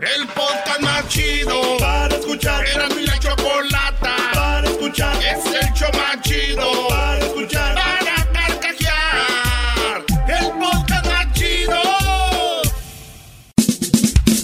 [0.00, 2.64] El podcast más chido para escuchar.
[2.66, 5.16] Era mi la chocolata para escuchar.
[5.16, 7.76] Es el show más chido para escuchar.
[7.76, 10.04] Para carcajear.
[10.26, 11.80] El podcast más chido.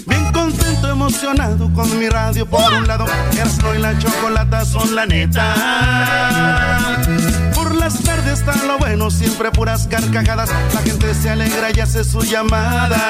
[0.06, 3.06] Bien contento, emocionado con mi radio por un lado.
[3.32, 5.56] Erasmo y la chocolata son la neta.
[7.54, 10.50] Por las tardes está lo bueno, siempre puras carcajadas.
[10.74, 13.00] La gente se alegra y hace sus llamadas.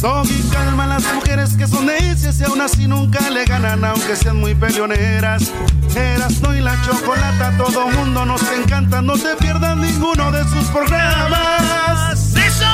[0.00, 4.38] Doggy calma las mujeres que son necias y aún así nunca le ganan, aunque sean
[4.38, 5.52] muy peleoneras.
[5.94, 9.02] Erasmo y la chocolata, todo mundo nos encanta.
[9.02, 12.34] No te pierdas ninguno de sus programas.
[12.34, 12.66] ¡Eso,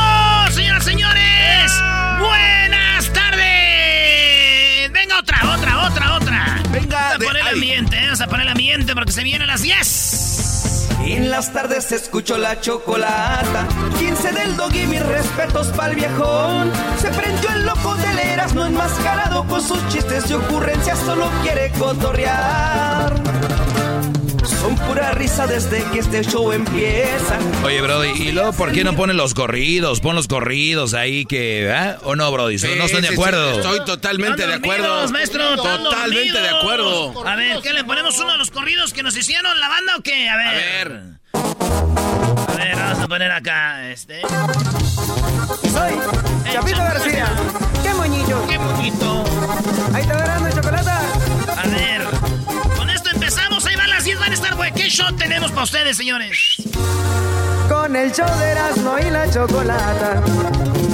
[0.52, 1.72] señoras y señores!
[2.20, 2.65] Venga,
[5.26, 6.62] otra, otra, otra, otra.
[6.70, 9.62] Venga, Vamos a poner el ambiente, vamos a poner el ambiente porque se vienen las
[9.62, 10.88] 10.
[11.04, 13.66] En las tardes se escuchó la chocolata.
[13.98, 16.72] 15 del dog y mis respetos pa'l viejón.
[17.00, 23.14] Se prendió el loco del Erasmo enmascarado con sus chistes y ocurrencias, solo quiere cotorrear.
[24.66, 27.38] Son pura risa desde que este show empieza.
[27.62, 30.00] Oye, Brody, ¿y luego por qué no ponen los corridos?
[30.00, 31.72] Pon los corridos ahí que...
[31.72, 31.98] ¿ah?
[32.02, 32.56] ¿O no, Brody?
[32.76, 33.52] ¿No están de acuerdo?
[33.52, 34.88] sí, estoy totalmente de acuerdo.
[34.88, 37.24] dormidos, maestro, Totalmente de acuerdo.
[37.24, 40.02] A ver, ¿qué le ponemos uno de los corridos que nos hicieron la banda o
[40.02, 40.28] qué?
[40.28, 40.48] A ver.
[40.48, 41.02] A ver.
[41.32, 44.22] A ver, vamos a poner acá este.
[44.22, 45.92] Soy
[46.52, 47.28] Chapito García.
[47.84, 48.44] ¡Qué moñillo!
[48.48, 49.24] Qué bonito.
[49.94, 50.85] Ahí te verán chocolate.
[54.26, 54.72] Van las 10 van a estar, güey.
[54.72, 56.56] ¿Qué show tenemos para ustedes, señores?
[57.68, 60.22] Con el show de Erasmo y la chocolata.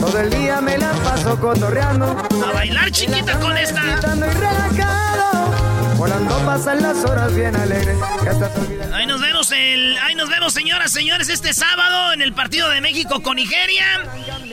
[0.00, 2.06] Todo el día me la paso cotorreando.
[2.06, 3.82] A bailar chiquita con esta.
[3.87, 3.91] Y.
[5.97, 7.97] Volando pasan las horas bien alegres.
[8.92, 12.81] Ahí nos vemos el, ahí nos vemos, señoras, señores, este sábado en el partido de
[12.81, 13.84] México con Nigeria.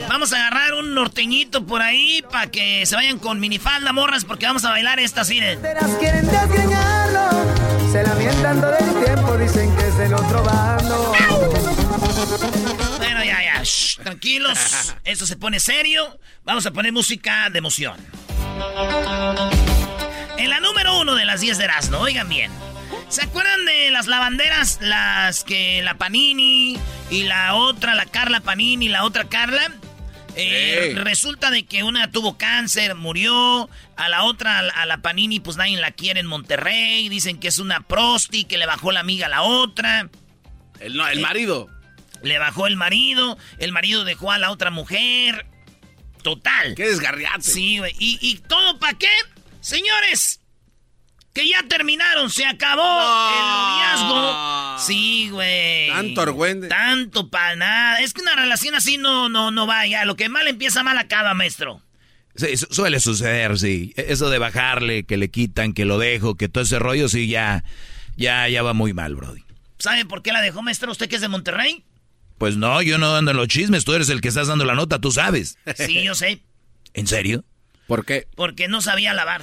[0.08, 4.46] Vamos a agarrar un norteñito por ahí para que se vayan con minifalda, morras, porque
[4.46, 5.56] vamos a bailar esta cine.
[5.56, 7.69] Desgreñarlo.
[7.90, 11.12] Se lamentan todo el tiempo, dicen que es del otro bando.
[12.98, 14.94] Bueno, ya, ya, shh, tranquilos.
[15.04, 16.20] Esto se pone serio.
[16.44, 17.96] Vamos a poner música de emoción.
[20.38, 22.52] En la número uno de las 10 de Erasmo, oigan bien.
[23.08, 24.78] ¿Se acuerdan de las lavanderas?
[24.80, 26.78] Las que la Panini
[27.10, 29.68] y la otra, la Carla Panini y la otra Carla.
[30.36, 30.94] Eh.
[30.96, 33.68] Resulta de que una tuvo cáncer, murió.
[33.96, 37.08] A la otra, a la Panini, pues nadie la quiere en Monterrey.
[37.08, 40.08] Dicen que es una prosti, que le bajó la amiga a la otra.
[40.78, 41.68] El, no, el marido.
[42.22, 45.46] Le bajó el marido, el marido dejó a la otra mujer.
[46.22, 46.74] Total.
[46.74, 47.42] Qué desgarriate.
[47.42, 47.94] Sí, güey.
[47.98, 49.08] ¿Y, y todo para qué?
[49.60, 50.39] Señores,
[51.32, 53.40] que ya terminaron, se acabó el
[54.10, 54.78] noviazgo.
[54.78, 55.88] Sí, güey.
[55.88, 56.68] Tanto argüende.
[56.68, 58.00] Tanto para nada.
[58.00, 60.04] Es que una relación así no, no, no va ya.
[60.04, 61.82] Lo que mal empieza, mal acaba, maestro.
[62.34, 63.92] Sí, su- suele suceder, sí.
[63.96, 67.28] E- Eso de bajarle, que le quitan, que lo dejo, que todo ese rollo, sí,
[67.28, 67.64] ya,
[68.16, 69.42] ya, ya va muy mal, Brody.
[69.78, 70.90] ¿Sabe por qué la dejó, maestro?
[70.92, 71.84] ¿Usted que es de Monterrey?
[72.38, 74.74] Pues no, yo no ando en los chismes, tú eres el que estás dando la
[74.74, 75.58] nota, tú sabes.
[75.76, 76.42] Sí, yo sé.
[76.94, 77.44] ¿En serio?
[77.86, 78.26] ¿Por qué?
[78.34, 79.42] Porque no sabía lavar.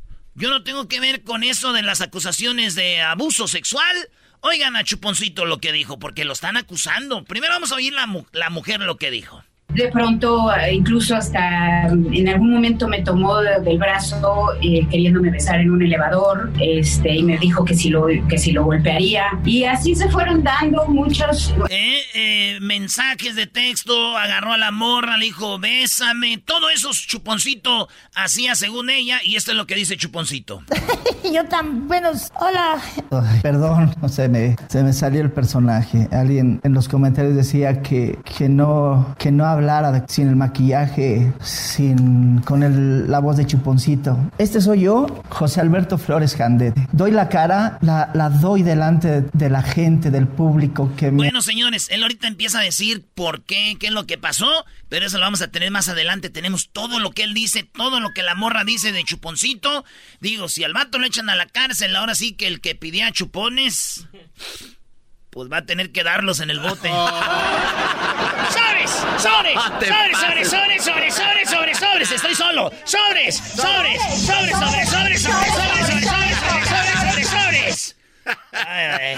[0.35, 3.95] yo no tengo que ver con eso de las acusaciones de abuso sexual.
[4.41, 7.23] Oigan a Chuponcito lo que dijo, porque lo están acusando.
[7.25, 9.43] Primero vamos a oír la, mu- la mujer lo que dijo.
[9.73, 15.29] De pronto, eh, incluso hasta mm, en algún momento me tomó del brazo eh, queriéndome
[15.29, 19.25] besar en un elevador este, y me dijo que si, lo, que si lo golpearía.
[19.45, 21.53] Y así se fueron dando muchos...
[21.69, 28.55] Eh, mensajes de texto, agarró a la morra, le dijo, bésame, todo eso Chuponcito hacía
[28.55, 30.61] según ella y esto es lo que dice Chuponcito.
[31.33, 32.81] Yo tan buenos, hola.
[33.41, 36.07] perdón, no sé, me, se me salió el personaje.
[36.11, 39.45] Alguien en los comentarios decía que, que no, que no
[40.07, 44.17] sin el maquillaje, sin, con el, la voz de Chuponcito.
[44.37, 46.87] Este soy yo, José Alberto Flores Jandete.
[46.91, 51.17] Doy la cara, la, la doy delante de la gente, del público que me...
[51.17, 55.05] Bueno, señores, él ahorita empieza a decir por qué, qué es lo que pasó, pero
[55.05, 56.29] eso lo vamos a tener más adelante.
[56.29, 59.85] Tenemos todo lo que él dice, todo lo que la morra dice de Chuponcito.
[60.19, 63.11] Digo, si al vato lo echan a la cárcel, ahora sí que el que pidía
[63.11, 64.07] chupones
[65.31, 66.89] pues va a tener que darlos en el bote.
[66.89, 68.91] ¡Sobres!
[69.17, 69.55] ¡Sobres!
[69.55, 71.15] ¡Sobres, sobres, sobres, sobres,
[71.49, 72.11] sobres, sobres!
[72.11, 72.69] ¡Estoy solo!
[72.83, 73.37] ¡Sobres!
[73.37, 74.01] ¡Sobres!
[74.01, 76.20] ¡Sobres, sobres, sobres, sobres, sobres, sobres!
[78.51, 79.17] Ay,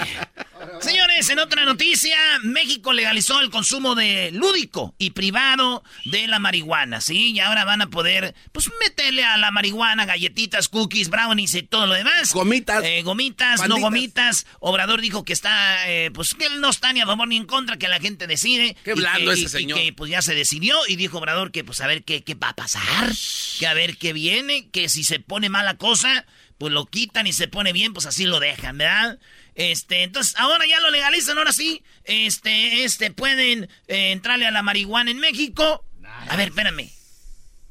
[0.80, 7.00] Señores, en otra noticia, México legalizó el consumo de lúdico y privado de la marihuana,
[7.00, 7.32] ¿sí?
[7.32, 11.86] Y ahora van a poder, pues, meterle a la marihuana galletitas, cookies, brownies y todo
[11.86, 12.32] lo demás.
[12.32, 12.84] Gomitas.
[12.84, 14.46] Eh, gomitas, no gomitas.
[14.60, 17.46] Obrador dijo que está, eh, pues, que él no está ni a favor ni en
[17.46, 18.76] contra, que la gente decide.
[18.84, 19.78] Qué blando que, ese señor.
[19.78, 22.34] Y que, pues, ya se decidió y dijo Obrador que, pues, a ver qué, qué
[22.34, 23.10] va a pasar,
[23.58, 26.26] que a ver qué viene, que si se pone mala cosa,
[26.58, 29.18] pues lo quitan y se pone bien, pues así lo dejan, ¿verdad?
[29.54, 31.82] Este, entonces, ahora ya lo legalizan, ahora sí.
[32.04, 35.84] Este, este, pueden eh, entrarle a la marihuana en México.
[36.28, 36.90] A ver, espérame.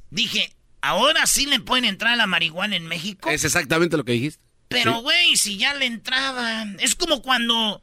[0.09, 3.29] Dije, ¿ahora sí le pueden entrar a la marihuana en México?
[3.29, 4.43] Es exactamente lo que dijiste.
[4.69, 6.77] Pero, güey, si ya le entraban.
[6.79, 7.81] Es como cuando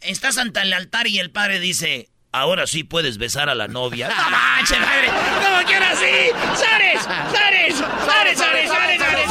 [0.00, 4.08] estás ante el altar y el padre dice, ahora sí puedes besar a la novia.
[4.16, 5.08] ¡No manches, madre!
[5.08, 5.62] ¡Como!
[5.62, 7.02] ¡Sores!
[7.02, 7.02] ¡Sores!
[7.02, 9.21] ¡Sores, sores, sores, sores, sores,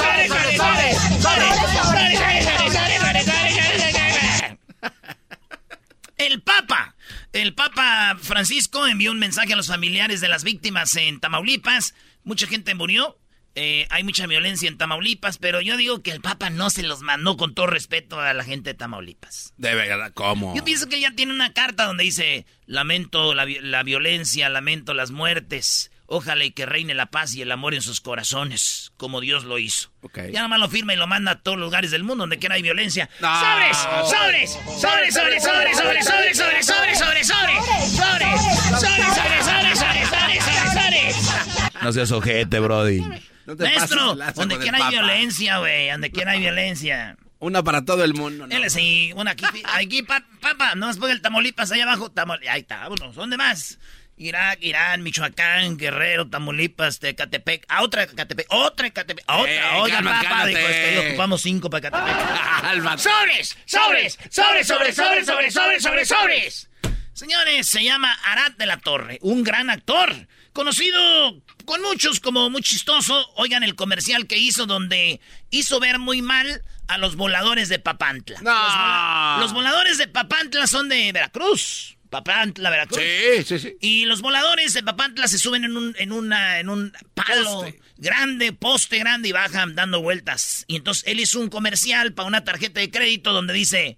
[6.21, 6.95] El Papa,
[7.33, 11.95] el Papa Francisco envió un mensaje a los familiares de las víctimas en Tamaulipas.
[12.23, 13.18] Mucha gente murió,
[13.56, 17.01] eh, hay mucha violencia en Tamaulipas, pero yo digo que el Papa no se los
[17.01, 19.56] mandó con todo respeto a la gente de Tamaulipas.
[19.57, 20.56] De verdad, ¿cómo?
[20.56, 25.09] Yo pienso que ya tiene una carta donde dice, lamento la, la violencia, lamento las
[25.09, 29.46] muertes, Ojalá y que reine la paz y el amor en sus corazones, como Dios
[29.46, 29.94] lo hizo.
[30.13, 32.38] Ya Ya nomás lo firma y lo manda a todos los lugares del mundo donde
[32.38, 33.10] quiera hay violencia.
[33.22, 33.78] ¡Sobres!
[33.78, 34.60] ¡Sobres!
[34.78, 37.28] ¡Sobres, sobres, sobres, sobres, sobres, sobres, sobres, sobres, sobres!
[37.28, 38.42] ¡Sobres!
[38.81, 41.81] ¡Sobres, sobres, sobres, sobres, sobres, sobres!
[41.81, 43.00] No seas ojete, brody.
[43.46, 47.16] Maestro, donde quiera hay violencia, güey, donde quiera hay violencia.
[47.40, 48.56] Una para todo el mundo, ¿no?
[48.56, 52.88] Él sí, una aquí, aquí, papá, no después el Tamaulipas, ahí abajo, Tamaulipas, ahí está,
[52.88, 53.80] vámonos, ¿dónde más?
[54.21, 60.01] Irak, Irán, Michoacán, Guerrero, Tamaulipas, Catepec, a otra Catepec, otra Catepec, a otra, eh, oiga,
[60.01, 63.00] papá, dijo, es que ocupamos cinco para Catepec.
[63.00, 63.57] ¡Sobres!
[63.65, 64.19] ¡Sobres!
[64.29, 66.69] ¡Sobres, sobres, sobres, sobres, sobres, sobres, sobres!
[67.13, 72.62] Señores, se llama Arad de la Torre, un gran actor, conocido con muchos como muy
[72.62, 73.27] chistoso.
[73.35, 75.19] Oigan el comercial que hizo donde
[75.50, 78.39] hizo ver muy mal a los voladores de Papantla.
[78.41, 79.39] No.
[79.39, 81.97] los voladores de Papantla son de Veracruz.
[82.12, 83.02] Papantla, Veracruz.
[83.02, 83.78] Sí, sí, sí.
[83.80, 87.66] Y los voladores de Papantla se suben en un, en una, en un palo
[87.98, 90.66] grande, poste grande y bajan dando vueltas.
[90.68, 93.98] Y entonces él hizo un comercial para una tarjeta de crédito donde dice,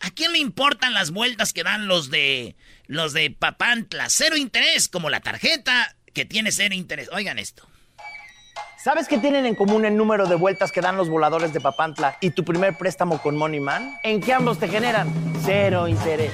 [0.00, 2.54] ¿a quién le importan las vueltas que dan los de,
[2.86, 4.10] los de Papantla?
[4.10, 7.08] Cero interés, como la tarjeta que tiene cero interés.
[7.12, 7.66] Oigan esto.
[8.76, 12.18] ¿Sabes qué tienen en común el número de vueltas que dan los voladores de Papantla
[12.20, 13.98] y tu primer préstamo con Money Man?
[14.02, 15.10] En que ambos te generan
[15.46, 16.30] cero interés.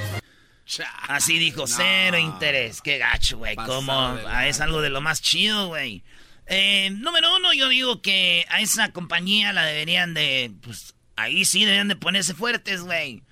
[1.09, 2.81] Así dijo, cero interés.
[2.81, 3.57] Qué gacho, güey.
[3.57, 6.03] Como ah, es algo de lo más chido, güey.
[6.47, 11.61] Eh, número uno, yo digo que a esa compañía la deberían de, pues, ahí sí
[11.61, 13.23] deberían de ponerse fuertes, güey.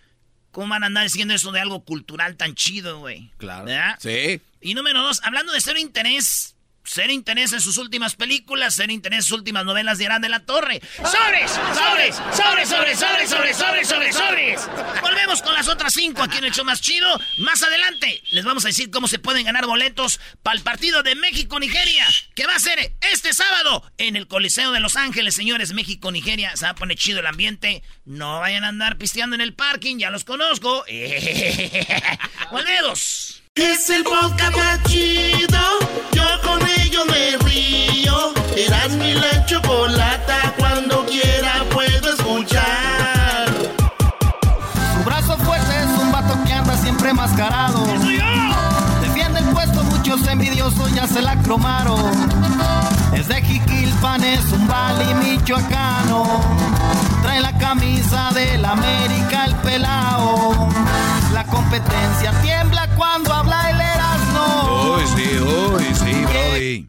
[0.53, 3.31] ¿Cómo van a andar diciendo eso de algo cultural tan chido, güey?
[3.39, 3.65] Claro.
[3.65, 3.97] ¿Verdad?
[4.01, 4.41] Sí.
[4.61, 6.57] Y número dos, hablando de cero interés,
[6.89, 10.29] ser interés en sus últimas películas, ser interés en sus últimas novelas de Irán de
[10.29, 10.81] la Torre.
[10.97, 11.51] ¡Sobres!
[11.51, 12.17] ¡Sobres!
[12.35, 12.69] ¡Sobres!
[12.69, 12.99] ¡Sobres!
[12.99, 13.29] ¡Sobres!
[13.31, 13.57] ¡Sobres!
[13.57, 13.89] ¡Sobres!
[13.89, 14.17] ¡Sobres!
[14.17, 14.69] ¡Sobres!
[15.03, 17.09] Volvemos con las otras cinco aquí en el show más chido.
[17.39, 21.15] Más adelante les vamos a decir cómo se pueden ganar boletos para el partido de
[21.15, 25.75] México-Nigeria, que va a ser este sábado en el Coliseo de Los Ángeles, señores.
[25.75, 27.83] México-Nigeria, se va a poner chido el ambiente.
[28.07, 30.85] No vayan a andar pisteando en el parking, ya los conozco.
[32.51, 33.43] ¡Volvemos!
[33.55, 36.18] Es el podcast chido.
[36.43, 38.33] Con ello me río.
[38.57, 40.55] Eras mi la chocolata.
[40.59, 43.49] Cuando quiera puedo escuchar.
[44.95, 47.85] Su brazo fuerte es un vato que anda siempre mascarado.
[49.01, 51.99] Defiende el puesto, muchos envidiosos ya se la cromaron.
[53.13, 56.41] Es de Jiquilpan, es un vali michoacano.
[57.23, 60.69] Trae la camisa del América el pelao.
[61.33, 63.88] La competencia tiembla cuando habla el.
[64.49, 66.89] Uy, sí, uy, sí, Brody.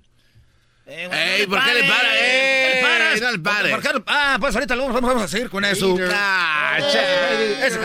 [0.86, 2.16] Ey, ¿por qué le para?
[2.16, 3.22] Ey, paras?
[3.34, 3.70] le pare.
[3.72, 5.96] ¿Por qué no- Ah, pues ahorita lo vamos, vamos a seguir con eso.
[6.12, 7.76] Ah, Ese,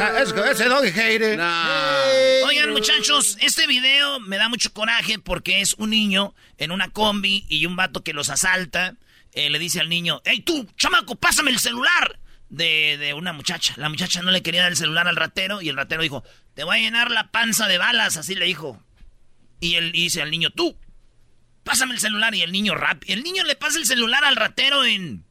[0.50, 1.38] ese, doggy hater.
[1.38, 2.47] No.
[2.47, 7.45] Oigan, muchachos, este video me da mucho coraje porque es un niño en una combi
[7.49, 8.95] y un vato que los asalta.
[9.37, 12.19] eh, le dice al niño, hey tú, chamaco, pásame el celular.
[12.50, 13.75] De, de una muchacha.
[13.78, 16.23] La muchacha no le quería dar el celular al ratero y el ratero dijo,
[16.54, 18.81] te voy a llenar la panza de balas, así le dijo.
[19.64, 20.76] Y él dice al niño, tú,
[21.62, 22.35] pásame el celular.
[22.35, 25.25] Y el niño rap, el niño le pasa el celular al ratero en...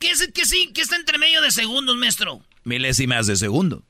[0.00, 0.72] ¿Qué es que sí?
[0.74, 2.44] ¿Qué está entre medio de segundos, maestro?
[2.64, 3.84] Milésimas de segundo.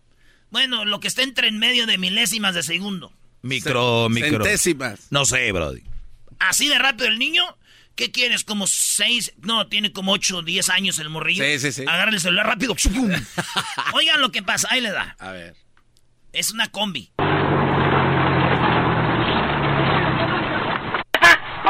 [0.51, 3.11] Bueno, lo que está entre en medio de milésimas de segundo.
[3.41, 4.45] Micro, micro.
[4.45, 5.07] Centésimas.
[5.09, 5.83] No sé, Brody.
[6.39, 7.43] Así de rápido el niño.
[7.95, 8.45] ¿Qué quieres?
[8.45, 11.43] Como seis, no, tiene como ocho, diez años el morrillo.
[11.43, 11.85] Sí, sí, sí.
[11.89, 12.75] Agarra el celular rápido.
[12.75, 13.11] ¡Chupum!
[13.95, 15.17] Oigan lo que pasa, ahí le da.
[15.19, 15.57] A ver.
[16.35, 17.11] Es una combi.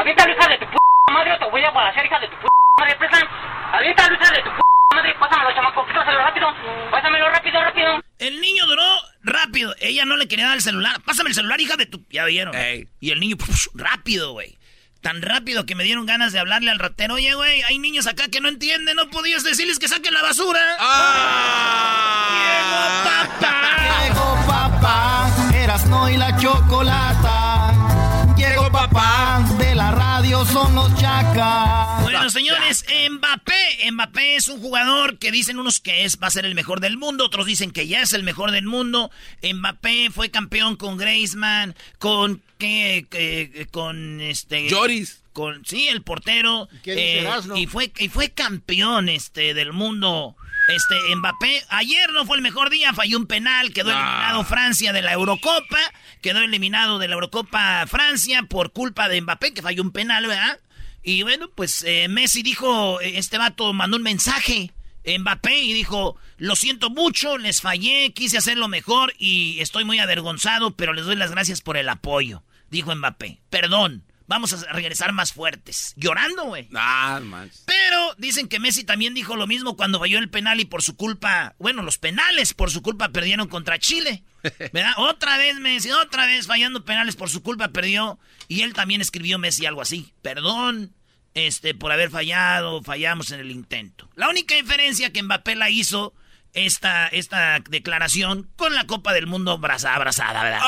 [0.03, 0.77] Avienta hija de tu p
[1.13, 2.45] madre o te voy a balasear, hija de tu p
[2.77, 3.23] madre, prestan.
[3.71, 4.61] Avienta hija de tu p
[4.93, 6.47] madre, pásamelo, chamaco, pásamelo rápido.
[6.91, 8.03] Pásamelo rápido, rápido.
[8.19, 8.83] El niño duró
[9.23, 9.73] rápido.
[9.79, 11.01] Ella no le quería dar el celular.
[11.05, 12.05] Pásame el celular, hija de tu...
[12.09, 12.53] Ya vieron.
[12.53, 12.89] Ey.
[12.99, 13.37] Y el niño,
[13.75, 14.57] rápido, güey.
[15.01, 17.13] Tan rápido que me dieron ganas de hablarle al ratero.
[17.13, 18.97] Oye, güey, hay niños acá que no entienden.
[18.97, 20.59] No podías decirles que saquen la basura.
[20.81, 22.27] Ah.
[22.43, 24.03] Llegó papá.
[24.03, 27.73] Llegó papá, eras no y la chocolata.
[28.35, 29.41] Llegó papá,
[30.51, 32.01] son los chacas.
[32.03, 33.91] Bueno, señores, Mbappé.
[33.91, 36.97] Mbappé es un jugador que dicen unos que es, va a ser el mejor del
[36.97, 39.11] mundo, otros dicen que ya es el mejor del mundo.
[39.41, 45.21] Mbappé fue campeón con Griezmann, con qué, qué- con este Lloris.
[45.33, 50.35] con sí, el portero ¿Qué dice eh, y fue y fue campeón este del mundo.
[50.67, 53.99] Este Mbappé ayer no fue el mejor día, falló un penal, quedó Ah.
[53.99, 55.79] eliminado Francia de la Eurocopa,
[56.21, 60.59] quedó eliminado de la Eurocopa Francia por culpa de Mbappé que falló un penal, ¿verdad?
[61.03, 64.71] Y bueno, pues eh, Messi dijo, eh, este vato mandó un mensaje
[65.05, 70.77] Mbappé y dijo, lo siento mucho, les fallé, quise hacerlo mejor y estoy muy avergonzado,
[70.77, 73.41] pero les doy las gracias por el apoyo, dijo Mbappé.
[73.49, 75.93] Perdón, vamos a regresar más fuertes.
[75.95, 76.69] Llorando, güey.
[76.73, 77.63] Ah, manches.
[77.65, 80.95] Pero dicen que Messi también dijo lo mismo cuando falló el penal y por su
[80.95, 84.23] culpa, bueno, los penales por su culpa perdieron contra Chile.
[84.73, 84.93] ¿Verdad?
[84.97, 88.19] Otra vez Messi, otra vez fallando penales por su culpa perdió.
[88.47, 90.13] Y él también escribió Messi algo así.
[90.21, 90.93] Perdón,
[91.33, 94.09] este, por haber fallado, fallamos en el intento.
[94.15, 96.13] La única diferencia que Mbappé la hizo
[96.53, 100.61] esta, esta declaración con la Copa del Mundo abraza- abrazada, ¿verdad?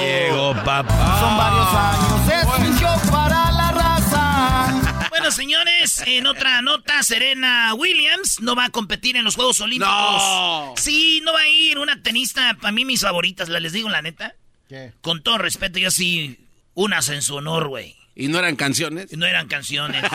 [0.00, 1.18] Llegó papá.
[1.20, 5.08] Son varios años, es un show para la raza.
[5.10, 9.88] Bueno, señores, en otra nota, Serena Williams no va a competir en los Juegos Olímpicos.
[9.92, 10.74] No.
[10.76, 11.78] Sí, no va a ir.
[11.78, 14.34] Una tenista, para mí mis favoritas, la les digo la neta.
[14.68, 14.92] ¿Qué?
[15.00, 16.38] Con todo respeto, yo sí,
[16.74, 17.95] unas en su honor, güey.
[18.16, 19.16] ¿Y no eran canciones?
[19.16, 20.02] No eran canciones.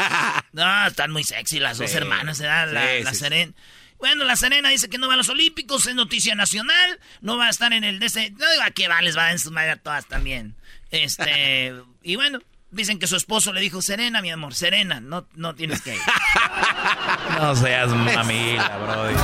[0.54, 1.96] No, están muy sexy las dos Sí.
[1.98, 2.68] hermanas, ¿verdad?
[2.74, 3.24] La, Sí, la sí, sí.
[3.24, 3.54] Serena.
[4.00, 7.46] Bueno, la Serena dice que no va a los Olímpicos, es noticia nacional, no va
[7.48, 8.32] a estar en el ese.
[8.32, 10.56] No digo a qué va, les va en su madre a todas también.
[10.90, 12.40] Este, y bueno,
[12.72, 16.02] dicen que su esposo le dijo, Serena, mi amor, Serena, no, no tienes que ir.
[17.40, 19.16] No seas mamila, Brody.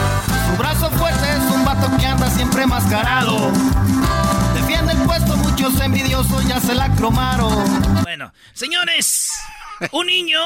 [0.51, 3.51] Su brazo fuerte es un vato que anda siempre mascarado.
[4.53, 5.36] Defiende el puesto,
[5.69, 8.03] muchos envidiosos ya se la cromaron.
[8.03, 9.33] Bueno, señores,
[9.91, 10.39] un niño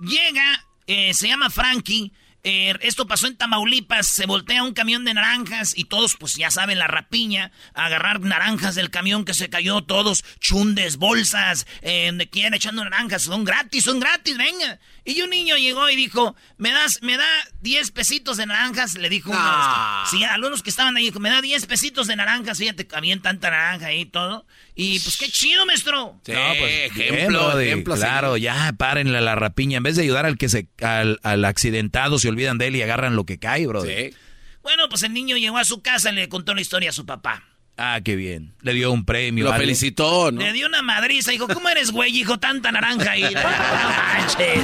[0.00, 2.10] llega, eh, se llama Frankie.
[2.44, 6.50] Eh, esto pasó en Tamaulipas, se voltea un camión de naranjas y todos, pues ya
[6.50, 12.28] saben, la rapiña, agarrar naranjas del camión que se cayó, todos chundes, bolsas, eh, donde
[12.28, 14.80] quiera echando naranjas, son gratis, son gratis, venga.
[15.04, 17.28] Y un niño llegó y dijo, ¿me das, me da
[17.60, 18.94] 10 pesitos de naranjas?
[18.94, 20.06] Le dijo uno los Ah.
[20.10, 23.20] Sí, a algunos que estaban ahí, dijo, me da 10 pesitos de naranjas, fíjate, habían
[23.20, 24.46] tanta naranja ahí y todo.
[24.74, 26.18] Y pues qué chido, maestro.
[26.24, 27.52] Sí, No, pues, ejemplo.
[27.96, 28.42] Claro, sí.
[28.42, 29.78] ya, párenle a la rapiña.
[29.78, 32.82] En vez de ayudar al que se, al, al accidentado, se olvidan de él y
[32.82, 33.84] agarran lo que cae, bro.
[33.84, 34.14] Sí.
[34.62, 37.04] Bueno, pues el niño llegó a su casa y le contó la historia a su
[37.04, 37.42] papá.
[37.76, 38.54] Ah, qué bien.
[38.60, 39.44] Le dio un premio.
[39.44, 40.40] Lo felicitó, ¿no?
[40.40, 42.38] Le dio una madriza, dijo, ¿cómo eres güey, hijo?
[42.38, 43.22] Tanta naranja ahí.
[43.34, 44.62] No manches.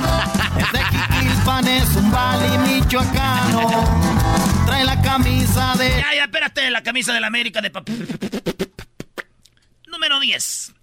[1.67, 4.65] Es un vali michoacano.
[4.67, 5.89] Trae la camisa de...
[5.89, 7.93] Ya, ya, espérate, la camisa de la América de papá.
[9.99, 10.75] Número 10.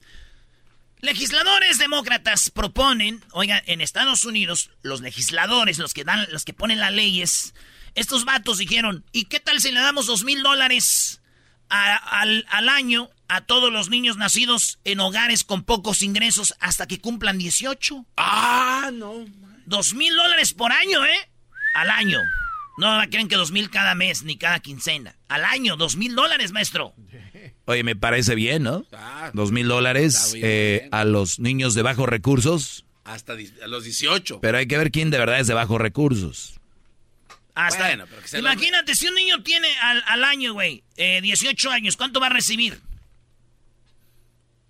[0.99, 6.81] Legisladores demócratas proponen, oigan, en Estados Unidos, los legisladores, los que dan, los que ponen
[6.81, 7.53] las leyes,
[7.93, 11.21] estos vatos dijeron, ¿y qué tal si le damos dos mil dólares
[11.69, 17.37] al año a todos los niños nacidos en hogares con pocos ingresos hasta que cumplan
[17.37, 18.05] 18.
[18.17, 19.25] Ah, no.
[19.65, 21.29] Dos mil dólares por año, ¿eh?
[21.73, 22.19] Al año.
[22.77, 25.15] No creen que dos mil cada mes ni cada quincena.
[25.29, 26.93] Al año, dos mil dólares, maestro.
[27.65, 28.85] Oye, me parece bien, ¿no?
[28.91, 32.85] Ah, Dos mil dólares eh, a los niños de bajos recursos.
[33.03, 34.39] Hasta a los 18.
[34.41, 36.59] Pero hay que ver quién de verdad es de bajos recursos.
[37.55, 37.87] Hasta.
[37.87, 41.21] Bueno, pero que se lo- Imagínate, si un niño tiene al, al año, güey, eh,
[41.21, 42.79] 18 años, ¿cuánto va a recibir?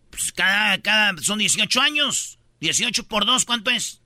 [0.10, 2.38] Pues cada, cada, son 18 años.
[2.62, 4.02] 18 por 2, ¿cuánto es?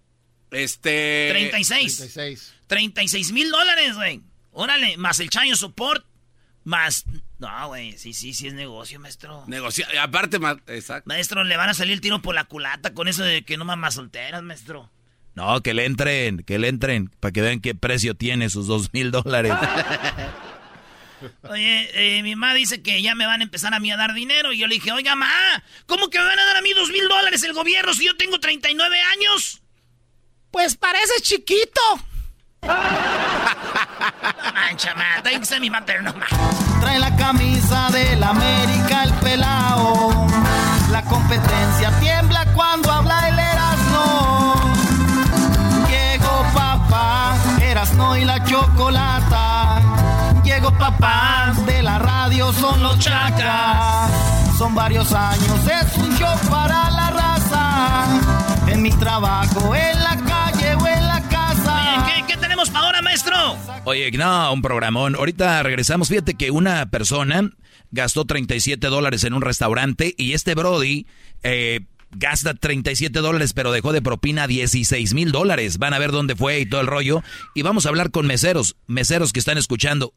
[0.51, 1.27] Este.
[1.31, 1.97] 36.
[1.97, 2.53] 36.
[2.67, 4.21] 36 mil dólares, güey.
[4.51, 6.03] Órale, más el chayo support,
[6.69, 7.05] más...
[7.39, 9.43] No, güey, sí, sí, sí es negocio, maestro.
[9.47, 11.07] Negocia aparte, ma- exacto.
[11.07, 13.65] Maestro, le van a salir el tiro por la culata con eso de que no
[13.65, 14.89] mamas solteras, maestro.
[15.35, 18.93] No, que le entren, que le entren, para que vean qué precio tiene sus dos
[18.93, 19.53] mil dólares.
[21.49, 24.13] Oye, eh, mi mamá dice que ya me van a empezar a mí a dar
[24.13, 24.53] dinero.
[24.53, 25.29] Y yo le dije, oiga, ma,
[25.85, 28.15] ¿cómo que me van a dar a mí dos mil dólares el gobierno si yo
[28.15, 29.61] tengo 39 años?
[30.51, 31.81] Pues parece chiquito.
[34.53, 36.13] mancha, ma, tengo que ser mi mamá, pero.
[36.81, 40.27] Trae la camisa del América el pelao.
[40.91, 44.55] La competencia tiembla cuando habla el Erasmo.
[45.89, 49.81] Llegó papá, Erasmo y la chocolata.
[50.43, 54.09] Llegó papá, de la radio son los chacas.
[54.57, 58.05] Son varios años, es un show para la raza.
[58.67, 60.48] En mi trabajo, en la calle
[63.85, 65.15] Oye, no, un programón.
[65.15, 66.09] Ahorita regresamos.
[66.09, 67.49] Fíjate que una persona
[67.91, 71.07] gastó 37 dólares en un restaurante y este Brody
[71.43, 75.77] eh, gasta 37 dólares, pero dejó de propina 16 mil dólares.
[75.77, 77.23] Van a ver dónde fue y todo el rollo.
[77.55, 80.13] Y vamos a hablar con meseros, meseros que están escuchando.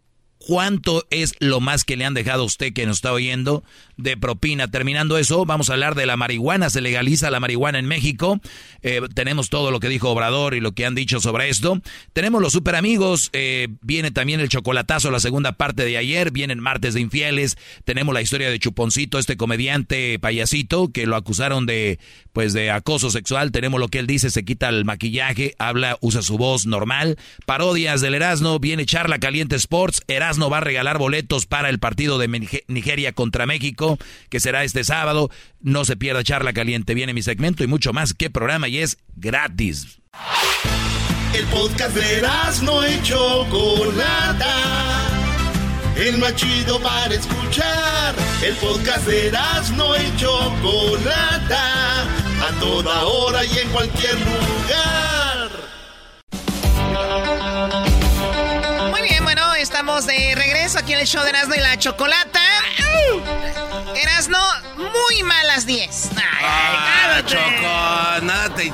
[0.46, 3.62] ¿Cuánto es lo más que le han dejado a usted que nos está oyendo
[3.96, 4.68] de propina?
[4.68, 6.68] Terminando eso, vamos a hablar de la marihuana.
[6.68, 8.40] Se legaliza la marihuana en México.
[8.82, 11.80] Eh, tenemos todo lo que dijo Obrador y lo que han dicho sobre esto.
[12.12, 13.30] Tenemos los super amigos.
[13.32, 16.32] eh, viene también el chocolatazo, la segunda parte de ayer.
[16.32, 17.56] Vienen martes de infieles.
[17.84, 22.00] Tenemos la historia de Chuponcito, este comediante payasito que lo acusaron de,
[22.32, 23.52] pues, de acoso sexual.
[23.52, 27.16] Tenemos lo que él dice, se quita el maquillaje, habla, usa su voz normal.
[27.46, 28.58] Parodias del Erasmo.
[28.58, 30.02] Viene Charla Caliente Sports.
[30.08, 34.64] Erasmo va a regalar boletos para el partido de Nige- Nigeria contra México, que será
[34.64, 35.30] este sábado.
[35.60, 36.94] No se pierda Charla Caliente.
[36.94, 38.14] Viene mi segmento y mucho más.
[38.14, 38.68] ¿Qué programa?
[38.68, 39.98] Y es gratis.
[41.34, 42.22] El podcast de
[42.62, 44.56] no y Chocolata.
[45.96, 48.14] El más chido para escuchar.
[48.42, 49.32] El podcast de
[49.76, 52.02] no y Chocolata.
[52.02, 55.50] A toda hora y en cualquier lugar.
[59.98, 62.40] Estamos de regreso aquí en el show de Erasmo y la Chocolata.
[63.94, 64.38] Erasmo,
[64.78, 66.08] muy malas 10.
[66.16, 67.28] Ay, Ah, cállate.
[67.34, 68.72] Choco, nada te.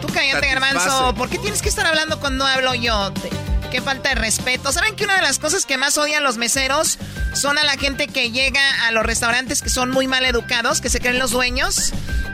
[0.00, 0.46] Tú cállate.
[0.46, 1.14] Garbanzo.
[1.16, 3.12] ¿Por qué tienes que estar hablando cuando hablo yo?
[3.14, 3.30] Te-
[3.74, 4.70] Qué falta de respeto.
[4.70, 6.96] ¿Saben que una de las cosas que más odian los meseros
[7.34, 10.88] son a la gente que llega a los restaurantes que son muy mal educados, que
[10.88, 11.90] se creen los dueños?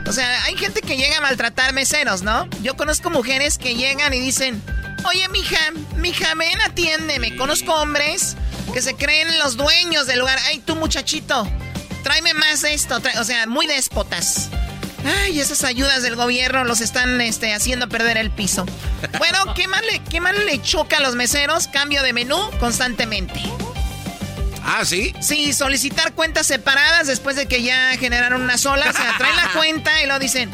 [0.07, 2.47] O sea, hay gente que llega a maltratar meseros, ¿no?
[2.61, 4.61] Yo conozco mujeres que llegan y dicen,
[5.03, 5.57] oye, mija,
[5.95, 7.35] mija, ven, atiéndeme.
[7.35, 8.35] Conozco hombres
[8.71, 10.37] que se creen los dueños del lugar.
[10.45, 11.47] Ay, tú, muchachito,
[12.03, 13.01] tráeme más esto.
[13.19, 14.51] O sea, muy déspotas.
[15.05, 18.65] Ay, esas ayudas del gobierno los están este, haciendo perder el piso.
[19.17, 21.67] Bueno, ¿qué más, le, ¿qué más le choca a los meseros?
[21.67, 23.41] Cambio de menú constantemente.
[24.63, 25.13] Ah, ¿sí?
[25.21, 28.89] Sí, solicitar cuentas separadas después de que ya generaron una sola.
[28.89, 30.51] O sea, traen la cuenta y lo dicen,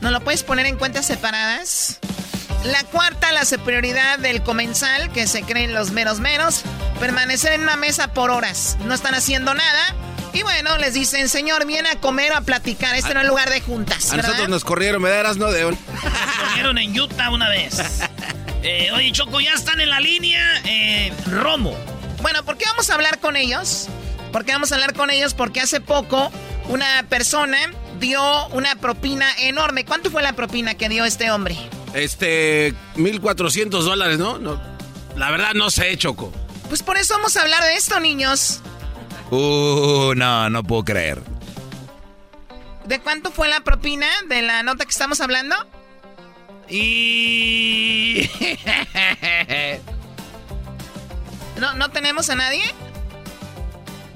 [0.00, 1.98] ¿no lo puedes poner en cuentas separadas?
[2.64, 6.62] La cuarta, la superioridad del comensal, que se creen los meros meros.
[7.00, 8.76] Permanecer en una mesa por horas.
[8.84, 9.94] No están haciendo nada.
[10.32, 12.94] Y bueno, les dicen, señor, viene a comer o a platicar.
[12.94, 14.28] Este no es lugar de juntas, A ¿verdad?
[14.28, 15.76] nosotros nos corrieron, me darás no de un.
[16.40, 17.78] Corrieron en Utah una vez.
[18.62, 20.60] Eh, oye, Choco, ya están en la línea.
[20.66, 21.74] Eh, Romo.
[22.20, 23.88] Bueno, ¿por qué vamos a hablar con ellos?
[24.32, 25.32] ¿Por qué vamos a hablar con ellos?
[25.32, 26.30] Porque hace poco
[26.68, 27.56] una persona
[28.00, 29.86] dio una propina enorme.
[29.86, 31.56] ¿Cuánto fue la propina que dio este hombre?
[31.94, 34.38] Este, 1400 dólares, ¿no?
[34.38, 34.60] no
[35.16, 36.32] la verdad no sé, Choco.
[36.68, 38.60] Pues por eso vamos a hablar de esto, niños.
[39.30, 41.22] Uh, no, no puedo creer.
[42.86, 45.54] ¿De cuánto fue la propina de la nota que estamos hablando?
[46.68, 48.28] Y...
[51.58, 52.62] ¿No, ¿No tenemos a nadie?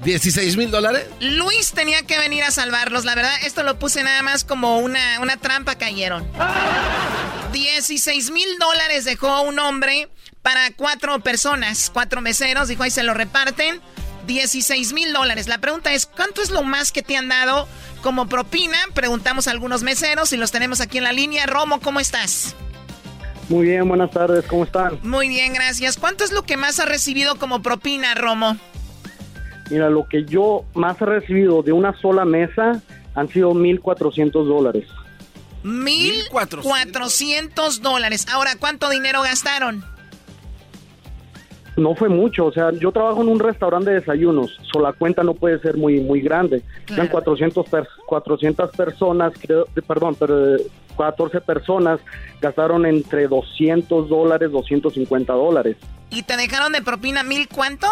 [0.03, 1.07] ¿16 mil dólares?
[1.19, 3.05] Luis tenía que venir a salvarlos.
[3.05, 6.27] La verdad, esto lo puse nada más como una, una trampa, cayeron.
[7.53, 10.09] 16 mil dólares dejó un hombre
[10.41, 12.67] para cuatro personas, cuatro meseros.
[12.67, 13.81] Dijo, ahí se lo reparten.
[14.25, 15.47] 16 mil dólares.
[15.47, 17.67] La pregunta es, ¿cuánto es lo más que te han dado
[18.01, 18.77] como propina?
[18.93, 21.45] Preguntamos a algunos meseros y los tenemos aquí en la línea.
[21.45, 22.55] Romo, ¿cómo estás?
[23.49, 24.99] Muy bien, buenas tardes, ¿cómo están?
[25.03, 25.97] Muy bien, gracias.
[25.97, 28.57] ¿Cuánto es lo que más has recibido como propina, Romo?
[29.69, 32.81] Mira, lo que yo más he recibido de una sola mesa
[33.13, 34.85] han sido 1.400 dólares.
[35.63, 38.25] 1.400 dólares.
[38.31, 39.85] Ahora, ¿cuánto dinero gastaron?
[41.77, 45.23] No fue mucho, o sea, yo trabajo en un restaurante de desayunos, so la cuenta
[45.23, 46.63] no puede ser muy muy grande.
[46.89, 47.65] Eran 400,
[48.05, 50.55] 400 personas, creo, perdón, pero
[50.97, 51.99] 14 personas
[52.41, 55.75] gastaron entre 200 dólares, 250 dólares.
[56.09, 57.87] ¿Y te dejaron de propina mil cuánto?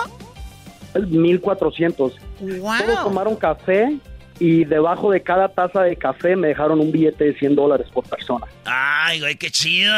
[0.96, 2.13] 1400.
[2.39, 2.74] Wow.
[2.86, 3.98] Todos tomaron café
[4.43, 8.03] y debajo de cada taza de café me dejaron un billete de 100 dólares por
[8.03, 8.45] persona.
[8.65, 9.93] Ay, güey, qué chido.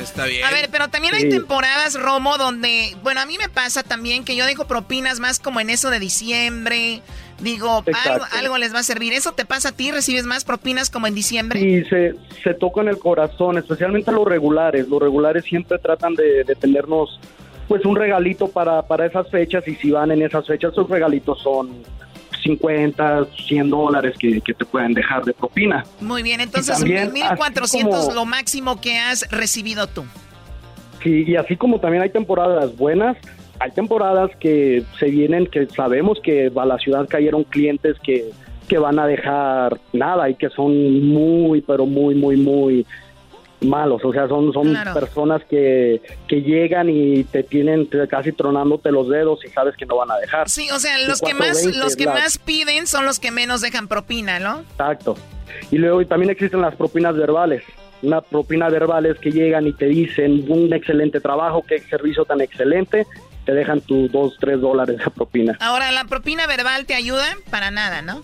[0.00, 0.46] Está bien.
[0.46, 4.34] A ver, pero también hay temporadas, Romo, donde, bueno, a mí me pasa también que
[4.34, 7.02] yo dejo propinas más como en eso de diciembre.
[7.40, 7.84] Digo,
[8.30, 9.12] algo, les va a servir.
[9.12, 9.90] ¿Eso te pasa a ti?
[9.90, 11.60] ¿Recibes más propinas como en diciembre?
[11.60, 14.88] Sí, se, se toca en el corazón, especialmente los regulares.
[14.88, 17.20] Los regulares siempre tratan de, de tenernos
[17.68, 21.42] pues un regalito para, para esas fechas y si van en esas fechas, esos regalitos
[21.42, 21.84] son
[22.42, 25.84] 50, 100 dólares que, te pueden dejar de propina.
[26.00, 30.04] Muy bien, entonces 1.400 lo máximo que has recibido tú.
[31.02, 33.16] Sí, y así como también hay temporadas buenas,
[33.58, 38.30] hay temporadas que se vienen, que sabemos que a la ciudad cayeron clientes que,
[38.68, 42.86] que van a dejar nada y que son muy, pero muy, muy, muy
[43.64, 49.08] malos, o sea, son, son personas que, que llegan y te tienen casi tronándote los
[49.08, 50.48] dedos y sabes que no van a dejar.
[50.48, 53.88] Sí, o sea, los que más los que más piden son los que menos dejan
[53.88, 54.60] propina, ¿no?
[54.60, 55.16] Exacto.
[55.70, 57.62] Y luego también existen las propinas verbales.
[58.02, 62.40] Una propina verbal es que llegan y te dicen un excelente trabajo, qué servicio tan
[62.40, 63.06] excelente,
[63.44, 65.56] te dejan tus dos, tres dólares de propina.
[65.60, 67.36] Ahora, ¿la propina verbal te ayuda?
[67.50, 68.22] Para nada, ¿no?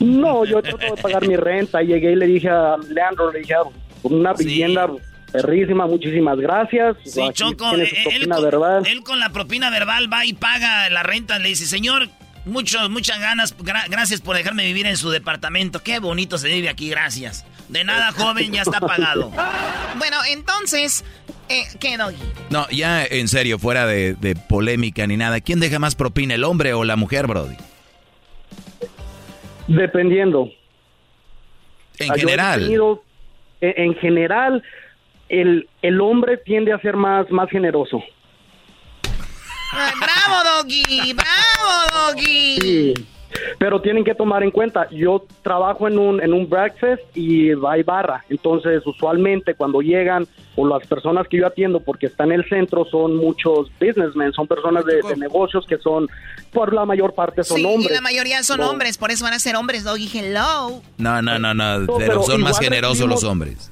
[0.00, 1.82] No, yo trato de pagar mi renta.
[1.82, 3.54] Llegué y le dije a Leandro, le dije,
[4.02, 4.88] una vivienda
[5.32, 6.96] perrísima, muchísimas gracias.
[7.04, 8.28] Sí, Choco, eh, él,
[9.02, 12.08] con, la propina verbal va y paga la renta, le dice, señor,
[12.44, 13.56] muchos, muchas ganas,
[13.88, 17.46] gracias por dejarme vivir en su departamento, qué bonito se vive aquí, gracias.
[17.68, 19.30] De nada, joven, ya está pagado.
[19.96, 21.04] bueno, entonces,
[21.48, 22.14] eh, ¿qué, doy?
[22.50, 26.74] No, ya en serio, fuera de, polémica ni nada, ¿quién deja más propina, el hombre
[26.74, 27.56] o la mujer, Brody?
[29.68, 30.50] Dependiendo.
[31.98, 33.00] En general
[33.62, 34.62] en general,
[35.28, 38.02] el, el hombre tiende a ser más, más generoso.
[39.72, 41.14] ¡Bravo, Doggy!
[41.14, 42.58] ¡Bravo, Doggy!
[42.60, 42.94] Sí.
[43.58, 47.82] Pero tienen que tomar en cuenta, yo trabajo en un, en un breakfast y hay
[47.82, 52.48] barra, entonces usualmente cuando llegan o las personas que yo atiendo porque están en el
[52.48, 56.08] centro son muchos businessmen, son personas de, negocios que son,
[56.52, 57.88] por la mayor parte son hombres.
[57.88, 60.82] Sí, la mayoría son hombres, por eso van a ser hombres, Doggy, hello.
[60.98, 63.70] No, no, no, no, pero, son más generosos los hombres.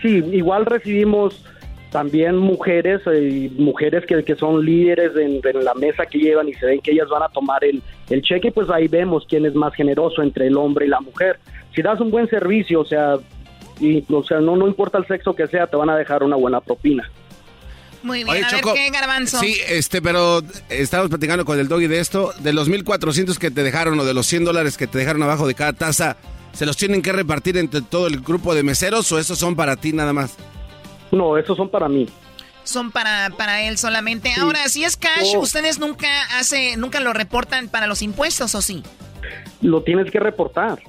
[0.00, 1.44] Sí, igual recibimos
[1.92, 6.54] también mujeres y eh, mujeres que, que son líderes en, la mesa que llevan y
[6.54, 9.54] se ven que ellas van a tomar el, el cheque, pues ahí vemos quién es
[9.54, 11.38] más generoso entre el hombre y la mujer.
[11.74, 13.16] Si das un buen servicio, o sea,
[13.78, 16.36] y, o sea no, no importa el sexo que sea, te van a dejar una
[16.36, 17.08] buena propina.
[18.02, 19.38] Muy bien, a ver qué garbanzo.
[19.38, 23.62] Sí, este, pero estamos platicando con el doggy de esto, de los 1400 que te
[23.62, 26.16] dejaron o de los 100 dólares que te dejaron abajo de cada taza,
[26.52, 29.76] ¿se los tienen que repartir entre todo el grupo de meseros o esos son para
[29.76, 30.36] ti nada más?
[31.12, 32.08] No, esos son para mí.
[32.64, 34.30] Son para, para él solamente.
[34.40, 38.82] Ahora, si es cash, ¿ustedes nunca hace, nunca lo reportan para los impuestos o sí?
[39.60, 40.80] Lo tienes que reportar.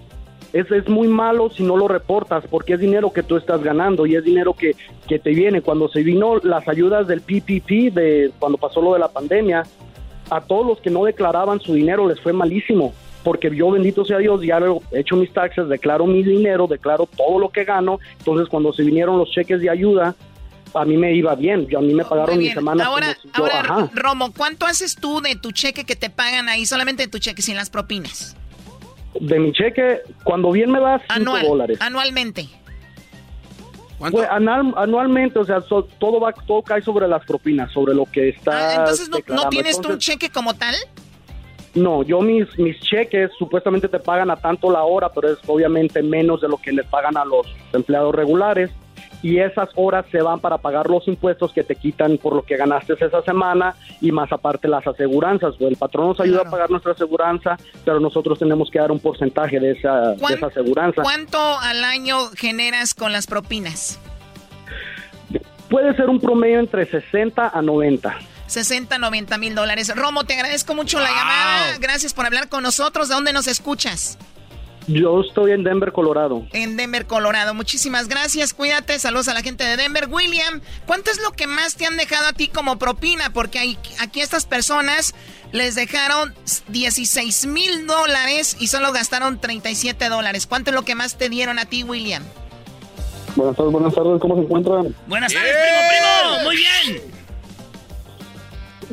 [0.53, 4.05] Es, es muy malo si no lo reportas porque es dinero que tú estás ganando
[4.05, 4.75] y es dinero que,
[5.07, 5.61] que te viene.
[5.61, 9.63] Cuando se vino las ayudas del PPP, de, cuando pasó lo de la pandemia,
[10.29, 14.17] a todos los que no declaraban su dinero les fue malísimo porque yo, bendito sea
[14.17, 14.59] Dios, ya
[14.91, 17.99] he hecho mis taxes, declaro mi dinero, declaro todo lo que gano.
[18.19, 20.15] Entonces, cuando se vinieron los cheques de ayuda,
[20.73, 21.67] a mí me iba bien.
[21.67, 22.85] Yo, a mí me pagaron mis semanas.
[22.85, 27.09] Ahora, ahora Romo, ¿cuánto haces tú de tu cheque que te pagan ahí, solamente de
[27.09, 28.35] tu cheque, sin las propinas?
[29.19, 31.77] De mi cheque, cuando bien me das 5 dólares.
[31.81, 32.47] Anualmente.
[33.99, 34.17] ¿Cuánto?
[34.17, 38.69] Pues, anualmente, o sea, todo va, todo cae sobre las propinas, sobre lo que está.
[38.69, 40.75] Ah, entonces, ¿no, tienes tú un cheque como tal?
[41.75, 46.03] No, yo mis, mis cheques supuestamente te pagan a tanto la hora, pero es obviamente
[46.03, 48.69] menos de lo que le pagan a los empleados regulares.
[49.23, 52.57] Y esas horas se van para pagar los impuestos que te quitan por lo que
[52.57, 55.55] ganaste esa semana y más aparte las aseguranzas.
[55.61, 59.61] El patrón nos ayuda a pagar nuestra aseguranza, pero nosotros tenemos que dar un porcentaje
[59.61, 61.03] de esa, de esa aseguranza.
[61.03, 63.97] ¿Cuánto al año generas con las propinas?
[65.69, 68.13] Puede ser un promedio entre 60 a 90.
[68.53, 69.91] 60, 90 mil dólares.
[69.95, 71.77] Romo, te agradezco mucho la llamada.
[71.79, 73.09] Gracias por hablar con nosotros.
[73.09, 74.17] ¿De dónde nos escuchas?
[74.87, 76.45] Yo estoy en Denver, Colorado.
[76.51, 77.53] En Denver, Colorado.
[77.53, 78.53] Muchísimas gracias.
[78.53, 78.99] Cuídate.
[78.99, 80.07] Saludos a la gente de Denver.
[80.09, 83.31] William, ¿cuánto es lo que más te han dejado a ti como propina?
[83.31, 85.15] Porque hay, aquí estas personas
[85.51, 86.33] les dejaron
[86.67, 90.47] 16 mil dólares y solo gastaron 37 dólares.
[90.47, 92.23] ¿Cuánto es lo que más te dieron a ti, William?
[93.35, 94.19] Buenas tardes, buenas tardes.
[94.19, 94.95] ¿Cómo se encuentran?
[95.07, 96.43] Buenas tardes, primo, primo.
[96.43, 97.22] Muy bien.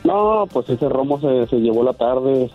[0.05, 2.51] No, pues ese romo se, se llevó la tarde.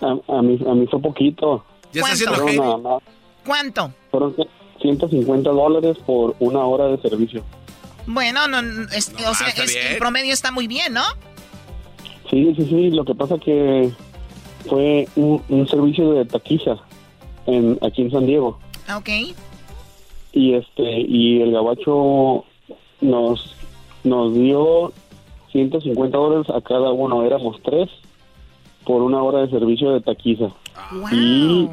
[0.00, 1.64] A, a, mí, a mí fue poquito.
[1.92, 3.02] ¿Ya está haciendo Fueron nada más-
[3.46, 3.92] ¿Cuánto?
[4.10, 4.34] Fueron
[4.80, 7.42] 150 dólares por una hora de servicio.
[8.06, 11.02] Bueno, no, no, es- o sea, es- el promedio está muy bien, ¿no?
[12.30, 12.90] Sí, sí, sí.
[12.90, 13.90] Lo que pasa que
[14.68, 16.76] fue un, un servicio de taquiza
[17.46, 18.58] en, aquí en San Diego.
[18.88, 19.08] Ah, Ok.
[20.32, 22.44] y este y el gabacho
[23.00, 23.54] nos
[24.04, 24.92] nos dio
[25.52, 27.88] 150 dólares a cada uno éramos tres
[28.84, 30.48] por una hora de servicio de taquiza
[31.12, 31.68] y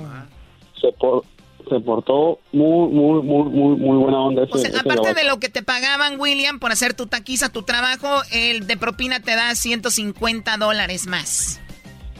[0.82, 1.24] se por-
[1.70, 5.16] se portó muy muy muy muy muy buena onda ese, O sea, ese aparte gabacho.
[5.20, 9.20] de lo que te pagaban, William, por hacer tu taquiza, tu trabajo, el de propina
[9.22, 11.60] te da 150 dólares más.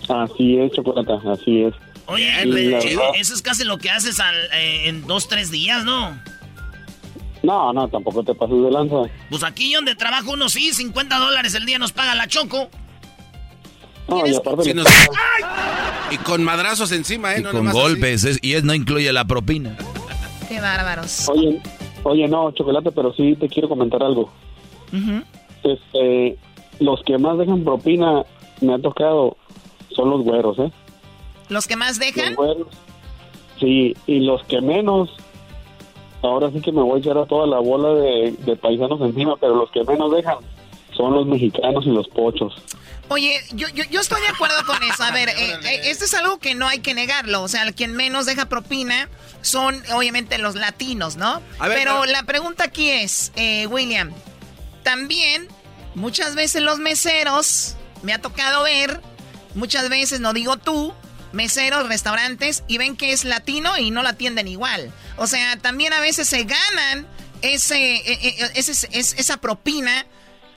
[0.10, 1.74] así es chocolate así es
[2.08, 5.84] Oye, eh, verdad- eso es casi lo que haces al, eh, en dos, tres días,
[5.84, 6.18] ¿no?
[7.48, 8.96] No no tampoco te pases de lanza
[9.30, 12.70] Pues aquí donde trabajo uno sí, 50 dólares el día nos paga la Choco.
[14.08, 14.88] no y aparte nos-
[16.12, 17.40] Y con madrazos encima, ¿eh?
[17.40, 19.76] Y No con golpes, es- y es no incluye la propina.
[20.48, 21.28] Qué bárbaros.
[21.30, 21.62] oye
[22.04, 24.32] oye no chocolate pero sí te quiero comentar algo
[25.64, 26.38] este,
[26.80, 28.24] los que más dejan propina
[28.62, 29.36] me ha tocado
[29.96, 30.72] son los güeros, ¿eh?
[31.50, 32.28] ¿Los que más dejan?
[32.28, 32.68] Los güeros.
[33.60, 35.10] Sí, y los que menos,
[36.22, 39.36] ahora sí que me voy a echar a toda la bola de, de paisanos encima,
[39.38, 40.38] pero los que menos dejan
[40.96, 42.56] son los mexicanos y los pochos.
[43.10, 45.04] Oye, yo, yo, yo estoy de acuerdo con eso.
[45.04, 47.44] A ver, eh, eh, esto es algo que no hay que negarlo.
[47.44, 49.10] O sea, el quien menos deja propina
[49.42, 51.42] son obviamente los latinos, ¿no?
[51.60, 54.12] A ver, pero pero- la pregunta aquí es, eh, William,
[54.84, 55.48] también
[55.96, 59.00] muchas veces los meseros, me ha tocado ver,
[59.56, 60.94] muchas veces, no digo tú,
[61.32, 64.92] meseros, restaurantes, y ven que es latino y no la atienden igual.
[65.18, 67.08] O sea, también a veces se ganan
[67.42, 70.06] ese, eh, ese- es- esa propina.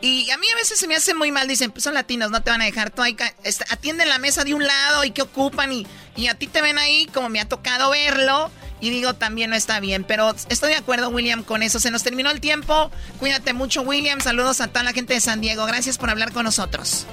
[0.02, 2.42] Y a mí a veces se me hace muy mal, dicen, pues son latinos, no
[2.42, 5.10] te van a dejar, tú ahí ca- est- atienden la mesa de un lado y
[5.10, 8.88] que ocupan y, y a ti te ven ahí como me ha tocado verlo y
[8.88, 12.30] digo, también no está bien, pero estoy de acuerdo William con eso, se nos terminó
[12.30, 16.08] el tiempo, cuídate mucho William, saludos a toda la gente de San Diego, gracias por
[16.08, 17.04] hablar con nosotros.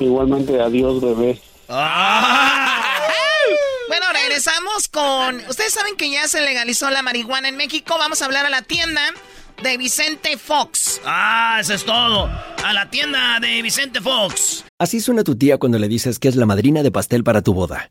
[0.00, 1.38] Igualmente, adiós, bebé.
[1.68, 1.82] Bueno,
[4.32, 8.46] regresamos con, ustedes saben que ya se legalizó la marihuana en México, vamos a hablar
[8.46, 9.02] a la tienda
[9.62, 11.02] de Vicente Fox.
[11.04, 12.30] Ah, eso es todo.
[12.64, 14.64] A la tienda de Vicente Fox.
[14.78, 17.52] Así suena tu tía cuando le dices que es la madrina de pastel para tu
[17.52, 17.90] boda.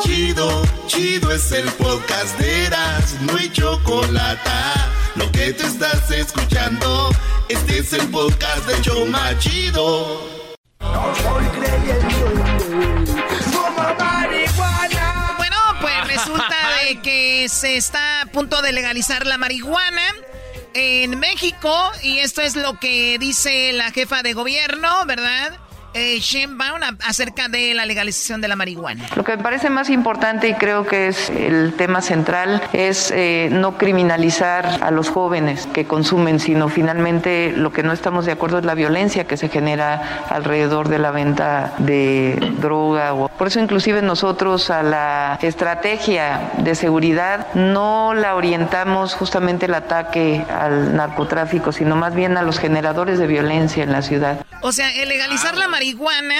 [0.00, 4.50] Chido, chido es el podcast de Eras, no hay chocolate.
[5.16, 7.10] Lo que te estás escuchando,
[7.48, 10.20] este es el podcast de Choma Chido.
[15.36, 20.02] Bueno, pues resulta de que se está a punto de legalizar la marihuana
[20.74, 25.58] en México y esto es lo que dice la jefa de gobierno, ¿verdad?
[25.94, 29.04] Eh, Sheinbaum a- acerca de la legalización de la marihuana.
[29.14, 33.48] Lo que me parece más importante y creo que es el tema central es eh,
[33.52, 38.58] no criminalizar a los jóvenes que consumen, sino finalmente lo que no estamos de acuerdo
[38.58, 43.14] es la violencia que se genera alrededor de la venta de droga.
[43.38, 50.44] Por eso inclusive nosotros a la estrategia de seguridad no la orientamos justamente el ataque
[50.50, 54.44] al narcotráfico, sino más bien a los generadores de violencia en la ciudad.
[54.60, 55.83] O sea, el legalizar la marihuana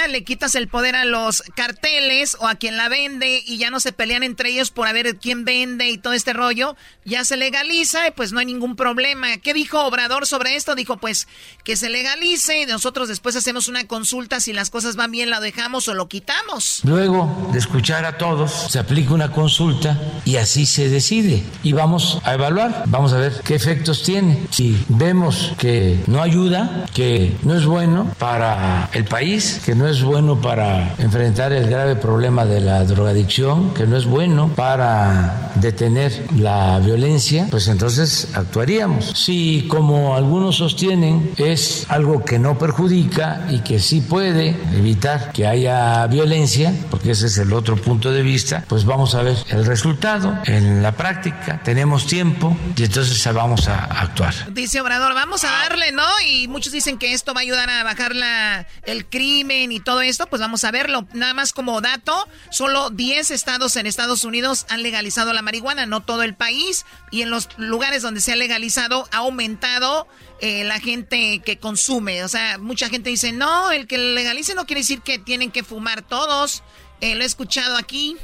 [0.09, 3.81] le quitas el poder a los carteles o a quien la vende y ya no
[3.81, 6.77] se pelean entre ellos por a ver quién vende y todo este rollo.
[7.05, 9.37] Ya se legaliza y pues no hay ningún problema.
[9.39, 10.75] ¿Qué dijo Obrador sobre esto?
[10.75, 11.29] Dijo pues
[11.65, 15.41] que se legalice y nosotros después hacemos una consulta si las cosas van bien la
[15.41, 16.81] dejamos o lo quitamos.
[16.85, 21.43] Luego de escuchar a todos, se aplica una consulta y así se decide.
[21.63, 24.47] Y vamos a evaluar, vamos a ver qué efectos tiene.
[24.51, 30.03] Si vemos que no ayuda, que no es bueno para el país, que no es
[30.03, 36.27] bueno para enfrentar el grave problema de la drogadicción, que no es bueno para detener
[36.37, 39.07] la violencia, pues entonces actuaríamos.
[39.07, 45.49] Si como algunos sostienen es algo que no perjudica y que sí puede evitar que
[45.49, 49.67] haya violencia, porque ese es el otro punto de vista, pues vamos a ver el
[49.67, 51.61] resultado en la práctica.
[51.65, 54.33] Tenemos tiempo y entonces vamos a actuar.
[54.53, 56.07] Dice Obrador, vamos a darle, ¿no?
[56.29, 60.03] Y muchos dicen que esto va a ayudar a bajar la, el crimen y todo
[60.03, 61.07] esto, pues vamos a verlo.
[61.13, 66.03] Nada más como dato, solo 10 estados en Estados Unidos han legalizado la marihuana, no
[66.03, 66.85] todo el país.
[67.11, 70.07] Y en los lugares donde se ha legalizado ha aumentado
[70.41, 72.25] eh, la gente que consume.
[72.25, 75.65] O sea, mucha gente dice, no, el que legalice no quiere decir que tienen que
[75.65, 76.63] fumar todos.
[77.01, 78.17] Eh, lo he escuchado aquí.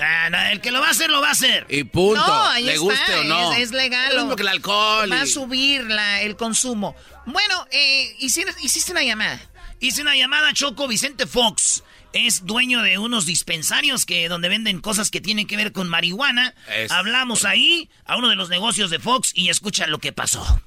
[0.00, 1.66] Ah, el que lo va a hacer, lo va a hacer.
[1.68, 2.24] Y punto.
[2.24, 3.52] No, Le guste o no.
[3.54, 4.30] Es, legal.
[4.30, 5.10] Es que el alcohol.
[5.10, 5.86] Va a subir
[6.20, 6.94] el consumo.
[7.26, 9.40] Bueno, eh, hiciste, una llamada.
[9.80, 11.84] Hice una llamada a Choco Vicente Fox.
[12.12, 16.54] Es dueño de unos dispensarios que donde venden cosas que tienen que ver con marihuana.
[16.90, 20.60] Hablamos ahí a uno de los negocios de Fox y escucha lo que pasó.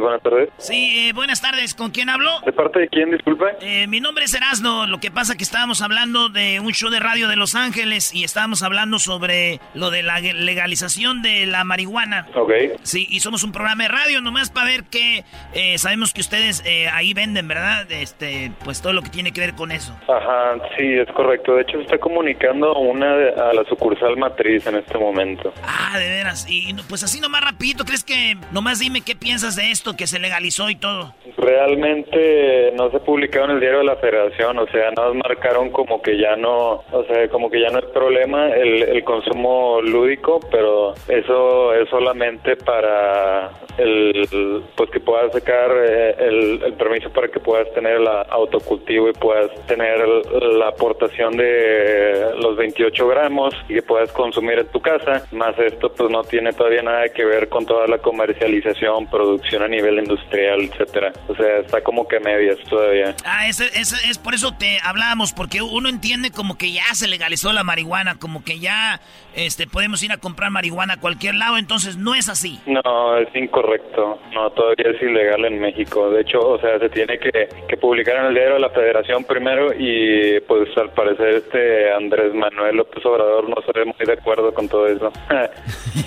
[0.00, 0.48] Buenas tardes.
[0.58, 1.74] Sí, eh, buenas tardes.
[1.74, 2.30] ¿Con quién hablo?
[2.44, 3.44] ¿De parte de quién, disculpe?
[3.60, 4.86] Eh, mi nombre es Erasno.
[4.86, 8.24] Lo que pasa que estábamos hablando de un show de radio de Los Ángeles y
[8.24, 12.26] estábamos hablando sobre lo de la legalización de la marihuana.
[12.34, 12.52] Ok.
[12.82, 16.62] Sí, y somos un programa de radio nomás para ver que eh, sabemos que ustedes
[16.92, 17.90] ahí venden, ¿verdad?
[17.90, 19.96] Este, pues todo lo que tiene que ver con eso.
[20.08, 21.54] Ajá, sí, es correcto.
[21.54, 25.52] De hecho, se está comunicando una a la sucursal matriz en este momento.
[25.62, 26.46] Ah, de veras.
[26.48, 30.18] Y pues así nomás rapidito, ¿crees que nomás dime qué piensas de esto que se
[30.18, 31.14] legalizó y todo?
[31.36, 36.02] Realmente no se publicó en el diario de la Federación, o sea, nos marcaron como
[36.02, 40.40] que ya no, o sea, como que ya no es problema el, el consumo lúdico,
[40.50, 47.28] pero eso es solamente para el, pues que puedas sacar eh, el, el permiso para
[47.28, 53.74] que puedas tener el autocultivo y puedas tener la aportación de los 28 gramos y
[53.74, 57.48] que puedas consumir en tu casa, más esto pues no tiene todavía nada que ver
[57.48, 61.12] con toda la comercialización, producción a nivel industrial, etcétera.
[61.28, 63.14] O sea, está como que medias todavía.
[63.24, 67.08] Ah, es, es, es por eso te hablábamos, porque uno entiende como que ya se
[67.08, 69.00] legalizó la marihuana, como que ya
[69.34, 72.60] este podemos ir a comprar marihuana a cualquier lado, entonces no es así.
[72.66, 74.18] No, es incorrecto.
[74.32, 76.10] No, todavía es ilegal en México.
[76.10, 79.24] De hecho, o sea, se tiene que, que publicar en el diario de la Federación
[79.24, 84.12] primero y pues al parecer este Andrés Manuel López Obrador no se ve muy de
[84.12, 85.12] acuerdo con todo eso.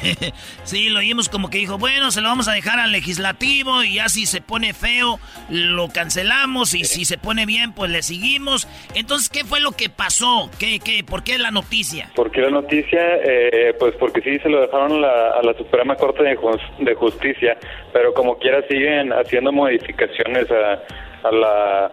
[0.64, 2.94] sí, lo oímos como que dijo, bueno, se lo vamos a dejar al
[3.40, 8.02] y ya si se pone feo, lo cancelamos y si se pone bien, pues le
[8.02, 8.68] seguimos.
[8.96, 10.50] Entonces, ¿qué fue lo que pasó?
[10.60, 12.10] ¿Qué, qué, ¿Por qué la noticia?
[12.16, 13.00] ¿Por qué la noticia?
[13.24, 16.38] Eh, pues porque sí se lo dejaron a la Suprema Corte de,
[16.80, 17.58] de Justicia,
[17.94, 21.86] pero como quiera siguen haciendo modificaciones a, a, la,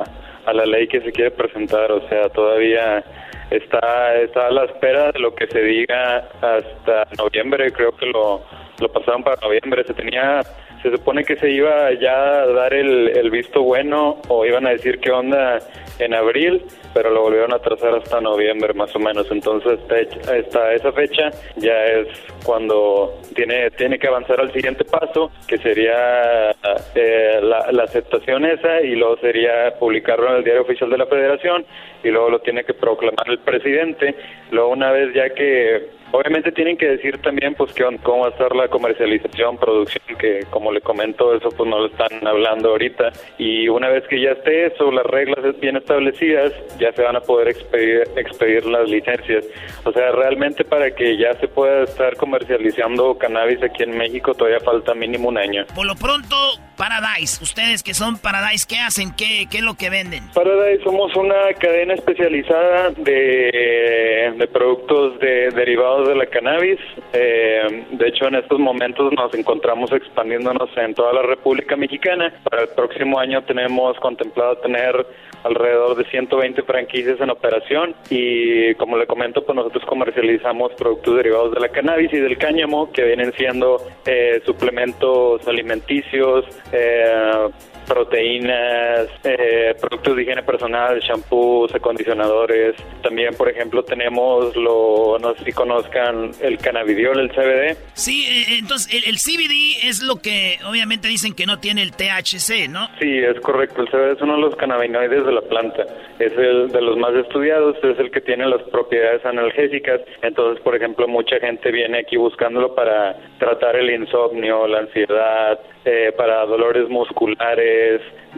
[0.46, 3.04] a la ley que se quiere presentar, o sea, todavía
[3.50, 8.42] está, está a la espera de lo que se diga hasta noviembre, creo que lo,
[8.80, 10.42] lo pasaron para noviembre, se tenía
[10.82, 14.70] se supone que se iba ya a dar el, el visto bueno o iban a
[14.70, 15.58] decir qué onda
[15.98, 16.64] en abril,
[16.94, 19.26] pero lo volvieron a trazar hasta noviembre más o menos.
[19.30, 22.08] Entonces, esta, esa fecha ya es
[22.44, 26.50] cuando tiene, tiene que avanzar al siguiente paso, que sería
[26.94, 31.06] eh, la, la aceptación esa y luego sería publicarlo en el diario oficial de la
[31.06, 31.66] federación
[32.02, 34.14] y luego lo tiene que proclamar el presidente.
[34.50, 38.54] Luego, una vez ya que Obviamente tienen que decir también pues cómo va a estar
[38.54, 43.12] la comercialización, producción, que como le comento, eso pues no lo están hablando ahorita.
[43.38, 47.20] Y una vez que ya esté eso, las reglas bien establecidas, ya se van a
[47.20, 49.44] poder expedir, expedir las licencias.
[49.84, 54.60] O sea, realmente para que ya se pueda estar comercializando cannabis aquí en México todavía
[54.60, 55.66] falta mínimo un año.
[55.74, 56.36] Por lo pronto,
[56.76, 59.12] Paradise, ustedes que son Paradise, ¿qué hacen?
[59.14, 60.28] ¿Qué, qué es lo que venden?
[60.32, 66.78] Paradise somos una cadena especializada de, de productos de, derivados de la cannabis.
[67.12, 72.32] Eh, de hecho, en estos momentos nos encontramos expandiéndonos en toda la República Mexicana.
[72.44, 75.06] Para el próximo año tenemos contemplado tener
[75.44, 81.54] alrededor de 120 franquicias en operación y como le comento, pues nosotros comercializamos productos derivados
[81.54, 87.48] de la cannabis y del cáñamo que vienen siendo eh, suplementos alimenticios, eh,
[87.88, 92.76] proteínas, eh, productos de higiene personal, shampoos, acondicionadores.
[93.02, 97.76] También, por ejemplo, tenemos lo, no sé si conozcan el cannabidiol, el CBD.
[97.94, 102.68] Sí, eh, entonces el, CBD es lo que obviamente dicen que no tiene el THC,
[102.68, 102.88] ¿no?
[103.00, 103.82] Sí, es correcto.
[103.82, 105.84] El CBD es uno de los cannabinoides de la planta.
[106.18, 110.00] Es el de los más estudiados, es el que tiene las propiedades analgésicas.
[110.22, 116.12] Entonces, por ejemplo, mucha gente viene aquí buscándolo para tratar el insomnio, la ansiedad, eh,
[116.16, 117.77] para dolores musculares,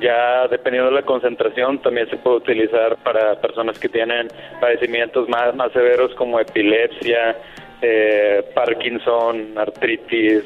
[0.00, 4.28] ya dependiendo de la concentración también se puede utilizar para personas que tienen
[4.60, 7.36] padecimientos más, más severos como epilepsia,
[7.82, 10.44] eh, Parkinson, artritis,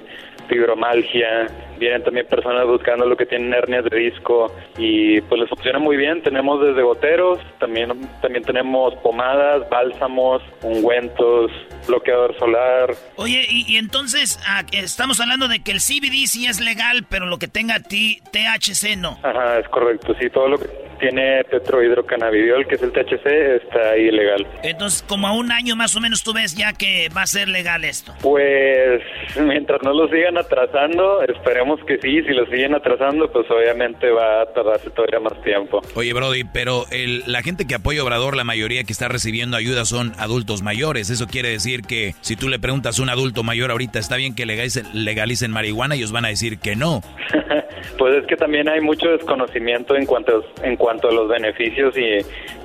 [0.49, 1.47] fibromalgia,
[1.79, 5.97] vienen también personas buscando lo que tienen hernias de disco y pues les funciona muy
[5.97, 6.23] bien.
[6.23, 11.51] Tenemos desde goteros, también, también tenemos pomadas, bálsamos, ungüentos,
[11.87, 12.95] bloqueador solar.
[13.17, 17.39] Oye, y, entonces ah, estamos hablando de que el CBD sí es legal, pero lo
[17.39, 19.19] que tenga THC no.
[19.23, 23.27] Ajá, es correcto, sí, todo lo que tiene tetrohidrocannabidiol, que es el THC,
[23.63, 24.47] está ilegal.
[24.63, 27.49] Entonces, como a un año más o menos tú ves ya que va a ser
[27.49, 28.15] legal esto.
[28.23, 29.03] Pues
[29.41, 34.43] mientras no lo sigan atrasando, esperemos que sí, si lo siguen atrasando, pues obviamente va
[34.43, 35.81] a tardarse todavía más tiempo.
[35.95, 39.85] Oye, Brody, pero el, la gente que apoya Obrador, la mayoría que está recibiendo ayuda
[39.85, 41.11] son adultos mayores.
[41.11, 44.35] Eso quiere decir que si tú le preguntas a un adulto mayor ahorita, ¿está bien
[44.35, 45.95] que legalicen, legalicen marihuana?
[45.95, 47.01] Ellos van a decir que no.
[47.99, 52.19] pues es que también hay mucho desconocimiento en cuanto, en cuanto a los beneficios y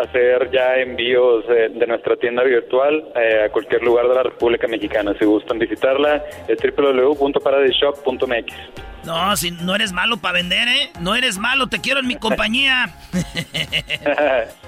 [0.00, 5.14] hacer ya envíos de, nuestra tienda virtual eh, a cualquier lugar de la República Mexicana.
[5.18, 7.83] Si gustan visitarla, es www.paradiseshop
[9.04, 10.90] no, si no eres malo para vender, ¿eh?
[11.00, 12.94] No eres malo, te quiero en mi compañía.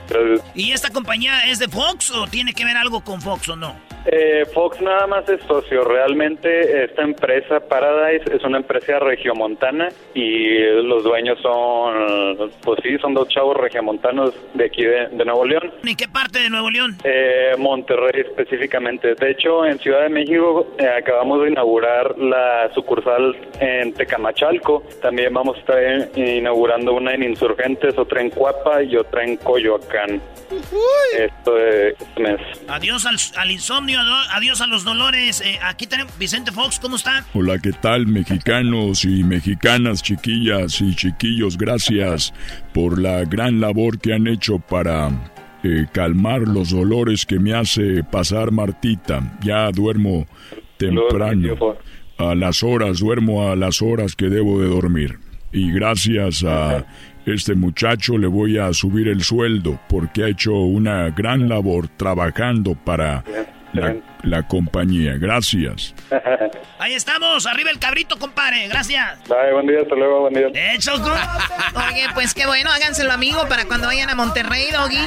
[0.54, 3.86] ¿Y esta compañía es de Fox o tiene que ver algo con Fox o no?
[4.06, 5.84] Eh, Fox nada más es socio.
[5.84, 13.14] Realmente esta empresa Paradise es una empresa regiomontana y los dueños son, pues sí, son
[13.14, 15.72] dos chavos regiomontanos de aquí de, Nuevo León.
[15.82, 16.96] ¿Y qué parte de Nuevo León?
[17.02, 19.16] Eh, Monterrey específicamente.
[19.16, 24.84] De hecho, en Ciudad de México eh, acabamos de inaugurar la sucursal en Tecamachalco.
[25.02, 29.95] También vamos a estar inaugurando una en Insurgentes, otra en Cuapa y otra en Coyoacán.
[31.18, 32.40] Esto es este mes.
[32.68, 33.98] Adiós al, al insomnio
[34.30, 35.40] adiós a los dolores.
[35.40, 37.24] Eh, aquí tenemos Vicente Fox, ¿cómo está?
[37.34, 41.56] Hola, ¿qué tal, mexicanos y mexicanas, chiquillas y chiquillos?
[41.56, 42.32] Gracias
[42.72, 45.10] por la gran labor que han hecho para
[45.62, 49.36] eh, calmar los dolores que me hace pasar Martita.
[49.42, 50.26] Ya duermo
[50.76, 51.76] temprano.
[52.18, 55.18] A las horas, duermo a las horas que debo de dormir.
[55.52, 56.86] Y gracias a
[57.26, 62.74] este muchacho le voy a subir el sueldo porque ha hecho una gran labor trabajando
[62.74, 63.24] para
[64.22, 65.14] la, compañía.
[65.18, 65.94] Gracias.
[66.78, 68.68] Ahí estamos, arriba el cabrito, compadre.
[68.68, 69.18] Gracias.
[69.26, 70.74] buen día, hasta luego, buen día.
[70.74, 70.94] Hecho,
[71.74, 74.98] Oye, pues qué bueno, háganselo amigo para cuando vayan a Monterrey, Doggy.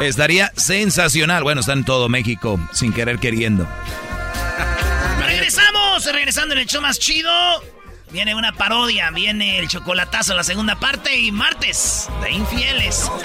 [0.00, 1.42] Estaría sensacional.
[1.42, 3.66] Bueno, está en todo México, sin querer queriendo.
[5.26, 7.30] Regresamos, regresando en el show más chido.
[8.14, 13.10] Viene una parodia, viene el chocolatazo, la segunda parte y martes de infieles.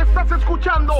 [0.00, 0.94] Estás escuchando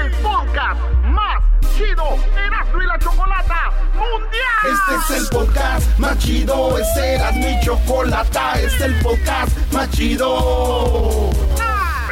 [0.00, 1.42] el podcast más
[1.76, 2.04] chido
[2.36, 4.62] Erasmo y la Chocolata Mundial.
[4.62, 9.72] Este es el podcast más chido, este es Erasmo y Chocolata, este es el podcast
[9.72, 11.30] más chido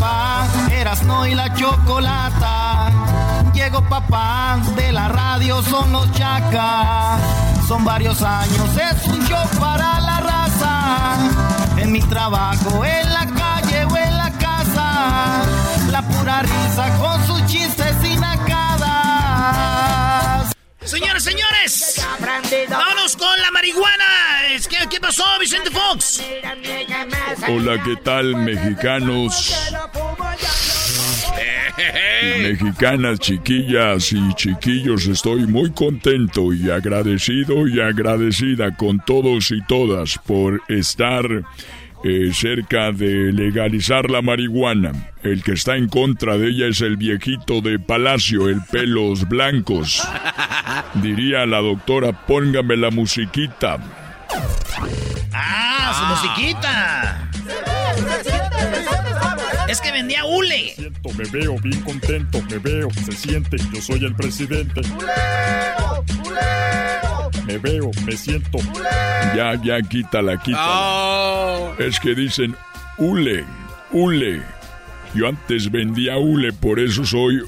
[0.00, 2.90] Papá, eras no y la chocolata.
[3.52, 7.20] Llegó papá, de la radio son los chacas.
[7.68, 11.16] Son varios años, es un show para la raza.
[11.76, 15.42] En mi trabajo, en la calle o en la casa.
[15.90, 17.09] La pura risa con
[20.90, 22.04] Señores, señores,
[22.68, 24.04] vámonos con la marihuana.
[24.68, 26.20] ¿Qué, ¿Qué pasó, Vicente Fox?
[27.48, 29.54] Hola, ¿qué tal, mexicanos?
[32.42, 40.18] Mexicanas, chiquillas y chiquillos, estoy muy contento y agradecido y agradecida con todos y todas
[40.18, 41.44] por estar
[42.02, 45.12] eh, cerca de legalizar la marihuana.
[45.22, 50.02] El que está en contra de ella es el viejito de Palacio, el pelos blancos.
[50.94, 53.78] Diría la doctora, póngame la musiquita.
[55.32, 57.30] ¡Ah, su musiquita!
[59.68, 60.72] Es que vendía hule.
[60.74, 64.80] Siento, me veo bien contento, me veo, se siente, yo soy el presidente.
[67.46, 68.58] Me veo, me siento.
[69.34, 71.74] Ya, ya, quítala, quítala.
[71.78, 72.54] Es que dicen
[72.98, 73.44] hule,
[73.90, 74.42] hule.
[75.14, 77.42] Yo antes vendía hule, por eso soy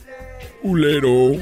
[0.63, 1.33] hulero.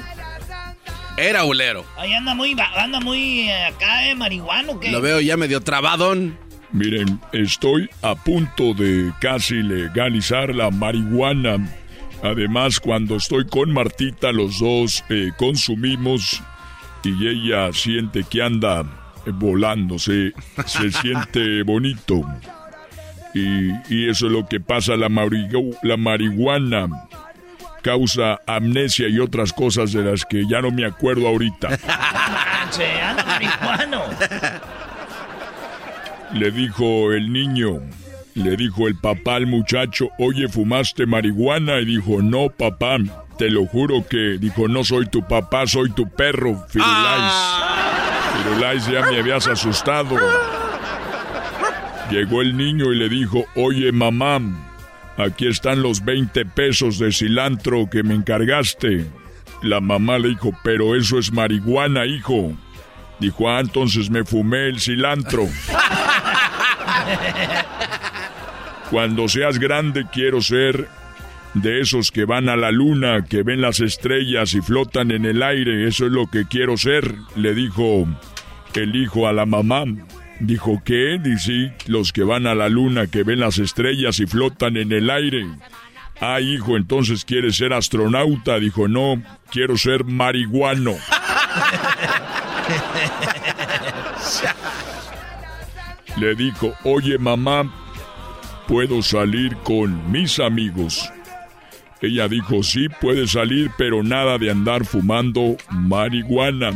[1.17, 1.85] Era hulero.
[1.97, 4.91] Ahí anda muy, anda muy eh, acá, eh, marihuano, ¿qué?
[4.91, 6.39] Lo veo ya medio trabadón.
[6.73, 11.59] Miren, estoy a punto de casi legalizar la marihuana.
[12.23, 16.43] Además, cuando estoy con Martita, los dos eh, consumimos
[17.05, 18.85] y ella siente que anda
[19.27, 20.33] volando, se,
[20.67, 22.25] siente bonito.
[23.35, 25.09] Y, y eso es lo que pasa, la,
[25.83, 26.89] la marihuana
[27.83, 31.69] causa amnesia y otras cosas de las que ya no me acuerdo ahorita.
[36.33, 37.81] Le dijo el niño,
[38.35, 41.81] le dijo el papá al muchacho, oye, ¿fumaste marihuana?
[41.81, 42.99] Y dijo, no, papá,
[43.41, 47.33] te lo juro que, dijo, no soy tu papá, soy tu perro, Firulais.
[48.37, 50.15] Firulais, ya me habías asustado.
[52.11, 54.43] Llegó el niño y le dijo, oye, mamá,
[55.17, 59.07] aquí están los 20 pesos de cilantro que me encargaste.
[59.63, 62.53] La mamá le dijo, pero eso es marihuana, hijo.
[63.21, 65.49] Dijo, ah, entonces me fumé el cilantro.
[68.91, 71.00] Cuando seas grande quiero ser
[71.55, 75.43] de esos que van a la luna, que ven las estrellas y flotan en el
[75.43, 75.87] aire.
[75.87, 78.07] Eso es lo que quiero ser, le dijo
[78.81, 79.85] el hijo a la mamá.
[80.39, 81.19] Dijo, ¿qué?
[81.23, 85.11] Dice, los que van a la luna, que ven las estrellas y flotan en el
[85.11, 85.47] aire.
[86.21, 88.59] Ah, hijo, entonces quieres ser astronauta.
[88.59, 90.95] Dijo, no, quiero ser marihuano.
[96.19, 97.71] Le dijo, oye mamá,
[98.67, 101.11] ¿puedo salir con mis amigos?
[102.03, 106.73] Ella dijo, sí, puede salir, pero nada de andar fumando marihuana.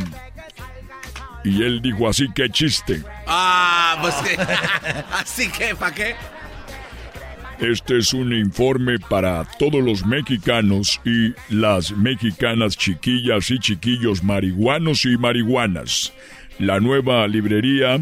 [1.43, 3.03] Y él dijo, así que chiste.
[3.27, 4.41] Ah, pues que.
[5.11, 6.15] Así que, ¿para qué?
[7.59, 15.05] Este es un informe para todos los mexicanos y las mexicanas chiquillas y chiquillos marihuanos
[15.05, 16.11] y marihuanas.
[16.59, 17.99] La nueva librería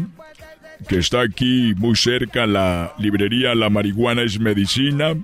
[0.88, 5.14] que está aquí muy cerca, la librería La Marihuana es Medicina,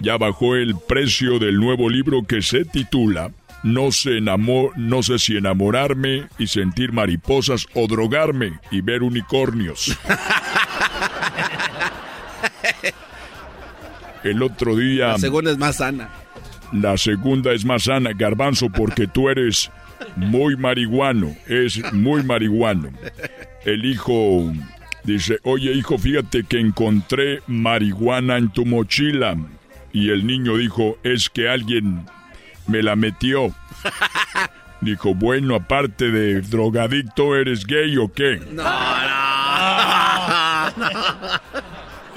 [0.00, 3.30] ya bajó el precio del nuevo libro que se titula
[3.64, 9.98] no sé, no sé si enamorarme y sentir mariposas o drogarme y ver unicornios.
[14.22, 15.08] El otro día...
[15.08, 16.10] La segunda es más sana.
[16.72, 19.70] La segunda es más sana, garbanzo, porque tú eres
[20.16, 22.90] muy marihuano, es muy marihuano.
[23.64, 24.52] El hijo
[25.04, 29.38] dice, oye hijo, fíjate que encontré marihuana en tu mochila.
[29.94, 32.04] Y el niño dijo, es que alguien
[32.66, 33.54] me la metió.
[34.80, 38.40] Dijo, bueno, aparte de drogadicto, ¿eres gay o qué?
[38.50, 38.64] No,
[40.76, 40.94] no.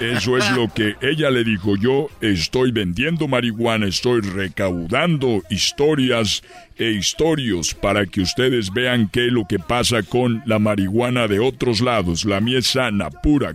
[0.00, 1.76] Eso es lo que ella le dijo.
[1.76, 6.42] Yo estoy vendiendo marihuana, estoy recaudando historias
[6.76, 11.38] e historios para que ustedes vean qué es lo que pasa con la marihuana de
[11.40, 12.24] otros lados.
[12.24, 13.54] La mía es sana, pura,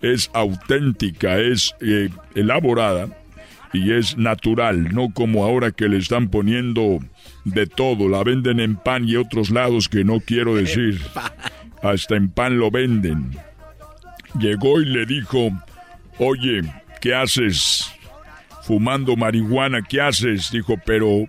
[0.00, 3.08] es auténtica, es eh, elaborada
[3.72, 6.98] y es natural, no como ahora que le están poniendo
[7.44, 8.08] de todo.
[8.08, 11.00] La venden en pan y otros lados que no quiero decir.
[11.82, 13.36] Hasta en pan lo venden.
[14.38, 15.50] Llegó y le dijo,
[16.18, 16.62] oye,
[17.00, 17.90] ¿qué haces?
[18.62, 20.50] Fumando marihuana, ¿qué haces?
[20.50, 21.26] Dijo, pero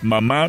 [0.00, 0.48] mamá,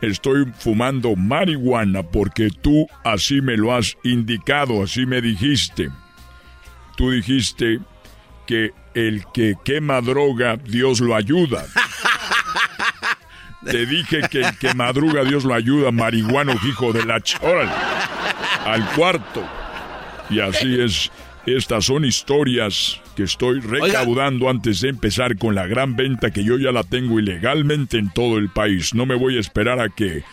[0.00, 5.90] estoy fumando marihuana porque tú así me lo has indicado, así me dijiste.
[6.96, 7.80] Tú dijiste
[8.46, 11.64] que el que quema droga, Dios lo ayuda.
[13.64, 17.72] Te dije que el que madruga, Dios lo ayuda, marihuano, hijo de la chora.
[18.64, 19.42] Al cuarto.
[20.30, 21.10] Y así es.
[21.46, 26.56] Estas son historias que estoy recaudando antes de empezar con la gran venta que yo
[26.58, 28.94] ya la tengo ilegalmente en todo el país.
[28.94, 30.24] No me voy a esperar a que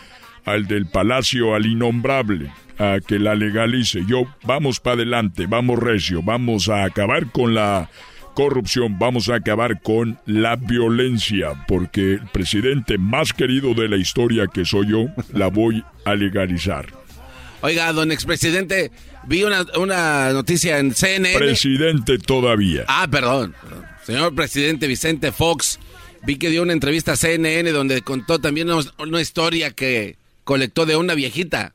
[0.45, 4.03] al del palacio, al innombrable, a que la legalice.
[4.07, 7.89] Yo, vamos para adelante, vamos recio, vamos a acabar con la
[8.33, 14.47] corrupción, vamos a acabar con la violencia, porque el presidente más querido de la historia
[14.47, 16.87] que soy yo, la voy a legalizar.
[17.61, 18.91] Oiga, don expresidente,
[19.27, 21.37] vi una, una noticia en CNN.
[21.37, 22.85] Presidente todavía.
[22.87, 23.53] Ah, perdón.
[24.03, 25.79] Señor presidente Vicente Fox,
[26.23, 30.95] vi que dio una entrevista a CNN donde contó también una, historia que colectó de
[30.95, 31.73] una viejita.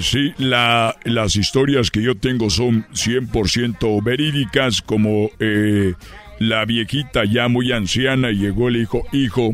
[0.00, 5.94] Sí, la, las historias que yo tengo son 100% verídicas, como eh,
[6.38, 9.52] la viejita ya muy anciana llegó y le dijo, hijo,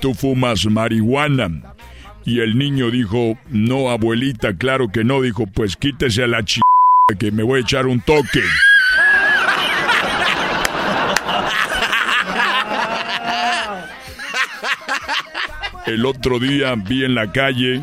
[0.00, 1.74] tú fumas marihuana.
[2.24, 5.20] Y el niño dijo, no, abuelita, claro que no.
[5.20, 6.60] Dijo, pues quítese a la ch...
[7.18, 8.42] que me voy a echar un toque.
[15.86, 17.82] El otro día vi en la calle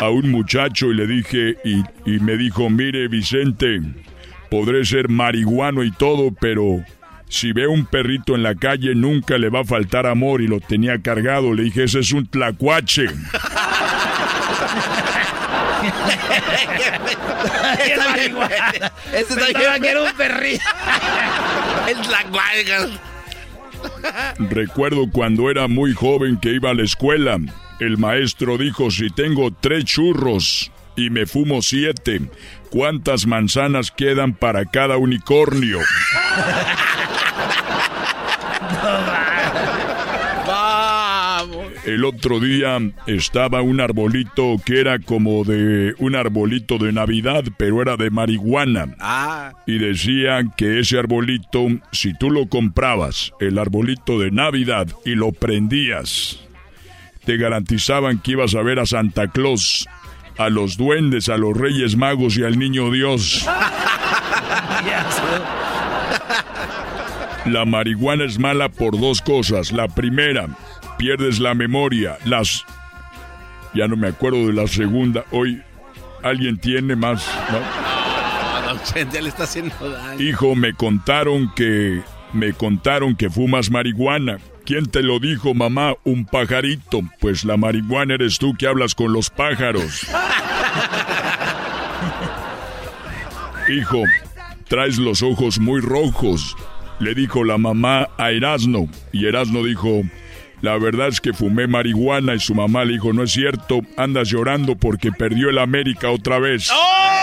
[0.00, 3.80] a un muchacho y le dije, y, y me dijo, mire Vicente,
[4.50, 6.82] podré ser marihuano y todo, pero
[7.28, 10.60] si ve un perrito en la calle nunca le va a faltar amor y lo
[10.60, 11.54] tenía cargado.
[11.54, 13.06] Le dije, ese es un tlacuache.
[19.12, 19.36] Ese
[19.80, 20.64] que era un perrito.
[24.38, 27.38] Recuerdo cuando era muy joven que iba a la escuela.
[27.78, 32.20] El maestro dijo, si tengo tres churros y me fumo siete,
[32.70, 35.78] ¿cuántas manzanas quedan para cada unicornio?
[42.00, 47.82] El otro día estaba un arbolito que era como de un arbolito de Navidad, pero
[47.82, 48.96] era de marihuana.
[49.00, 49.52] Ah.
[49.66, 55.32] Y decían que ese arbolito, si tú lo comprabas, el arbolito de Navidad, y lo
[55.32, 56.40] prendías,
[57.26, 59.86] te garantizaban que ibas a ver a Santa Claus,
[60.38, 63.46] a los duendes, a los Reyes Magos y al Niño Dios.
[67.44, 69.72] La marihuana es mala por dos cosas.
[69.72, 70.48] La primera,
[71.00, 72.18] pierdes la memoria.
[72.26, 72.64] Las...
[73.72, 75.24] Ya no me acuerdo de la segunda.
[75.30, 75.62] Hoy
[76.22, 77.60] alguien tiene más, ¿no?
[79.12, 80.22] ya le está haciendo daño.
[80.22, 82.02] Hijo, me contaron que...
[82.32, 84.38] Me contaron que fumas marihuana.
[84.64, 85.94] ¿Quién te lo dijo, mamá?
[86.04, 87.00] Un pajarito.
[87.18, 90.06] Pues la marihuana eres tú que hablas con los pájaros.
[93.68, 94.02] Hijo,
[94.68, 96.56] traes los ojos muy rojos
[97.00, 98.88] le dijo la mamá a Erasno.
[99.10, 100.02] Y Erasno dijo,
[100.62, 104.28] la verdad es que fumé marihuana y su mamá le dijo, no es cierto, andas
[104.28, 106.70] llorando porque perdió el América otra vez.
[106.72, 107.20] ¡Oh!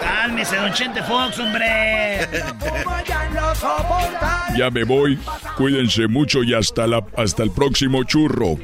[0.00, 2.28] Cálmese, don Chente Fox, hombre.
[4.56, 5.18] Ya me voy,
[5.56, 8.58] cuídense mucho y hasta, la, hasta el próximo churro.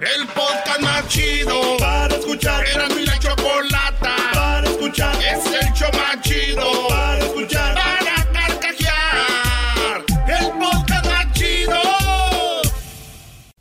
[0.00, 2.64] El podcast más chido para escuchar.
[2.66, 5.14] Era mi la chocolata para escuchar.
[5.16, 5.55] Es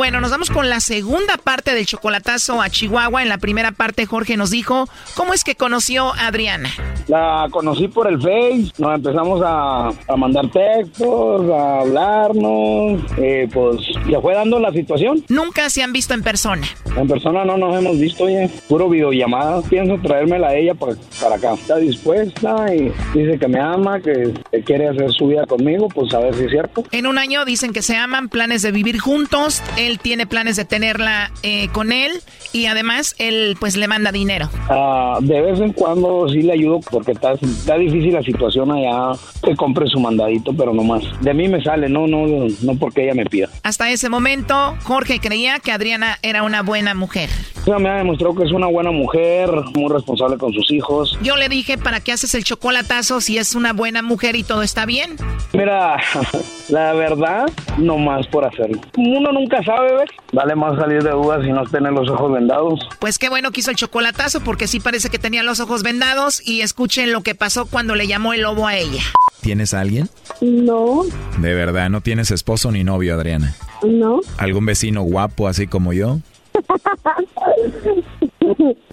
[0.00, 3.20] Bueno, nos vamos con la segunda parte del chocolatazo a Chihuahua.
[3.20, 6.70] En la primera parte, Jorge nos dijo cómo es que conoció a Adriana.
[7.06, 13.78] La conocí por el Face, nos empezamos a, mandar textos, a hablarnos, eh, pues
[14.08, 15.22] ya fue dando la situación.
[15.28, 16.66] Nunca se han visto en persona.
[16.96, 19.60] En persona no nos hemos visto, oye, puro videollamada.
[19.62, 21.54] Pienso traérmela a ella para, para acá.
[21.54, 24.32] Está dispuesta y dice que me ama, que,
[24.64, 26.84] quiere hacer su vida conmigo, pues a ver si es cierto.
[26.90, 29.62] En un año dicen que se aman, planes de vivir juntos.
[29.90, 32.12] Él tiene planes de tenerla eh, con él
[32.52, 34.48] y además él pues le manda dinero.
[34.68, 39.18] Ah, de vez en cuando sí le ayudo porque está, está difícil la situación allá,
[39.42, 41.02] que compre su mandadito, pero no más.
[41.22, 42.24] De mí me sale, no, no,
[42.62, 43.48] no porque ella me pida.
[43.64, 47.28] Hasta ese momento, Jorge creía que Adriana era una buena mujer.
[47.66, 51.18] Ella me ha demostrado que es una buena mujer, muy responsable con sus hijos.
[51.20, 54.62] Yo le dije, ¿para qué haces el chocolatazo si es una buena mujer y todo
[54.62, 55.16] está bien?
[55.52, 55.96] Mira,
[56.68, 58.80] la verdad, no más por hacerlo.
[58.96, 60.10] Uno nunca sabe, ¿ves?
[60.32, 62.80] Vale más salir de dudas y no tener los ojos vendados.
[62.98, 66.46] Pues qué bueno que hizo el chocolatazo porque sí parece que tenía los ojos vendados
[66.46, 69.02] y escuchen lo que pasó cuando le llamó el lobo a ella.
[69.40, 70.08] ¿Tienes a alguien?
[70.40, 71.02] No.
[71.38, 73.54] De verdad, no tienes esposo ni novio, Adriana.
[73.82, 74.20] No.
[74.36, 76.18] ¿Algún vecino guapo así como yo?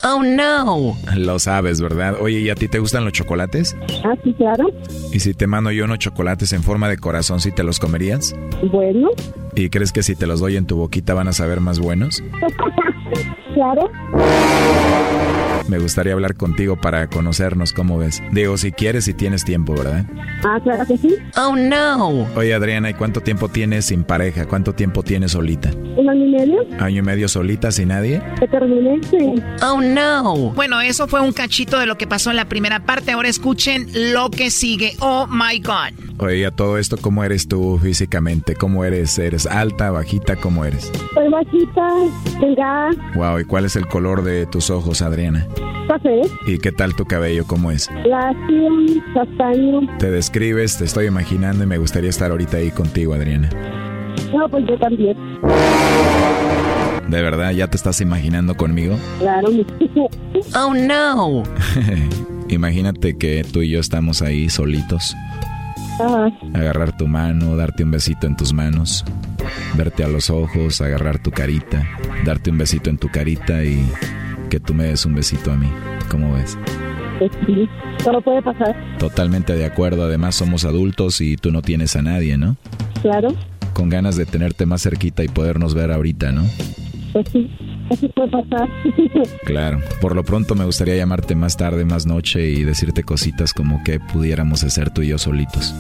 [0.03, 0.95] Oh no.
[1.15, 2.15] Lo sabes, ¿verdad?
[2.21, 3.75] Oye, ¿y a ti te gustan los chocolates?
[4.05, 4.67] Ah, sí, claro.
[5.11, 8.36] ¿Y si te mando yo unos chocolates en forma de corazón, si te los comerías?
[8.71, 9.09] Bueno.
[9.57, 12.23] ¿Y crees que si te los doy en tu boquita van a saber más buenos?
[13.55, 13.89] claro.
[15.68, 18.24] Me gustaría hablar contigo para conocernos, ¿cómo ves?
[18.32, 20.05] Digo, si quieres y tienes tiempo, ¿verdad?
[20.45, 21.15] Ah, claro que sí.
[21.36, 22.28] Oh, no.
[22.36, 24.45] Oye, Adriana, ¿y cuánto tiempo tienes sin pareja?
[24.45, 25.72] ¿Cuánto tiempo tienes solita?
[25.97, 26.59] Un año y medio.
[26.80, 28.22] ¿Año y medio solita, sin nadie?
[28.39, 29.41] Te terminé, sí.
[29.61, 30.51] Oh, no.
[30.53, 33.11] Bueno, eso fue un cachito de lo que pasó en la primera parte.
[33.11, 34.93] Ahora escuchen lo que sigue.
[34.99, 36.07] Oh, my God.
[36.20, 38.55] Oye, a todo esto, ¿cómo eres tú físicamente?
[38.55, 39.20] ¿Cómo eres?
[39.20, 40.36] ¿Eres alta, bajita?
[40.36, 40.91] ¿Cómo eres?
[41.13, 41.88] Soy bajita,
[42.39, 42.89] delgada.
[43.15, 45.45] Wow, ¿y cuál es el color de tus ojos, Adriana?
[45.87, 46.21] Café.
[46.45, 47.45] ¿Y qué tal tu cabello?
[47.45, 47.89] ¿Cómo es?
[48.05, 48.69] Lacio,
[49.13, 49.81] castaño.
[49.99, 53.49] Te describes, te estoy imaginando y me gustaría estar ahorita ahí contigo, Adriana.
[54.33, 55.17] No, pues yo también.
[57.07, 58.97] ¿De verdad ya te estás imaginando conmigo?
[59.19, 59.47] Claro.
[60.55, 61.43] oh, no.
[62.49, 65.15] Imagínate que tú y yo estamos ahí solitos
[66.53, 69.03] Agarrar tu mano, darte un besito en tus manos,
[69.75, 71.87] verte a los ojos, agarrar tu carita,
[72.23, 73.83] darte un besito en tu carita y
[74.47, 75.69] que tú me des un besito a mí.
[76.09, 76.57] ¿Cómo ves?
[77.45, 77.67] Sí,
[78.03, 78.75] todo puede pasar.
[78.99, 80.03] Totalmente de acuerdo.
[80.03, 82.57] Además somos adultos y tú no tienes a nadie, ¿no?
[83.01, 83.29] Claro.
[83.73, 86.43] Con ganas de tenerte más cerquita y podernos ver ahorita, ¿no?
[87.13, 87.49] Pues sí.
[87.89, 88.69] Eso puede pasar.
[89.45, 89.79] Claro.
[90.01, 93.99] Por lo pronto me gustaría llamarte más tarde, más noche y decirte cositas como que
[93.99, 95.73] pudiéramos hacer tú y yo solitos.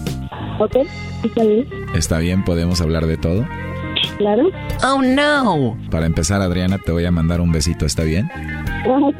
[0.59, 0.77] Ok,
[1.23, 1.67] está bien.
[1.93, 2.43] ¿Está bien?
[2.43, 3.45] ¿Podemos hablar de todo?
[4.17, 4.49] Claro.
[4.83, 5.77] Oh, no.
[5.91, 8.29] Para empezar, Adriana, te voy a mandar un besito, ¿está bien?
[8.87, 9.15] Ok.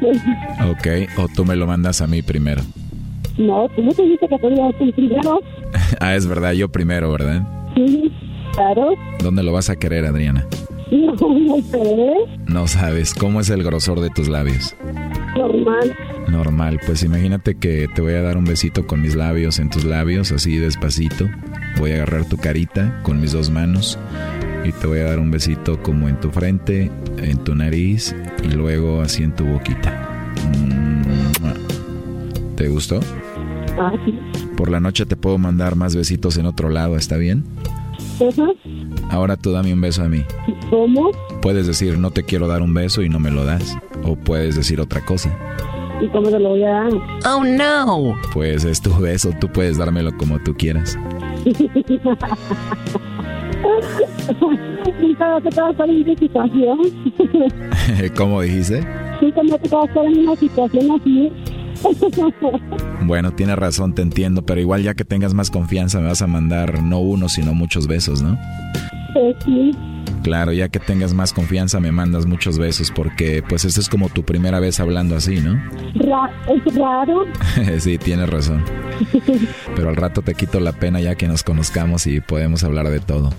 [0.70, 0.86] Ok,
[1.18, 2.62] o tú me lo mandas a mí primero.
[3.38, 5.40] No, tú me dijiste que te primero.
[6.00, 7.46] ah, es verdad, yo primero, ¿verdad?
[7.76, 8.10] Sí,
[8.52, 8.94] claro.
[9.22, 10.44] ¿Dónde lo vas a querer, Adriana?
[10.90, 12.08] No, no sé.
[12.46, 14.74] No sabes, ¿cómo es el grosor de tus labios?
[15.36, 15.94] Normal.
[16.28, 19.84] Normal, pues imagínate que te voy a dar un besito con mis labios en tus
[19.84, 21.26] labios, así despacito.
[21.78, 23.98] Voy a agarrar tu carita con mis dos manos
[24.68, 28.48] y te voy a dar un besito como en tu frente, en tu nariz y
[28.48, 30.34] luego así en tu boquita.
[32.54, 33.00] ¿Te gustó?
[33.78, 34.18] Ah, sí.
[34.56, 37.44] Por la noche te puedo mandar más besitos en otro lado, ¿está bien?
[39.10, 40.22] Ahora tú dame un beso a mí.
[40.68, 41.12] ¿Cómo?
[41.40, 43.78] Puedes decir no te quiero dar un beso y no me lo das.
[44.02, 45.34] O puedes decir otra cosa.
[46.00, 46.92] ¿Y cómo te lo voy a dar?
[47.26, 48.14] Oh no.
[48.34, 50.98] Pues es tu beso, tú puedes dármelo como tú quieras.
[55.00, 56.78] Nunca te vas a estar en una situación.
[58.16, 58.86] ¿Cómo dijiste?
[59.20, 61.32] Nunca me te vas a estar en una situación así.
[63.02, 66.26] Bueno, tienes razón, te entiendo, pero igual ya que tengas más confianza me vas a
[66.26, 68.38] mandar no uno, sino muchos besos, ¿no?
[69.14, 69.70] Pues sí.
[70.22, 74.08] Claro, ya que tengas más confianza me mandas muchos besos porque pues esta es como
[74.08, 75.58] tu primera vez hablando así, ¿no?
[75.94, 77.24] es raro.
[77.78, 78.64] sí, tienes razón.
[79.76, 83.00] Pero al rato te quito la pena ya que nos conozcamos y podemos hablar de
[83.00, 83.30] todo.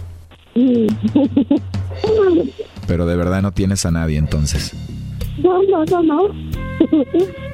[2.88, 4.74] Pero de verdad no tienes a nadie entonces.
[5.38, 6.22] No, no, no, no.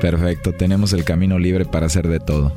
[0.02, 2.54] Perfecto, tenemos el camino libre para hacer de todo.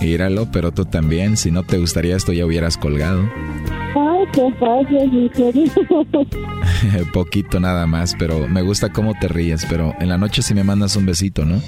[0.00, 1.36] Íralo, pero tú también.
[1.36, 3.22] Si no te gustaría esto, ya hubieras colgado.
[3.96, 4.52] Ay, qué
[7.12, 9.66] Poquito nada más, pero me gusta cómo te ríes.
[9.68, 11.60] Pero en la noche si me mandas un besito, ¿no?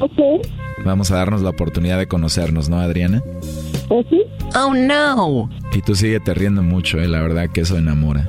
[0.00, 0.46] Ok.
[0.84, 3.22] Vamos a darnos la oportunidad de conocernos, ¿no, Adriana?
[3.88, 4.22] Pues sí.
[4.56, 5.50] Oh, no.
[5.72, 8.28] Y tú sigue te riendo mucho, eh, la verdad que eso enamora.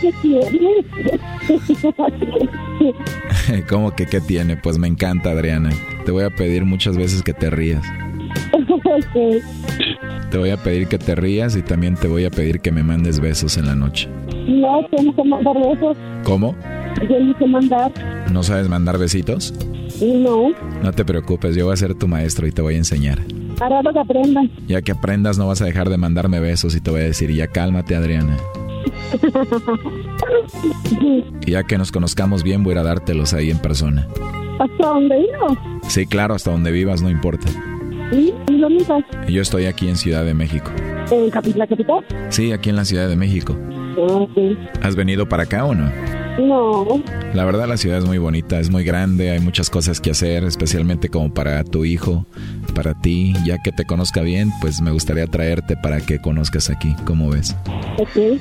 [0.00, 0.84] ¿qué tiene?
[3.68, 4.56] ¿Cómo que qué tiene?
[4.56, 5.70] Pues me encanta, Adriana.
[6.04, 7.82] Te voy a pedir muchas veces que te rías.
[10.30, 12.82] Te voy a pedir que te rías y también te voy a pedir que me
[12.82, 14.08] mandes besos en la noche.
[14.46, 15.96] No, tengo que mandar besos.
[16.24, 16.54] ¿Cómo?
[17.08, 17.92] Yo no sé mandar.
[18.30, 19.54] ¿No sabes mandar besitos?
[20.00, 20.50] No.
[20.82, 23.20] No te preocupes, yo voy a ser tu maestro y te voy a enseñar.
[23.84, 24.50] Lo que aprendan.
[24.66, 27.30] Ya que aprendas no vas a dejar de mandarme besos y te voy a decir,
[27.30, 28.38] ya cálmate Adriana.
[31.42, 34.08] Y ya que nos conozcamos bien voy a dártelos ahí en persona.
[34.58, 35.56] ¿Hasta dónde vivo?
[35.88, 37.48] Sí, claro, hasta donde vivas no importa.
[38.10, 38.34] ¿Sí?
[38.48, 39.04] ¿Y dónde estás?
[39.28, 40.70] Yo estoy aquí en Ciudad de México.
[41.10, 42.04] ¿En la capital?
[42.28, 43.56] Sí, aquí en la Ciudad de México.
[43.98, 44.56] Ah, sí.
[44.82, 45.90] ¿Has venido para acá o no?
[46.38, 47.02] No.
[47.34, 50.44] La verdad la ciudad es muy bonita, es muy grande, hay muchas cosas que hacer,
[50.44, 52.24] especialmente como para tu hijo,
[52.74, 56.94] para ti, ya que te conozca bien, pues me gustaría traerte para que conozcas aquí,
[57.04, 57.54] ¿cómo ves?
[57.98, 58.40] Ok.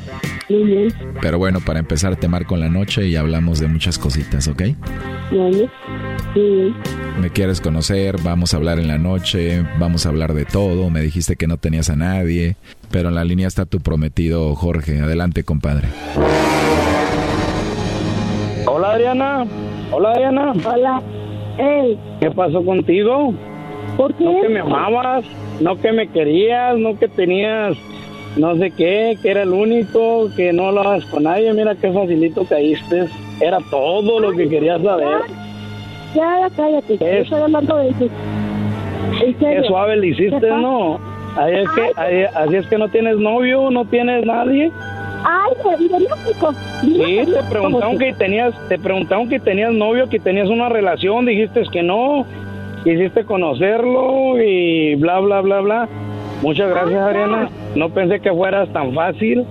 [0.50, 0.94] Muy bien.
[1.22, 4.64] Pero bueno, para empezar te marco en la noche y hablamos de muchas cositas, ¿ok?
[6.34, 6.74] Sí.
[7.20, 11.02] Me quieres conocer, vamos a hablar en la noche, vamos a hablar de todo, me
[11.02, 12.56] dijiste que no tenías a nadie,
[12.90, 15.88] pero en la línea está tu prometido Jorge, adelante compadre.
[18.66, 19.46] Hola Adriana.
[19.92, 20.54] Hola Adriana.
[20.66, 21.02] Hola.
[21.58, 22.00] Hey.
[22.20, 23.34] ¿Qué pasó contigo?
[23.98, 24.24] ¿Por qué?
[24.24, 25.26] No que me amabas,
[25.60, 27.76] no que me querías, no que tenías
[28.38, 31.54] no sé qué, que era el único, que no hagas con nadie.
[31.54, 33.08] Mira qué facilito caíste.
[33.42, 35.08] Era todo lo que querías saber.
[36.16, 36.98] Ya, ya, cállate.
[36.98, 38.08] Yo Estoy hablando de eso.
[39.40, 40.48] Qué suave le hiciste.
[40.48, 41.00] ¿no?
[41.38, 44.72] Ahí es que, ahí- así es que no tienes novio, no tienes nadie.
[45.24, 45.54] Ay,
[45.90, 46.54] México.
[46.82, 51.64] Sí, te preguntaron que tenías, te preguntaron que tenías novio, que tenías una relación, dijiste
[51.72, 52.26] que no,
[52.84, 55.90] quisiste conocerlo y bla bla bla bla.
[56.42, 57.50] Muchas gracias, Ariana.
[57.76, 59.46] No pensé que fueras tan fácil.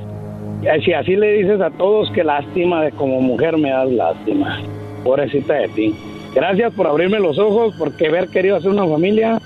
[0.62, 4.60] Y Si así le dices a todos, qué lástima, de como mujer me das lástima.
[5.04, 5.94] Pobrecita de ti.
[6.34, 9.38] Gracias por abrirme los ojos, por que haber querido hacer una familia,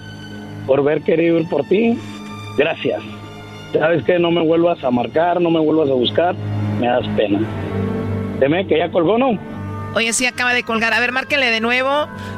[0.67, 1.99] por haber querido ir por ti.
[2.57, 3.03] Gracias.
[3.73, 6.35] Sabes que no me vuelvas a marcar, no me vuelvas a buscar,
[6.79, 7.41] me das pena.
[8.39, 9.39] Deme que ya colgó, ¿no?
[9.95, 10.93] Oye, sí, acaba de colgar.
[10.95, 11.91] A ver, márquele de nuevo.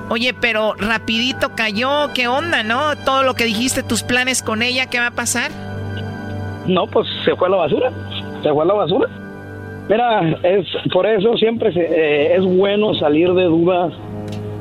[0.09, 2.13] Oye, pero rapidito cayó.
[2.15, 2.97] ¿Qué onda, no?
[3.05, 5.51] Todo lo que dijiste, tus planes con ella, ¿qué va a pasar?
[6.67, 7.93] No, pues se fue a la basura.
[8.43, 9.09] Se fue a la basura.
[9.89, 13.93] Mira, es por eso siempre se- eh, es bueno salir de dudas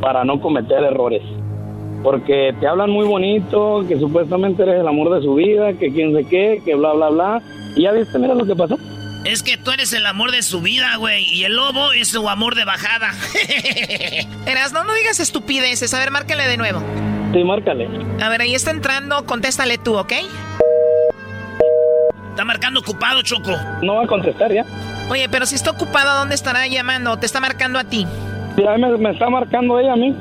[0.01, 1.21] para no cometer errores.
[2.03, 6.13] Porque te hablan muy bonito, que supuestamente eres el amor de su vida, que quién
[6.13, 7.41] sé qué, que bla, bla, bla.
[7.77, 8.77] Y ya viste, mira lo que pasó.
[9.23, 11.23] Es que tú eres el amor de su vida, güey.
[11.23, 13.11] Y el lobo es su amor de bajada.
[14.45, 15.93] Eras, no, no digas estupideces.
[15.93, 16.81] A ver, márquele de nuevo.
[17.33, 17.87] Sí, márcale.
[18.21, 19.25] A ver, ahí está entrando.
[19.25, 20.11] Contéstale tú, ¿ok?
[22.31, 23.51] Está marcando ocupado, Choco.
[23.81, 24.65] No va a contestar ya.
[25.09, 27.17] Oye, pero si está ocupado, ¿a dónde estará llamando?
[27.17, 28.05] ¿Te está marcando a ti?
[28.57, 30.15] Ya me, me está marcando ella a mí.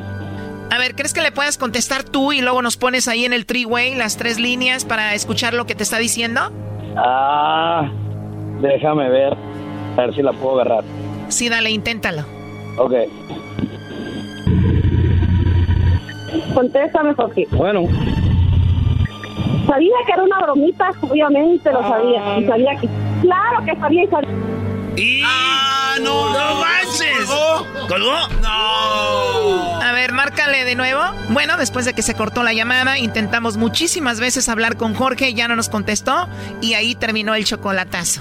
[0.71, 3.47] A ver, ¿crees que le puedas contestar tú y luego nos pones ahí en el
[3.47, 6.51] three-way las tres líneas para escuchar lo que te está diciendo?
[6.97, 7.91] Ah,
[8.63, 9.37] déjame ver.
[9.97, 10.85] A ver si la puedo agarrar.
[11.29, 12.25] Sí, dale, inténtalo.
[12.79, 12.93] Ok.
[16.55, 17.47] Contéstame, Jorge.
[17.51, 17.83] Bueno.
[19.67, 22.39] Sabía que era una bromita, obviamente lo sabía.
[22.39, 22.89] Y sabía que.
[23.21, 24.31] Claro que sabía y sabía.
[24.97, 25.23] Y...
[25.25, 26.33] ¡Ah, no!
[26.33, 27.31] ¡No manches!
[27.89, 28.13] ¿Colgó?
[28.43, 29.81] ¡No!
[29.81, 31.01] A ver, márcale de nuevo.
[31.31, 35.49] Bueno, después de que se cortó la llamada, intentamos muchísimas veces hablar con Jorge, ya
[35.49, 36.29] no nos contestó
[36.61, 38.21] y ahí terminó el chocolatazo.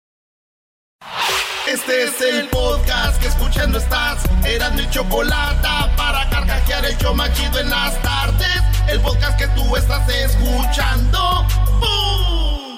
[1.67, 4.23] Este es el podcast que escuchando estás.
[4.45, 8.61] Eran mi chocolate para carcajear el show machido en las tardes.
[8.89, 11.47] El podcast que tú estás escuchando.
[11.79, 12.77] ¡Bum!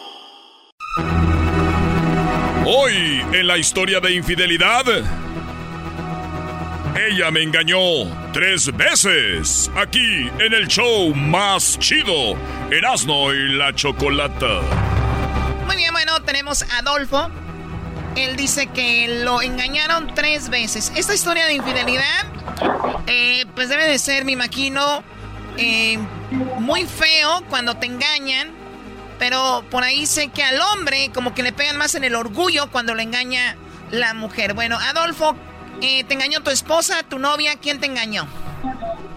[2.65, 4.83] Hoy, en la historia de infidelidad,
[6.95, 7.79] ella me engañó
[8.31, 9.71] tres veces.
[9.75, 12.35] Aquí, en el show más chido,
[12.69, 14.61] Erasmo y la Chocolata.
[15.65, 17.31] Muy bien, bueno, tenemos a Adolfo.
[18.15, 20.91] Él dice que lo engañaron tres veces.
[20.95, 22.25] Esta historia de infidelidad,
[23.07, 25.03] eh, pues debe de ser, me imagino,
[25.57, 25.97] eh,
[26.59, 28.51] muy feo cuando te engañan.
[29.19, 32.69] Pero por ahí sé que al hombre como que le pegan más en el orgullo
[32.71, 33.55] cuando le engaña
[33.89, 34.53] la mujer.
[34.53, 35.35] Bueno, Adolfo,
[35.81, 37.55] eh, ¿te engañó tu esposa, tu novia?
[37.61, 38.27] ¿Quién te engañó?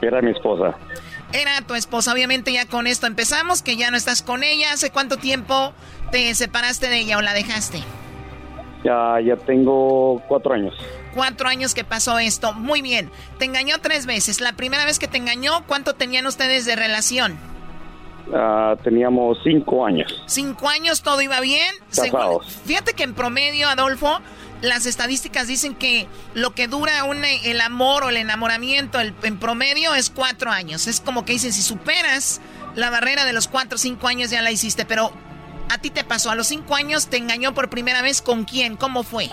[0.03, 0.77] Era mi esposa.
[1.33, 4.73] Era tu esposa, obviamente ya con esto empezamos, que ya no estás con ella.
[4.73, 5.75] ¿Hace cuánto tiempo
[6.13, 7.83] te separaste de ella o la dejaste?
[8.87, 10.75] Ya, ya tengo cuatro años.
[11.15, 12.53] Cuatro años que pasó esto.
[12.53, 13.11] Muy bien.
[13.39, 14.41] Te engañó tres veces.
[14.41, 17.37] La primera vez que te engañó, ¿cuánto tenían ustedes de relación?
[18.35, 20.23] Ah, teníamos cinco años.
[20.27, 21.73] Cinco años, todo iba bien.
[21.95, 22.47] Casados.
[22.65, 24.19] fíjate que en promedio, Adolfo,
[24.63, 29.39] las estadísticas dicen que lo que dura un, el amor o el enamoramiento el- en
[29.39, 30.87] promedio es cuatro años.
[30.89, 32.41] Es como que dicen, si superas
[32.75, 35.13] la barrera de los cuatro o cinco años ya la hiciste, pero
[35.73, 38.77] a ti te pasó, a los cinco años te engañó por primera vez con quién,
[38.77, 39.27] ¿cómo fue?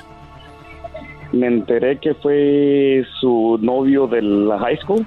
[1.31, 5.05] Me enteré que fue su novio de la high school.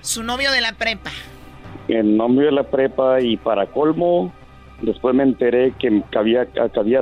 [0.00, 1.10] Su novio de la prepa.
[1.88, 4.32] El novio de la prepa y para colmo,
[4.82, 7.00] después me enteré que, había, que había,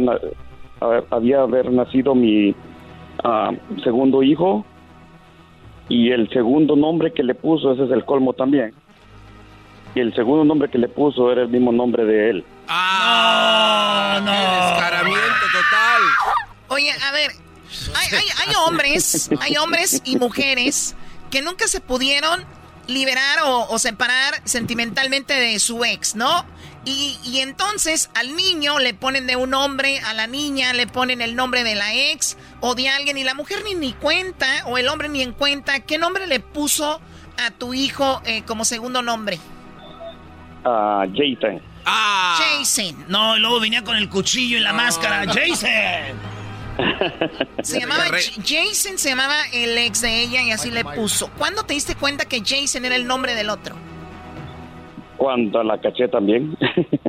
[1.10, 2.54] había haber nacido mi
[3.24, 3.50] ah,
[3.82, 4.64] segundo hijo
[5.88, 8.72] y el segundo nombre que le puso, ese es el colmo también.
[9.97, 12.44] Y el segundo nombre que le puso era el mismo nombre de él.
[12.68, 14.20] ¡Ah!
[14.22, 14.30] no.
[14.30, 16.03] Descaramiento total.
[16.68, 17.30] Oye, a ver,
[17.94, 20.94] hay, hay- hay hombres, hay hombres y mujeres
[21.30, 22.44] que nunca se pudieron
[22.88, 26.44] liberar o, o separar sentimentalmente de su ex, ¿no?
[26.84, 31.20] Y, y entonces al niño le ponen de un nombre, a la niña le ponen
[31.22, 34.76] el nombre de la ex o de alguien y la mujer ni, ni cuenta o
[34.78, 37.01] el hombre ni en cuenta qué nombre le puso
[37.44, 39.40] a tu hijo eh, como segundo nombre.
[40.66, 41.60] Ah, Jason.
[41.86, 43.04] Jason.
[43.08, 45.24] No, y luego venía con el cuchillo y la máscara.
[45.26, 46.36] ¡Jason!
[47.62, 48.04] Se llamaba
[48.44, 51.30] Jason, se llamaba el ex de ella y así le puso.
[51.38, 53.74] ¿Cuándo te diste cuenta que Jason era el nombre del otro?
[55.16, 56.54] Cuando la caché también.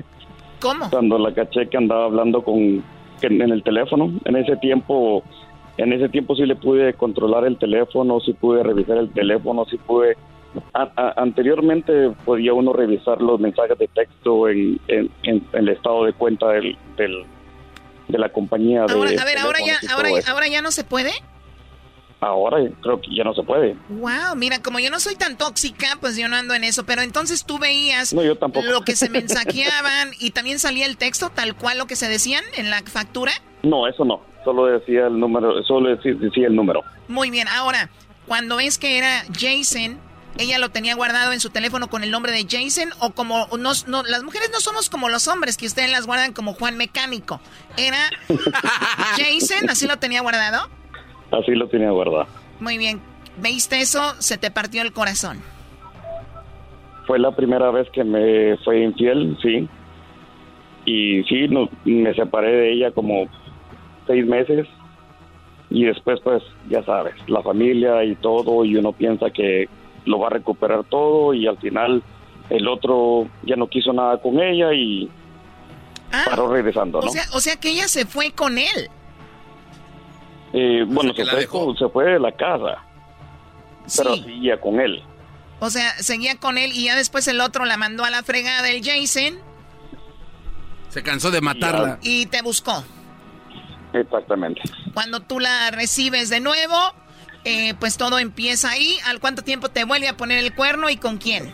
[0.61, 0.89] ¿Cómo?
[0.89, 2.81] Cuando la caché que andaba hablando con
[3.21, 4.11] en el teléfono.
[4.25, 5.23] En ese tiempo,
[5.77, 9.77] en ese tiempo sí le pude controlar el teléfono, sí pude revisar el teléfono, sí
[9.77, 10.17] pude.
[10.73, 16.05] A- a- anteriormente podía uno revisar los mensajes de texto en, en- en el estado
[16.05, 17.23] de cuenta del, del-
[18.07, 18.93] de la compañía de.
[18.93, 21.11] Ahora, a ver, ahora ya, ahora, ahora ya no se puede.
[22.19, 23.75] Ahora creo que ya no se puede.
[23.89, 26.83] Wow, mira, como yo no soy tan tóxica, pues yo no ando en eso.
[26.83, 28.65] Pero entonces tú veías No, yo tampoco.
[28.65, 32.43] lo que se mensajeaban y también salía el texto tal cual lo que se decían
[32.55, 33.33] en la factura.
[33.61, 34.21] No, eso no.
[34.43, 36.81] Solo decía el número, solo decía, decía el número.
[37.07, 37.89] Muy bien, ahora,
[38.25, 39.99] cuando ves que era Jason,
[40.37, 43.71] ella lo tenía guardado en su teléfono con el nombre de Jason o como no,
[43.87, 47.39] no- las mujeres no somos como los hombres que ustedes las guardan como Juan Mecánico.
[47.77, 47.97] Era
[49.17, 50.69] Jason, así lo tenía guardado.
[51.31, 52.27] Así lo tenía guardado.
[52.59, 53.01] Muy bien,
[53.37, 54.15] ¿veiste eso?
[54.19, 55.41] Se te partió el corazón.
[57.05, 59.67] Fue la primera vez que me fue infiel, sí.
[60.85, 63.25] Y sí, no- me separé de ella como
[64.07, 64.67] seis meses.
[65.69, 69.67] Y después, pues, ya sabes, la familia y todo, y uno piensa que
[70.07, 72.01] lo va a recuperar todo, y al final
[72.49, 75.09] el otro ya no quiso nada con ella y
[76.25, 77.07] paró regresando, ¿no?
[77.07, 78.89] O sea, o sea que ella se fue con él.
[80.53, 82.83] Eh, bueno, se fue, con- se fue de la casa,
[83.97, 85.03] pero seguía con él.
[85.59, 88.69] O sea, seguía con él y ya después el otro la mandó a la fregada
[88.69, 89.39] el Jason
[90.89, 91.99] Se cansó de matarla.
[92.01, 92.83] y te buscó.
[93.93, 94.61] Exactamente.
[94.93, 96.75] Cuando tú la recibes de nuevo,
[97.47, 98.97] eh, pues todo empieza ahí.
[99.05, 101.53] ¿Al cuánto tiempo te vuelve a poner el cuerno y con quién?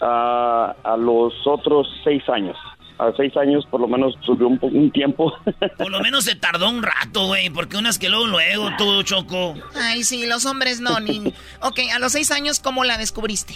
[0.00, 2.56] A los otros seis años.
[2.98, 5.32] a seis años por lo menos subió un, un tiempo.
[5.78, 9.54] Por lo menos se tardó un rato, güey, porque unas que luego, luego, tú, Choco.
[9.74, 11.32] Ay, sí, los hombres no, ni...
[11.62, 13.54] Ok, a los seis años, ¿cómo la descubriste?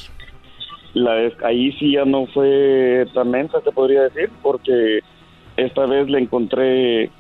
[0.95, 1.13] La
[1.45, 5.01] ahí sí ya no fue tan mensa, se podría decir, porque
[5.57, 7.11] esta vez le encontré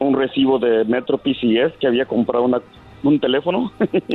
[0.00, 2.60] un recibo de Metro PCS que había comprado una,
[3.02, 3.72] un teléfono.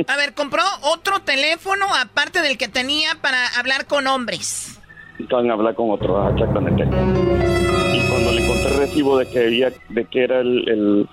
[0.08, 4.78] A ver, compró otro teléfono aparte del que tenía para hablar con hombres.
[5.18, 6.82] Estaban a hablar con otro, ah, exactamente.
[6.84, 11.08] Y cuando le encontré el recibo de que había, de que era el, el-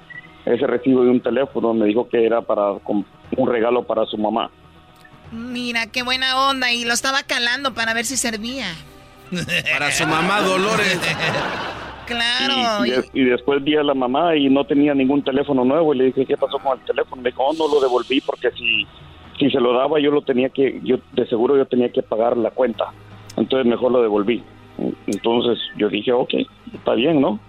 [0.45, 4.51] ese recibo de un teléfono, me dijo que era para un regalo para su mamá.
[5.31, 6.71] Mira, qué buena onda.
[6.73, 8.67] Y lo estaba calando para ver si servía.
[9.71, 10.99] Para su mamá Dolores.
[12.05, 12.85] Claro.
[12.85, 15.93] Y, y de- y después vi a la mamá y no tenía ningún teléfono nuevo
[15.93, 17.21] y le dije, ¿qué pasó con el teléfono?
[17.21, 18.85] Me dijo, "Oh, no lo devolví porque si,
[19.39, 22.35] si se lo daba yo lo tenía que, yo de seguro yo tenía que pagar
[22.37, 22.85] la cuenta.
[23.37, 24.43] Entonces mejor lo devolví.
[25.07, 26.33] Entonces yo dije, ok,
[26.73, 27.39] está bien, ¿no?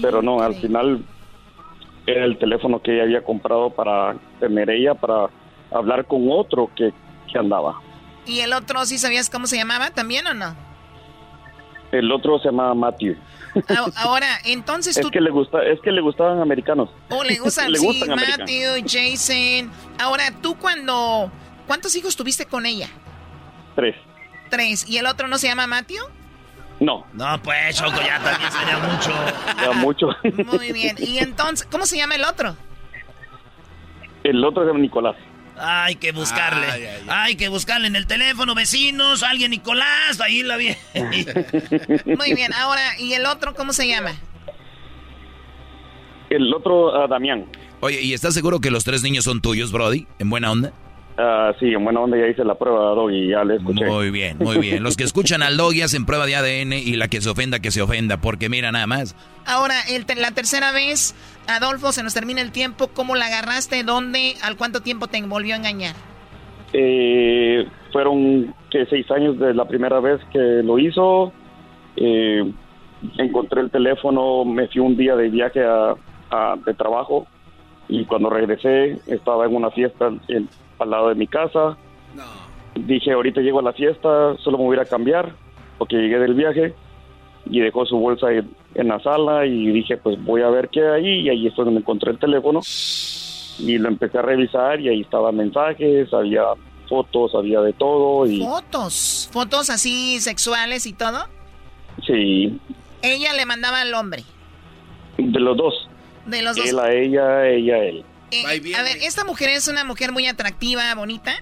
[0.00, 1.02] Pero no, al final
[2.06, 5.28] era el teléfono que ella había comprado para tener ella, para
[5.70, 6.92] hablar con otro que,
[7.32, 7.80] que andaba.
[8.26, 10.54] ¿Y el otro sí sabías cómo se llamaba también o no?
[11.92, 13.16] El otro se llama Matthew.
[13.96, 15.10] Ahora, entonces Es tú...
[15.10, 16.90] que le gusta, es que le gustaban americanos.
[17.10, 18.50] Oh, le gustan, le sí, gustan americanos.
[18.50, 19.70] Matthew, Jason.
[19.98, 21.30] Ahora, tú cuando...
[21.66, 22.88] ¿Cuántos hijos tuviste con ella?
[23.74, 23.96] Tres.
[24.50, 24.88] Tres.
[24.88, 26.04] ¿Y el otro no se llama Matthew?
[26.78, 27.06] No.
[27.12, 29.10] No, pues, Choco, ya también sería mucho.
[29.62, 30.08] Ya mucho.
[30.52, 30.94] Muy bien.
[30.98, 32.54] ¿Y entonces, cómo se llama el otro?
[34.22, 35.16] El otro se llama Nicolás.
[35.58, 36.66] Hay que buscarle.
[37.08, 40.76] Hay que buscarle en el teléfono, vecinos, alguien, Nicolás, ahí la vi.
[42.04, 42.52] Muy bien.
[42.54, 44.12] Ahora, ¿y el otro cómo se llama?
[46.30, 47.46] El otro, ah, Damián.
[47.80, 50.06] Oye, ¿y estás seguro que los tres niños son tuyos, Brody?
[50.18, 50.72] ¿En buena onda?
[51.18, 53.86] Ah, sí, en buena onda ya hice la prueba, Dog, y ya le escuché.
[53.86, 54.82] Muy bien, muy bien.
[54.82, 57.70] Los que escuchan al doggy hacen prueba de ADN y la que se ofenda, que
[57.70, 59.16] se ofenda, porque mira nada más.
[59.46, 61.14] Ahora, el te- la tercera vez,
[61.48, 62.88] Adolfo, se nos termina el tiempo.
[62.88, 63.82] ¿Cómo la agarraste?
[63.82, 64.34] ¿Dónde?
[64.42, 65.94] ¿Al cuánto tiempo te volvió a engañar?
[66.74, 71.32] Eh, fueron que seis años de la primera vez que lo hizo.
[71.96, 72.44] Eh,
[73.18, 75.94] encontré el teléfono, me fui un día de viaje a,
[76.30, 77.26] a- de trabajo
[77.88, 80.48] y cuando regresé estaba en una fiesta en-
[80.78, 81.76] al lado de mi casa.
[82.74, 85.32] Dije, ahorita llego a la fiesta, solo me voy a cambiar
[85.78, 86.74] porque llegué del viaje
[87.46, 90.86] y dejó su bolsa en, en la sala y dije, pues voy a ver qué
[90.86, 92.60] hay y ahí fue donde encontré el teléfono
[93.58, 96.42] y lo empecé a revisar y ahí estaban mensajes, había
[96.88, 99.28] fotos, había de todo y Fotos.
[99.32, 101.18] Fotos así sexuales y todo.
[102.06, 102.60] sí,
[103.02, 104.22] Ella le mandaba al hombre.
[105.16, 105.88] de los dos.
[106.26, 106.66] De los dos.
[106.68, 108.04] Él a ella, ella a él.
[108.44, 111.34] Eh, a ver, esta mujer es una mujer muy atractiva, bonita.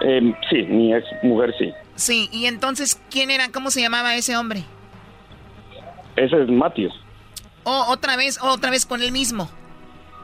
[0.00, 1.72] Eh, sí, mi ex mujer sí.
[1.96, 3.50] Sí, y entonces, ¿quién era?
[3.50, 4.64] ¿Cómo se llamaba ese hombre?
[6.16, 6.92] Ese es Matius.
[7.64, 9.50] Oh, otra vez, otra vez con el mismo.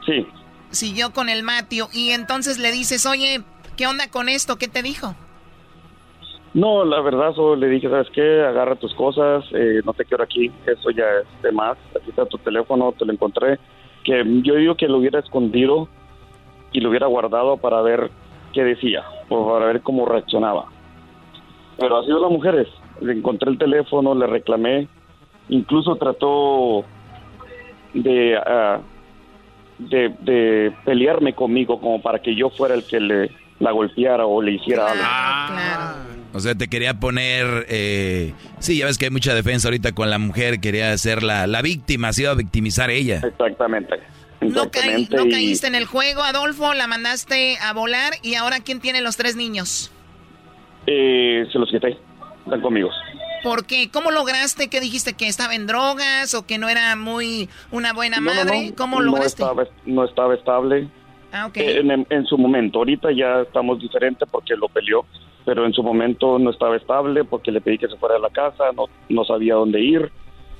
[0.05, 0.25] Sí.
[0.71, 1.89] Siguió con el Matio.
[1.93, 3.43] Y entonces le dices, oye,
[3.77, 4.57] ¿qué onda con esto?
[4.57, 5.15] ¿Qué te dijo?
[6.53, 8.41] No, la verdad, solo le dije, ¿sabes qué?
[8.41, 11.77] Agarra tus cosas, eh, no te quiero aquí, eso ya es de más.
[11.89, 13.59] Aquí está tu teléfono, te lo encontré.
[14.05, 15.89] Que yo digo que lo hubiera escondido
[16.71, 18.09] y lo hubiera guardado para ver
[18.53, 20.67] qué decía, o para ver cómo reaccionaba.
[21.77, 22.67] Pero así son las mujeres.
[23.01, 24.87] Le encontré el teléfono, le reclamé,
[25.49, 26.85] incluso trató
[27.93, 28.79] de, ah,
[29.79, 34.41] de, de pelearme conmigo como para que yo fuera el que le la golpeara o
[34.41, 36.14] le hiciera algo.
[36.35, 37.65] O sea, te quería poner...
[37.69, 41.47] eh, sí, ya ves que hay mucha defensa ahorita con la mujer, quería ser la,
[41.47, 43.21] la víctima, se iba a victimizar ella.
[43.23, 43.95] Exactamente.
[44.41, 45.15] No, caí- Exactamente.
[45.15, 49.15] no caíste en el juego, Adolfo, la mandaste a volar y ahora ¿quién tiene los
[49.15, 49.91] tres niños?
[50.87, 51.97] Eh, se los quité.
[52.43, 52.89] Están conmigo.
[53.43, 53.89] ¿Por qué?
[53.91, 58.17] ¿Cómo lograste que dijiste que estaba en drogas o que no era muy una buena
[58.19, 58.69] No, no, madre?
[58.69, 59.41] no, ¿Cómo no lograste?
[59.43, 60.87] estaba, no estaba estable.
[61.31, 65.05] Ah, En, en su momento, ahorita ya estamos diferentes porque lo peleó,
[65.45, 68.29] pero en su momento no estaba estable porque le pedí que se fuera de la
[68.29, 70.11] casa, no, no sabía dónde ir,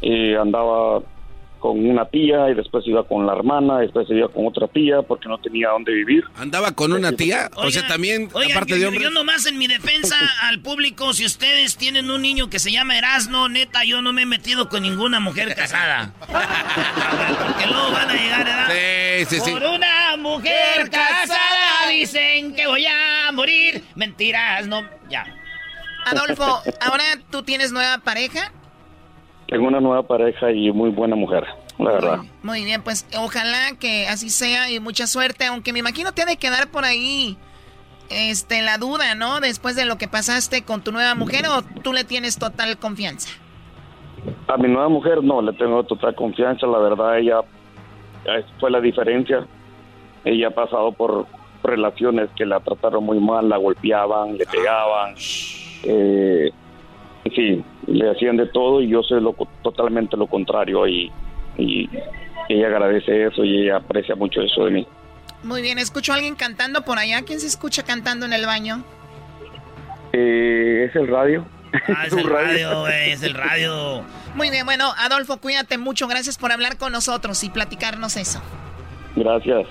[0.02, 1.02] eh, andaba
[1.60, 5.28] con una tía y después iba con la hermana, después iba con otra tía porque
[5.28, 6.24] no tenía dónde vivir.
[6.38, 7.50] ¿Andaba con una tía?
[7.56, 9.04] o sea, también, Oigan, aparte yo, de yo- hombre.
[9.06, 12.96] yo nomás en mi defensa al público, si ustedes tienen un niño que se llama
[12.96, 16.14] Erasno, neta, yo no me he metido con ninguna mujer casada.
[16.20, 18.68] Porque luego van a llegar, ¿verdad?
[18.70, 19.52] Sí, sí, sí.
[19.52, 22.94] Por una mujer casada dicen que voy a
[23.32, 23.84] morir.
[23.96, 25.26] Mentiras, no, ya.
[26.06, 28.52] Adolfo, ¿ahora tú tienes nueva pareja?
[29.48, 31.46] Tengo una nueva pareja y muy buena mujer,
[31.78, 32.20] la verdad.
[32.44, 36.26] Muy bien, pues ojalá que así sea y mucha suerte, aunque me imagino te ha
[36.26, 37.38] de quedar por ahí
[38.10, 39.40] este la duda, ¿no?
[39.40, 43.30] Después de lo que pasaste con tu nueva mujer o tú le tienes total confianza.
[44.48, 47.42] A mi nueva mujer no, le tengo total confianza, la verdad ella
[48.26, 49.46] eh, fue la diferencia.
[50.24, 51.28] Ella ha pasado por
[51.66, 55.16] relaciones que la trataron muy mal, la golpeaban, le pegaban,
[55.84, 56.52] eh,
[57.36, 61.12] sí, le hacían de todo y yo soy lo, totalmente lo contrario y,
[61.58, 61.90] y
[62.50, 64.88] ella agradece eso y ella aprecia mucho eso de mí.
[65.44, 67.22] Muy bien, escucho a alguien cantando por allá.
[67.24, 68.84] ¿Quién se escucha cantando en el baño?
[70.12, 71.46] Eh, es el radio.
[71.96, 74.04] Ah, es el radio, güey, es el radio.
[74.34, 76.08] Muy bien, bueno, Adolfo, cuídate mucho.
[76.08, 78.42] Gracias por hablar con nosotros y platicarnos eso.
[79.16, 79.68] Gracias.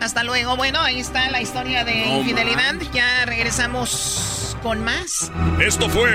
[0.00, 0.56] Hasta luego.
[0.56, 2.74] Bueno, ahí está la historia de infidelidad.
[2.92, 5.30] Ya regresamos con más.
[5.60, 6.10] Esto fue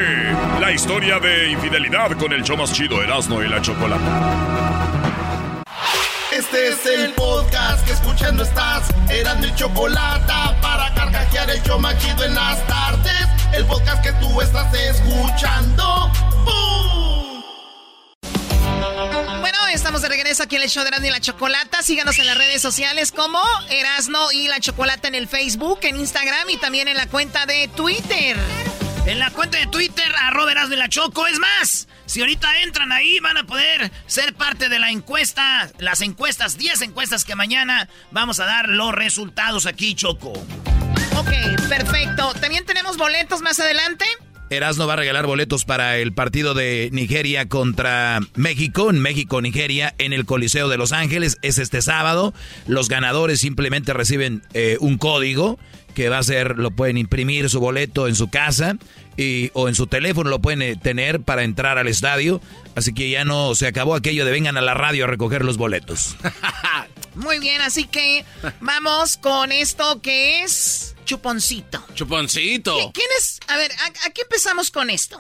[0.60, 4.86] la historia de infidelidad con el show más chido Erasmo y la Chocolata.
[6.32, 8.90] Este es el podcast que escuchando estás.
[9.10, 13.28] Eran mi chocolate para carcajear el show más chido en las tardes.
[13.54, 16.12] El podcast que tú estás escuchando.
[16.44, 17.25] ¡Bum!
[19.76, 21.84] Estamos de regreso aquí en el show de Erasmo y la Chocolata.
[21.84, 26.50] Síganos en las redes sociales como Erasmo y la Chocolata en el Facebook, en Instagram
[26.50, 28.38] y también en la cuenta de Twitter.
[29.06, 31.28] En la cuenta de Twitter, arroba Erasmo y la Choco.
[31.28, 35.70] Es más, si ahorita entran ahí, van a poder ser parte de la encuesta.
[35.78, 40.32] Las encuestas, 10 encuestas que mañana vamos a dar los resultados aquí, Choco.
[41.18, 41.32] Ok,
[41.68, 42.34] perfecto.
[42.36, 44.06] También tenemos boletos más adelante.
[44.56, 50.14] Erasmo va a regalar boletos para el partido de Nigeria contra México, en México-Nigeria, en
[50.14, 51.38] el Coliseo de Los Ángeles.
[51.42, 52.34] Es este sábado.
[52.66, 55.60] Los ganadores simplemente reciben eh, un código
[55.94, 58.78] que va a ser, lo pueden imprimir su boleto en su casa
[59.18, 62.42] y, o en su teléfono, lo pueden eh, tener para entrar al estadio.
[62.76, 65.58] Así que ya no se acabó aquello de vengan a la radio a recoger los
[65.58, 66.16] boletos.
[67.16, 68.26] Muy bien, así que
[68.60, 71.84] vamos con esto que es Chuponcito.
[71.94, 72.92] Chuponcito.
[72.94, 73.40] ¿Quién es?
[73.48, 73.72] A ver,
[74.06, 75.20] aquí empezamos con esto.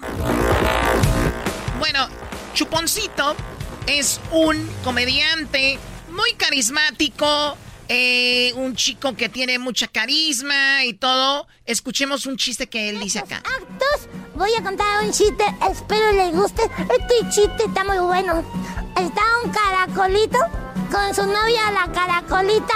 [1.79, 2.07] Bueno,
[2.53, 3.35] Chuponcito
[3.87, 7.57] es un comediante muy carismático,
[7.87, 11.47] eh, un chico que tiene mucha carisma y todo.
[11.65, 13.37] Escuchemos un chiste que él dice acá.
[13.37, 16.63] Actos, voy a contar un chiste, espero les guste.
[16.63, 18.43] Este chiste está muy bueno.
[18.97, 20.39] Está un caracolito
[20.95, 22.73] con su novia la caracolita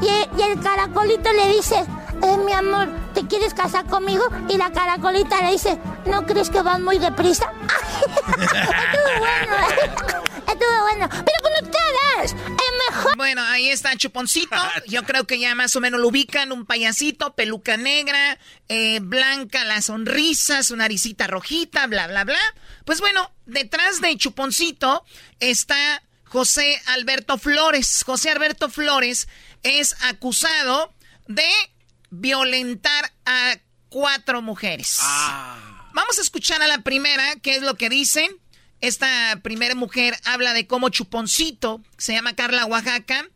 [0.00, 1.84] y, y el caracolito le dice,
[2.22, 4.24] eh, mi amor, ¿te quieres casar conmigo?
[4.48, 5.76] Y la caracolita le dice,
[6.06, 7.52] ¿no crees que van muy deprisa?
[8.28, 9.90] Estuvo bueno, ¿eh?
[10.46, 11.08] Estuvo bueno.
[11.08, 13.16] Pero con ustedes, es mejor.
[13.16, 14.56] Bueno, ahí está Chuponcito.
[14.86, 16.52] Yo creo que ya más o menos lo ubican.
[16.52, 18.38] Un payasito, peluca negra,
[18.68, 22.38] eh, blanca la sonrisa, su naricita rojita, bla, bla, bla.
[22.84, 25.04] Pues bueno, detrás de Chuponcito
[25.40, 28.02] está José Alberto Flores.
[28.04, 29.28] José Alberto Flores
[29.62, 30.94] es acusado
[31.28, 31.48] de
[32.10, 33.56] violentar a
[33.88, 34.98] cuatro mujeres.
[35.94, 38.30] Vamos a escuchar a la primera, qué es lo que dicen.
[38.80, 43.26] Esta primera mujer habla de cómo Chuponcito, se llama Carla Oaxaca,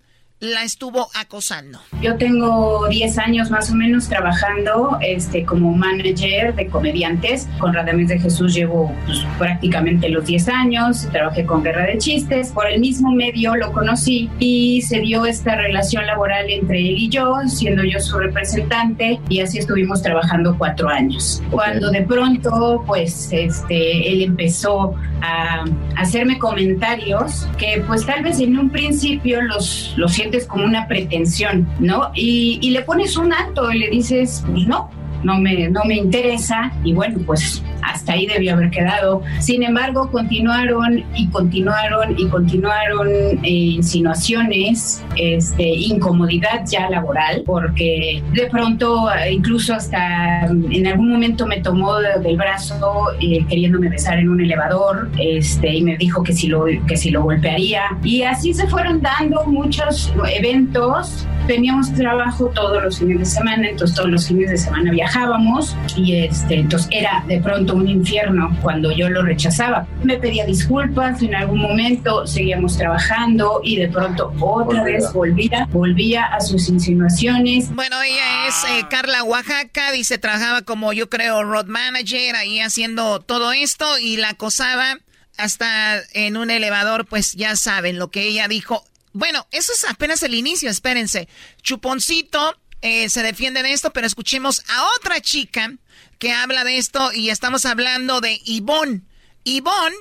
[0.40, 1.78] la estuvo acosando.
[2.00, 7.46] Yo tengo 10 años más o menos trabajando este, como manager de comediantes.
[7.58, 11.06] Con Radames de Jesús llevo pues, prácticamente los 10 años.
[11.12, 12.52] Trabajé con Guerra de Chistes.
[12.52, 17.08] Por el mismo medio lo conocí y se dio esta relación laboral entre él y
[17.10, 19.20] yo, siendo yo su representante.
[19.28, 21.42] Y así estuvimos trabajando cuatro años.
[21.50, 25.64] Cuando de pronto, pues, este, él empezó a
[25.96, 31.68] hacerme comentarios que, pues, tal vez en un principio los, los sientes como una pretensión,
[31.80, 32.10] ¿no?
[32.14, 34.90] Y, y le pones un alto y le dices, pues no,
[35.22, 39.22] no me, no me interesa y bueno, pues hasta ahí debió haber quedado.
[39.40, 48.46] Sin embargo, continuaron y continuaron y continuaron eh, insinuaciones, este, incomodidad ya laboral, porque de
[48.46, 54.28] pronto, eh, incluso hasta en algún momento me tomó del brazo eh, queriéndome besar en
[54.28, 57.82] un elevador este, y me dijo que si, lo, que si lo golpearía.
[58.02, 61.26] Y así se fueron dando muchos eventos.
[61.50, 66.14] Teníamos trabajo todos los fines de semana, entonces todos los fines de semana viajábamos y
[66.14, 69.84] este, entonces era de pronto un infierno cuando yo lo rechazaba.
[70.04, 76.26] Me pedía disculpas en algún momento, seguíamos trabajando y de pronto otra vez volvía, volvía
[76.26, 77.74] a sus insinuaciones.
[77.74, 83.18] Bueno, ella es eh, Carla Oaxaca, dice, trabajaba como yo creo road manager ahí haciendo
[83.18, 85.00] todo esto y la acosaba
[85.36, 88.84] hasta en un elevador, pues ya saben lo que ella dijo.
[89.12, 91.28] Bueno, eso es apenas el inicio, espérense.
[91.62, 95.72] Chuponcito eh, se defiende de esto, pero escuchemos a otra chica
[96.18, 99.02] que habla de esto y estamos hablando de Ivonne.
[99.44, 99.96] Ivonne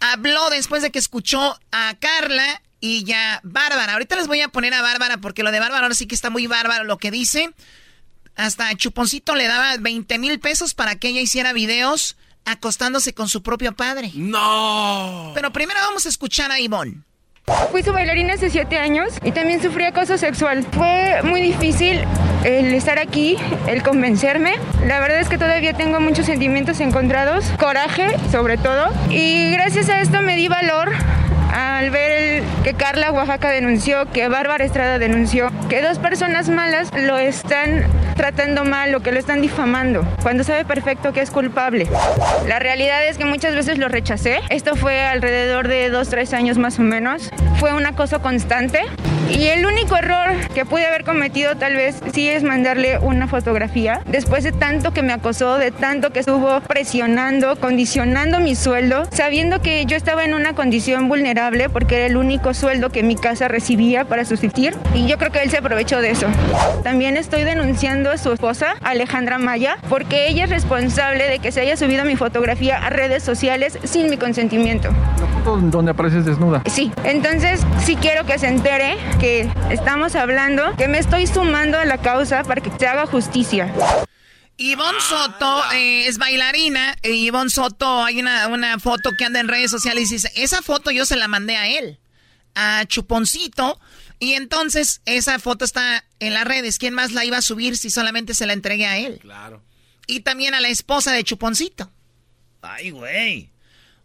[0.00, 3.92] habló después de que escuchó a Carla y ya Bárbara.
[3.92, 6.30] Ahorita les voy a poner a Bárbara porque lo de Bárbara ahora sí que está
[6.30, 7.54] muy bárbaro lo que dice.
[8.34, 13.42] Hasta Chuponcito le daba 20 mil pesos para que ella hiciera videos acostándose con su
[13.42, 14.10] propio padre.
[14.14, 15.32] No.
[15.34, 17.02] Pero primero vamos a escuchar a Ivonne.
[17.72, 20.64] Fui su bailarina hace siete años y también sufrí acoso sexual.
[20.70, 22.04] Fue muy difícil
[22.44, 23.36] el estar aquí,
[23.66, 24.54] el convencerme.
[24.86, 28.90] La verdad es que todavía tengo muchos sentimientos encontrados, coraje sobre todo.
[29.10, 30.92] Y gracias a esto me di valor
[31.52, 37.18] al ver que Carla Oaxaca denunció, que Bárbara Estrada denunció, que dos personas malas lo
[37.18, 37.84] están
[38.16, 41.86] tratando mal o que lo están difamando, cuando sabe perfecto que es culpable.
[42.48, 44.40] La realidad es que muchas veces lo rechacé.
[44.48, 47.30] Esto fue alrededor de dos, tres años más o menos.
[47.58, 48.80] Fue un acoso constante.
[49.30, 54.00] Y el único error que pude haber cometido tal vez sí es mandarle una fotografía.
[54.06, 59.62] Después de tanto que me acosó, de tanto que estuvo presionando, condicionando mi sueldo, sabiendo
[59.62, 61.41] que yo estaba en una condición vulnerable
[61.72, 64.76] porque era el único sueldo que mi casa recibía para subsistir.
[64.94, 66.26] Y yo creo que él se aprovechó de eso.
[66.84, 71.60] También estoy denunciando a su esposa, Alejandra Maya, porque ella es responsable de que se
[71.60, 74.90] haya subido mi fotografía a redes sociales sin mi consentimiento.
[75.44, 76.62] Donde apareces desnuda.
[76.70, 81.84] Sí, entonces sí quiero que se entere que estamos hablando, que me estoy sumando a
[81.84, 83.68] la causa para que se haga justicia.
[84.56, 86.96] Ivonne Soto eh, es bailarina.
[87.02, 90.62] Y Ivonne Soto, hay una, una foto que anda en redes sociales y dice, esa
[90.62, 91.98] foto yo se la mandé a él,
[92.54, 93.80] a Chuponcito.
[94.18, 96.78] Y entonces esa foto está en las redes.
[96.78, 99.18] ¿Quién más la iba a subir si solamente se la entregué a él?
[99.20, 99.62] Claro.
[100.06, 101.90] Y también a la esposa de Chuponcito.
[102.60, 103.50] Ay, güey.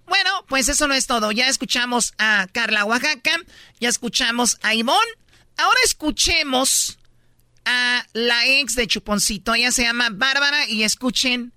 [0.08, 1.32] Bueno, pues eso no es todo.
[1.32, 3.32] Ya escuchamos a Carla Oaxaca,
[3.80, 5.12] ya escuchamos a Ivonne.
[5.58, 6.97] Ahora escuchemos
[7.68, 9.54] a la ex de Chuponcito.
[9.54, 11.52] Ella se llama Bárbara y escuchen,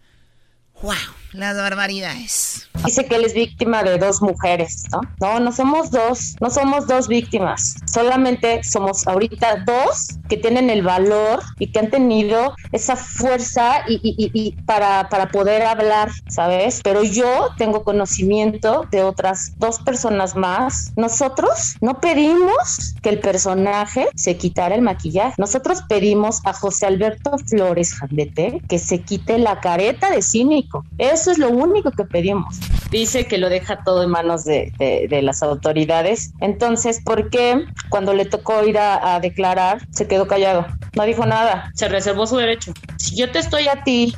[0.83, 0.95] wow,
[1.33, 2.69] las barbaridades.
[2.85, 5.01] Dice que él es víctima de dos mujeres, ¿no?
[5.21, 7.77] No, no somos dos, no somos dos víctimas.
[7.93, 14.53] Solamente somos ahorita dos que tienen el valor y que han tenido esa fuerza y,
[14.65, 16.81] para, para poder hablar, ¿sabes?
[16.83, 20.93] Pero yo tengo conocimiento de otras dos personas más.
[20.97, 25.35] Nosotros no pedimos que el personaje se quitara el maquillaje.
[25.39, 30.85] Nosotros pedimos a José Alberto Flores Jandete que se quite la careta de cínico.
[31.21, 32.57] Eso es lo único que pedimos.
[32.91, 36.33] Dice que lo deja todo en manos de, de- de las autoridades.
[36.41, 40.67] Entonces, ¿por qué cuando le tocó ir a, a declarar se quedó callado?
[40.97, 41.71] No dijo nada.
[41.75, 42.73] Se reservó su derecho.
[42.97, 44.15] Si yo te estoy a ti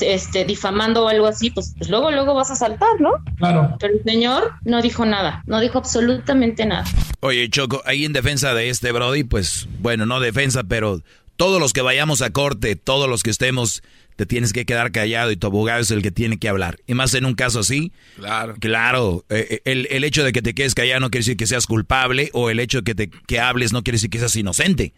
[0.00, 3.12] este, difamando o algo así, pues, pues luego, luego vas a saltar, ¿no?
[3.38, 3.76] Claro.
[3.78, 5.42] Pero el señor no dijo nada.
[5.46, 6.84] No dijo absolutamente nada.
[7.20, 11.00] Oye, Choco, ahí en defensa de este Brody, pues, bueno, no defensa, pero
[11.36, 13.82] todos los que vayamos a corte, todos los que estemos,
[14.20, 16.78] te tienes que quedar callado y tu abogado es el que tiene que hablar.
[16.86, 17.90] Y más en un caso así.
[18.16, 18.54] Claro.
[18.60, 21.66] Claro, eh, el, el hecho de que te quedes callado no quiere decir que seas
[21.66, 24.92] culpable o el hecho de que, te, que hables no quiere decir que seas inocente.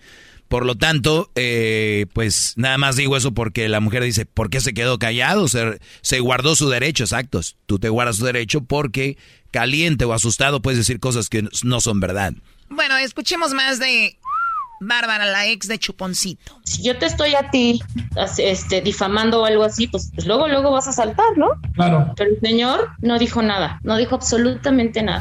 [0.49, 4.59] Por lo tanto, eh, pues nada más digo eso porque la mujer dice, ¿por qué
[4.59, 5.47] se quedó callado?
[5.47, 7.57] Se, se guardó su derecho, exactos.
[7.67, 9.19] Tú te guardas tu derecho porque
[9.53, 12.33] caliente o asustado puedes decir cosas que no son verdad.
[12.71, 14.19] Bueno, escuchemos más de
[14.87, 16.61] Bárbara, la ex de Chuponcito.
[16.65, 17.81] Si yo te estoy a ti
[18.39, 21.49] este, difamando o algo así, pues, pues luego, luego vas a saltar, ¿no?
[21.75, 22.13] Claro.
[22.17, 25.21] Pero el señor no dijo nada, no dijo absolutamente nada.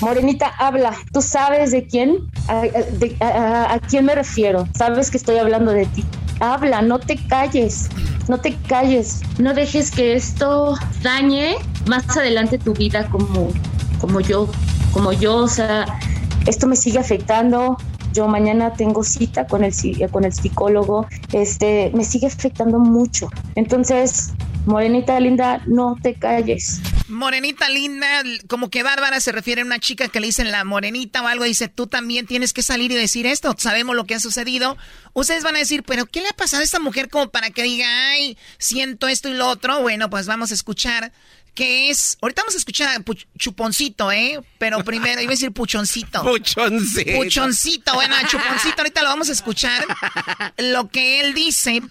[0.00, 0.94] Morenita, habla.
[1.12, 2.18] ¿Tú sabes de quién?
[2.48, 4.66] ¿A, a- de- a- a- a quién me refiero?
[4.74, 6.04] Sabes que estoy hablando de ti.
[6.40, 7.90] Habla, no te calles,
[8.26, 9.20] no te calles.
[9.38, 11.56] No dejes que esto dañe
[11.86, 13.52] más adelante tu vida como,
[14.00, 14.48] como yo,
[14.92, 15.36] como yo.
[15.36, 15.84] O sea,
[16.46, 17.76] esto me sigue afectando.
[18.12, 19.72] Yo mañana tengo cita con el,
[20.10, 21.06] con el psicólogo.
[21.32, 23.28] Este, me sigue afectando mucho.
[23.54, 24.32] Entonces,
[24.66, 26.80] Morenita linda, no te calles.
[27.08, 31.22] Morenita linda, como que Bárbara se refiere a una chica que le dicen la morenita
[31.22, 34.20] o algo, dice, tú también tienes que salir y decir esto, sabemos lo que ha
[34.20, 34.76] sucedido.
[35.14, 37.62] Ustedes van a decir, pero ¿qué le ha pasado a esta mujer como para que
[37.62, 39.80] diga, ay, siento esto y lo otro?
[39.80, 41.10] Bueno, pues vamos a escuchar
[41.54, 43.02] qué es, ahorita vamos a escuchar
[43.38, 44.40] Chuponcito, ¿eh?
[44.58, 46.22] Pero primero, iba a decir Puchoncito.
[46.24, 47.12] Puchoncito.
[47.16, 49.86] Puchoncito, bueno, Chuponcito, ahorita lo vamos a escuchar,
[50.58, 51.82] lo que él dice.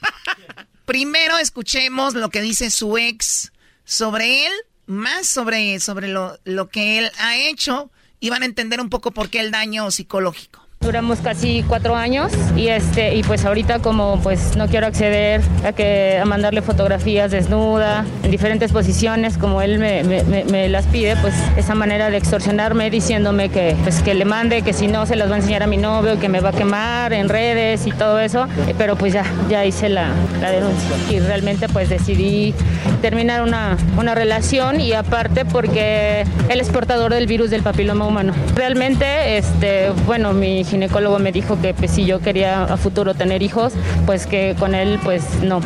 [0.86, 3.52] Primero escuchemos lo que dice su ex
[3.86, 4.54] sobre él,
[4.88, 9.12] más sobre, sobre lo, lo que él ha hecho y van a entender un poco
[9.12, 10.59] por qué el daño psicológico.
[10.82, 15.74] Duramos casi cuatro años y este y pues ahorita como pues no quiero acceder a
[15.74, 21.34] que a mandarle fotografías desnuda en diferentes posiciones como él me, me- las pide pues
[21.58, 25.30] esa manera de extorsionarme diciéndome que pues que le mande que si no se las
[25.30, 28.18] va a enseñar a mi novio que me va a quemar en redes y todo
[28.22, 28.48] eso.
[28.78, 30.08] Pero pues ya ya hice la,
[30.40, 30.96] la denuncia.
[31.12, 32.54] Y realmente pues decidí
[33.02, 38.34] terminar una, una relación y aparte porque él es portador del virus del papiloma humano.
[38.56, 43.42] Realmente este bueno mi ginecólogo me dijo que pues, si yo quería a futuro tener
[43.42, 43.74] hijos
[44.06, 45.62] pues que con él pues no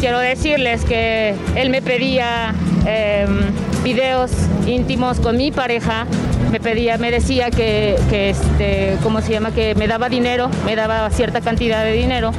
[0.00, 2.54] quiero decirles que él me pedía
[2.86, 3.40] em,
[3.82, 4.30] videos
[4.66, 6.06] íntimos con mi pareja.
[6.50, 9.50] Me pedía, me decía que, que este, ¿cómo se llama?
[9.50, 12.32] Que me daba dinero, me daba cierta cantidad de dinero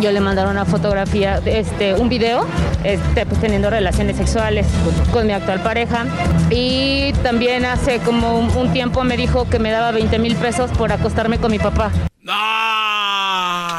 [0.00, 2.46] yo le mandaron una fotografía, este, un video,
[2.84, 4.66] este, pues teniendo relaciones sexuales
[5.12, 6.06] con mi actual pareja.
[6.50, 10.92] Y también hace como un, tiempo me dijo que me daba 20 mil pesos por
[10.92, 11.90] acostarme con mi papá.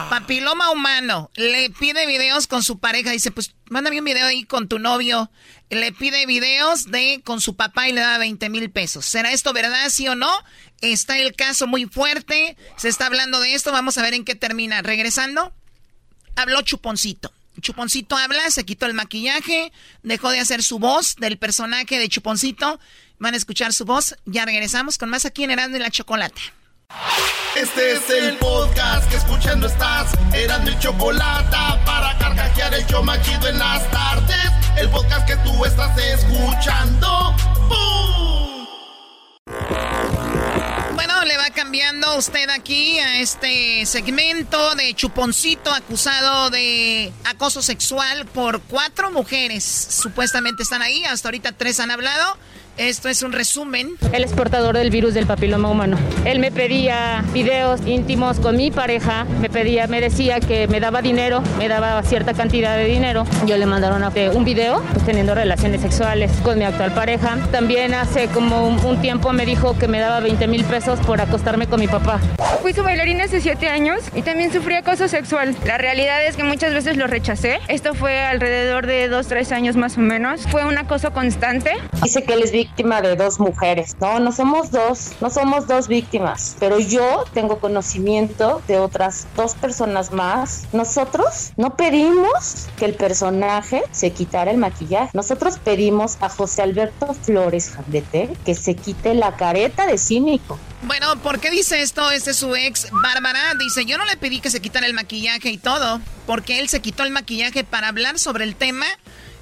[0.09, 1.31] Papiloma humano.
[1.35, 3.11] Le pide videos con su pareja.
[3.11, 5.31] Dice, pues mándame un video ahí con tu novio.
[5.69, 9.05] Le pide videos de con su papá y le da 20 mil pesos.
[9.05, 10.31] ¿Será esto verdad, sí o no?
[10.81, 12.57] Está el caso muy fuerte.
[12.75, 13.71] Se está hablando de esto.
[13.71, 14.81] Vamos a ver en qué termina.
[14.81, 15.53] Regresando
[16.35, 17.31] habló Chuponcito.
[17.59, 19.71] Chuponcito habla, se quitó el maquillaje,
[20.03, 22.79] dejó de hacer su voz del personaje de Chuponcito.
[23.19, 24.15] Van a escuchar su voz.
[24.25, 26.41] Ya regresamos con más aquí en Erasmo y la Chocolata.
[27.55, 30.11] Este es el podcast que escuchando estás.
[30.33, 34.51] Erasmo y Chocolata para carcajear el show machido en las tardes.
[34.77, 37.35] El podcast que tú estás escuchando.
[37.67, 38.20] ¡Bum!
[41.41, 49.09] Va cambiando usted aquí a este segmento de Chuponcito acusado de acoso sexual por cuatro
[49.09, 49.63] mujeres.
[49.63, 52.38] Supuestamente están ahí, hasta ahorita tres han hablado.
[52.77, 53.91] Esto es un resumen.
[54.14, 55.98] Él es portador del virus del papiloma humano.
[56.26, 61.02] Él me pedía videos íntimos con mi pareja, me pedía, me decía que me daba
[61.02, 63.26] dinero, me daba cierta cantidad de dinero.
[63.45, 64.02] Yo le mandaron
[64.34, 67.38] un video pues, teniendo relaciones sexuales con mi actual pareja.
[67.52, 71.68] También hace como un, tiempo me dijo que me daba 20 mil pesos por acostarme
[71.68, 72.19] con mi papá.
[72.61, 75.56] Fui su bailarina hace siete años y también sufrí acoso sexual.
[75.65, 77.60] La realidad es que muchas veces lo rechacé.
[77.68, 80.41] Esto fue alrededor de dos, tres años más o menos.
[80.48, 81.72] Fue un acoso constante.
[82.03, 83.95] Dice que él es víctima de dos mujeres.
[83.99, 89.55] No, no somos dos, no somos dos víctimas, pero yo tengo conocimiento de otras dos
[89.55, 90.65] personas más.
[90.71, 95.09] Nosotros no pedimos que el personaje se quitara el maquillaje.
[95.13, 100.59] Nosotros pedimos a José Alberto Flores Jandete que se quite la careta de cínico.
[100.83, 102.11] Bueno, ¿por qué dice esto?
[102.11, 103.53] Este es su ex, Bárbara.
[103.59, 106.79] Dice, yo no le pedí que se quitara el maquillaje y todo, porque él se
[106.79, 108.85] quitó el maquillaje para hablar sobre el tema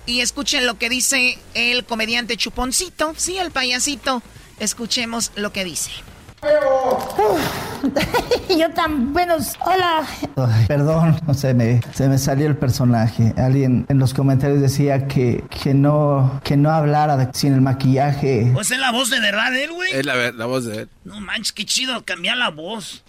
[0.10, 4.22] y escuchen lo que dice el comediante Chuponcito, sí, el payasito.
[4.60, 5.91] Escuchemos lo que dice.
[8.57, 9.56] Yo tan buenos.
[9.60, 10.06] Hola.
[10.68, 13.34] perdón, no sé, me, se me salió el personaje.
[13.38, 18.52] Alguien en los comentarios decía que, que no que no hablara sin el maquillaje.
[18.53, 19.91] Pues es la voz de verdad él, güey.
[19.91, 20.90] Es la, la voz de él.
[21.03, 23.03] No manches, qué chido cambiar la voz.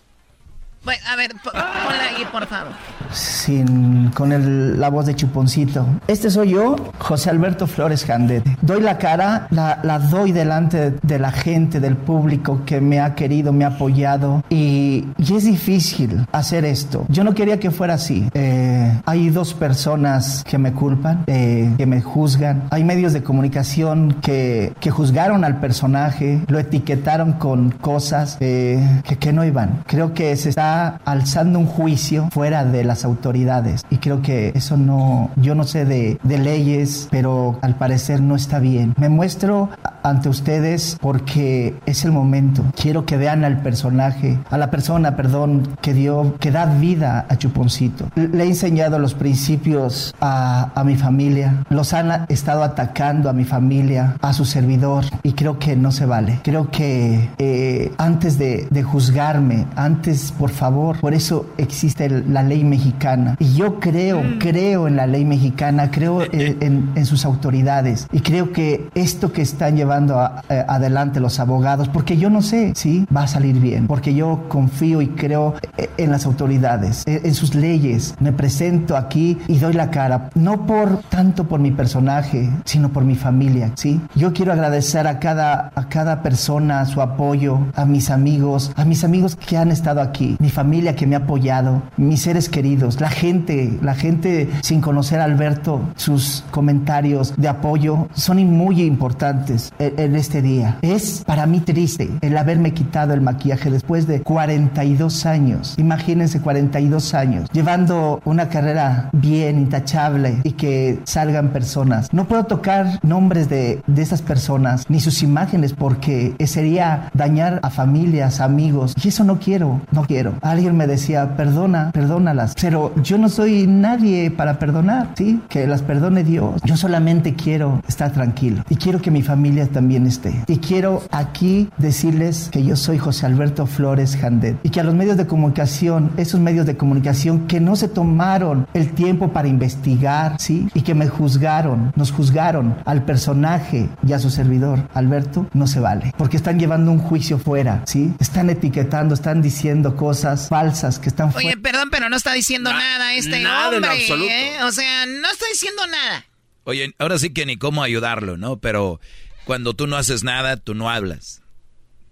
[0.87, 2.73] A ver, ponla ahí, por favor.
[3.13, 5.85] Sin, con el, la voz de Chuponcito.
[6.07, 8.57] Este soy yo, José Alberto Flores Jandete.
[8.63, 13.15] Doy la cara, la, la, doy delante de la gente, del público que me ha
[13.15, 14.43] querido, me ha apoyado.
[14.49, 17.05] Y, y es difícil hacer esto.
[17.09, 18.29] Yo no quería que fuera así.
[18.33, 22.63] Eh, hay dos personas que me culpan, eh, que me juzgan.
[22.71, 29.17] Hay medios de comunicación que, que juzgaron al personaje, lo etiquetaron con cosas eh, que,
[29.19, 29.83] que no iban.
[29.87, 30.70] Creo que se está
[31.05, 33.85] alzando un juicio fuera de las autoridades.
[33.91, 38.61] Y creo que eso no, yo no sé de, leyes, pero al parecer no está
[38.61, 38.95] bien.
[38.97, 39.69] Me muestro
[40.03, 42.65] ante ustedes porque es el momento.
[42.81, 47.37] Quiero que vean al personaje, a la persona, perdón, que dio, que da vida a
[47.37, 48.09] Chuponcito.
[48.15, 51.65] Le he enseñado los principios a, a mi familia.
[51.69, 56.07] Los han estado atacando a mi familia, a su servidor, y creo que no se
[56.07, 56.41] vale.
[56.43, 60.60] Creo que eh, antes de, de juzgarme, antes, por favor.
[61.01, 63.37] Por eso existe la ley mexicana.
[63.39, 64.39] Y yo creo, mm.
[64.39, 68.07] creo en la ley mexicana, creo en, sus autoridades.
[68.13, 72.73] Y creo que esto que están llevando eh, adelante los abogados, porque yo no sé
[72.77, 77.23] si va a salir bien, porque yo confío y creo eh, en las autoridades, eh,
[77.25, 78.15] en sus leyes.
[78.21, 83.05] Me presento aquí y doy la cara, no por tanto por mi personaje, sino por
[83.05, 84.01] mi familia, ¿sí?
[84.15, 89.05] Yo quiero agradecer a cada, a cada persona su apoyo, a mis amigos, a mis
[89.05, 93.79] amigos que han estado aquí, familia que me ha apoyado, mis seres queridos, la gente,
[93.83, 100.43] la gente sin conocer a Alberto, sus comentarios de apoyo son muy importantes en, este
[100.43, 100.79] día.
[100.83, 105.75] Es para mí triste el haberme quitado el maquillaje después de 42 años.
[105.79, 112.13] Imagínense 42 años, llevando una carrera bien, intachable y que salgan personas.
[112.13, 117.71] No puedo tocar nombres de, de esas personas ni sus imágenes porque sería dañar a
[117.71, 120.35] familias, amigos y eso no quiero, no quiero.
[120.43, 122.55] Alguien me decía, perdona, perdónalas.
[122.61, 125.41] Pero yo no soy nadie para perdonar, ¿sí?
[125.49, 126.61] Que las perdone Dios.
[126.65, 130.45] Yo solamente quiero estar tranquilo y quiero que mi familia también esté.
[130.47, 134.95] Y quiero aquí decirles que yo soy José Alberto Flores Jandet y que a los
[134.95, 140.37] medios de comunicación, esos medios de comunicación que no se tomaron el tiempo para investigar,
[140.39, 140.69] ¿sí?
[140.75, 145.81] Y que me juzgaron, nos juzgaron al personaje y a su servidor, Alberto, no se
[145.81, 146.13] vale.
[146.17, 148.15] Porque están llevando un juicio fuera, ¿sí?
[148.19, 153.15] Están etiquetando, están diciendo cosas falsas que están Oye, perdón, pero no está diciendo nada
[153.15, 154.63] este hombre, ¿eh?
[154.65, 156.27] O sea, no está diciendo nada.
[156.65, 158.59] Oye, ahora sí que ni cómo ayudarlo, ¿no?
[158.59, 159.01] Pero
[159.45, 161.43] cuando tú no haces nada, tú no hablas.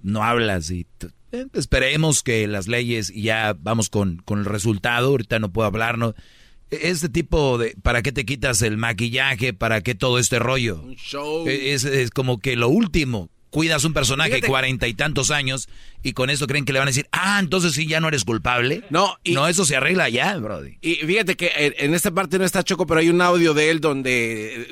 [0.03, 0.87] No hablas y
[1.33, 5.09] eh, esperemos que las leyes y ya vamos con, con el resultado.
[5.09, 6.15] Ahorita no puedo hablar, ¿no?
[6.71, 9.53] E, este tipo de, ¿para qué te quitas el maquillaje?
[9.53, 10.81] ¿Para qué todo este rollo?
[10.83, 11.47] Un show.
[11.47, 15.69] E, es, es como que lo último cuidas un personaje cuarenta y tantos años
[16.03, 18.25] y con eso creen que le van a decir, ah, entonces sí, ya no eres
[18.25, 18.85] culpable.
[18.91, 20.79] No, y, no, eso se arregla ya, Brody.
[20.81, 23.81] Y fíjate que en, esta parte no está Choco, pero hay un audio de él
[23.81, 24.69] donde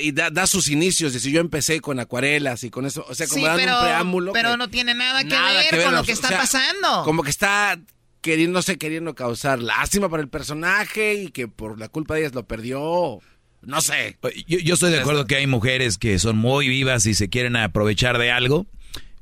[0.00, 3.46] y da, sus inicios, si yo empecé con acuarelas y con eso, o sea, como
[3.46, 4.32] dando un preámbulo.
[4.32, 7.02] Pero no tiene nada que, ver, con lo que está pasando.
[7.04, 7.78] Como que está
[8.22, 12.20] queriendo, no sé, queriendo causar lástima para el personaje y que por la culpa de
[12.20, 13.20] ellas lo perdió.
[13.62, 14.18] No sé.
[14.46, 18.18] Yo, estoy de acuerdo que hay mujeres que son muy vivas y se quieren aprovechar
[18.18, 18.66] de algo.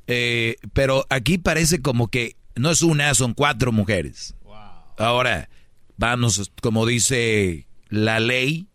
[0.07, 4.35] Eh, pero aquí parece como que no es una, son cuatro mujeres.
[4.99, 5.49] Ahora,
[5.97, 8.67] vamos, como dice la ley,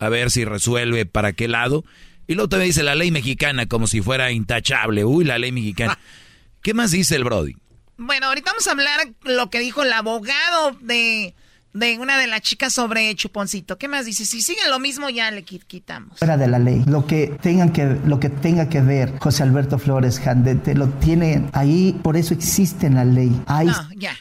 [0.00, 1.84] a ver si resuelve para qué lado.
[2.26, 5.04] Y luego también dice la ley mexicana como si fuera intachable.
[5.04, 5.98] Uy, la ley mexicana.
[6.62, 7.56] ¿Qué más dice el Brody?
[7.96, 11.34] Bueno, ahorita vamos a hablar lo que dijo el abogado de
[11.72, 13.78] de una de las chicas sobre Chuponcito.
[13.78, 14.24] ¿Qué más dice?
[14.24, 16.18] Si siguen lo mismo, ya le quitamos.
[16.18, 16.82] Fuera de la ley.
[16.86, 21.48] Lo que, tengan que, lo que tenga que ver José Alberto Flores Jandete, lo tiene
[21.52, 23.30] ahí, por eso existe en la ley.
[23.48, 24.16] No, ya.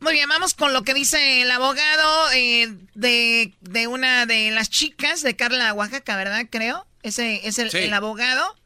[0.00, 4.70] Muy bien, vamos con lo que dice el abogado eh, de, de, una de las
[4.70, 6.46] chicas de Carla Oaxaca, ¿verdad?
[6.48, 6.86] Creo.
[7.02, 8.56] Ese es el, el abogado.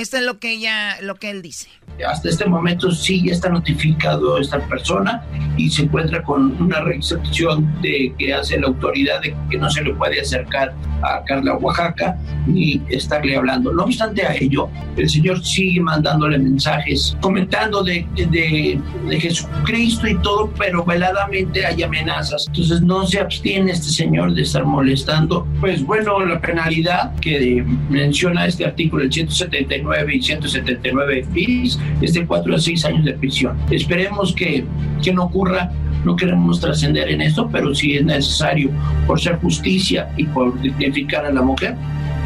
[0.00, 1.68] Esto es lo que ella, lo que él dice.
[2.08, 5.22] Hasta este momento sí ya está notificado esta persona
[5.58, 9.84] y se encuentra con una recepción de que hace la autoridad de que no se
[9.84, 10.72] le puede acercar
[11.02, 12.16] a Carla Oaxaca
[12.46, 13.74] ni estarle hablando.
[13.74, 20.16] No obstante a ello, el Señor sigue mandándole mensajes, comentando de, de, de Jesucristo y
[20.22, 22.46] todo, pero veladamente hay amenazas.
[22.46, 25.46] Entonces no se abstiene este Señor de estar molestando.
[25.60, 32.26] Pues bueno, la penalidad que menciona este artículo, el 179 y 179 bis, es de
[32.26, 33.58] 4 a 6 años de prisión.
[33.70, 34.64] Esperemos que,
[35.02, 35.70] que no ocurra
[36.04, 38.70] no queremos trascender en esto, pero si es necesario
[39.06, 41.76] por ser justicia y por dignificar a la mujer,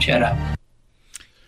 [0.00, 0.56] se hará.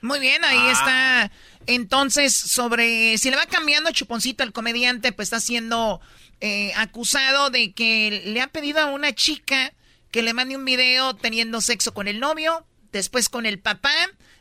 [0.03, 0.73] Muy bien, ahí ah.
[0.73, 1.33] está.
[1.67, 6.01] Entonces, sobre si le va cambiando Chuponcito al comediante, pues está siendo
[6.41, 9.73] eh, acusado de que le ha pedido a una chica
[10.11, 13.95] que le mande un video teniendo sexo con el novio, después con el papá,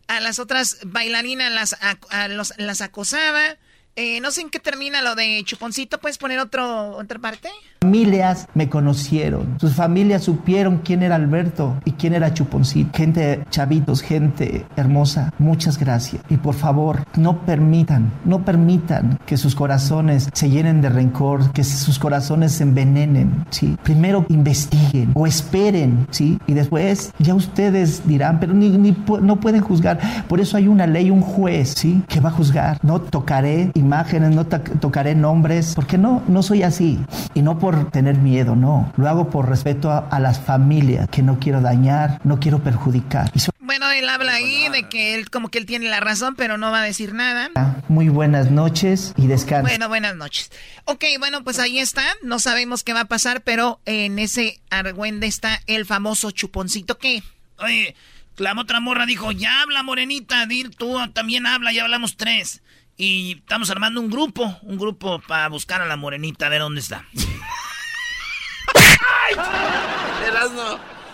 [0.08, 3.58] a las otras bailarinas las, las acosaba
[3.98, 6.00] eh, no sé en qué termina lo de Chuponcito.
[6.00, 7.50] ¿Puedes poner otro, otra parte?
[7.82, 9.60] Familias me conocieron.
[9.60, 12.90] Sus familias supieron quién era Alberto y quién era Chuponcito.
[12.98, 15.32] Gente, chavitos, gente hermosa.
[15.38, 16.24] Muchas gracias.
[16.30, 21.64] Y por favor, no permitan, no permitan que sus corazones se llenen de rencor, que
[21.64, 23.46] sus corazones se envenenen.
[23.52, 23.78] ¿sí?
[23.84, 26.40] Primero investiguen o esperen, ¿sí?
[26.48, 30.00] Y después ya ustedes dirán, pero no pueden juzgar.
[30.28, 32.02] Por eso hay una ley, un juez, ¿sí?
[32.08, 32.80] Que va a juzgar.
[32.82, 37.00] No tocaré imágenes, no tocaré nombres, porque no, no soy así.
[37.34, 38.94] Y no por tener miedo, no.
[38.96, 43.32] Lo hago por respeto a, las familias, que no quiero dañar, no quiero perjudicar.
[43.58, 46.70] Bueno, él habla ahí de que él como que él tiene la razón, pero no
[46.70, 47.50] va a decir nada.
[47.88, 49.68] Muy buenas noches y descanso.
[49.68, 50.52] Bueno, buenas noches.
[50.84, 52.04] Ok, bueno, pues ahí está.
[52.22, 57.24] No sabemos qué va a pasar, pero en ese argüende está el famoso chuponcito que...
[57.58, 57.96] Oye,
[58.38, 62.62] la otra morra dijo, ya habla, morenita, Dir, tú también habla, ya hablamos tres.
[62.98, 66.80] Y estamos armando un grupo, un grupo para buscar a la morenita, a ver dónde
[66.80, 67.06] está.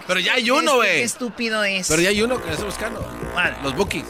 [0.07, 0.97] Pero ya hay uno, güey.
[0.97, 1.87] Qué estúpido es.
[1.87, 3.07] Pero ya hay uno que lo está buscando.
[3.63, 4.05] Los bookies.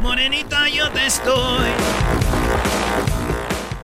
[0.00, 1.70] Morenita, yo te estoy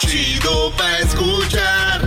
[0.00, 2.00] Chido pa' escuchar.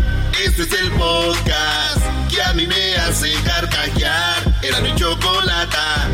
[0.43, 4.43] Este es el podcast que a mí me hace carcajear.
[4.61, 6.07] Era mi chocolata.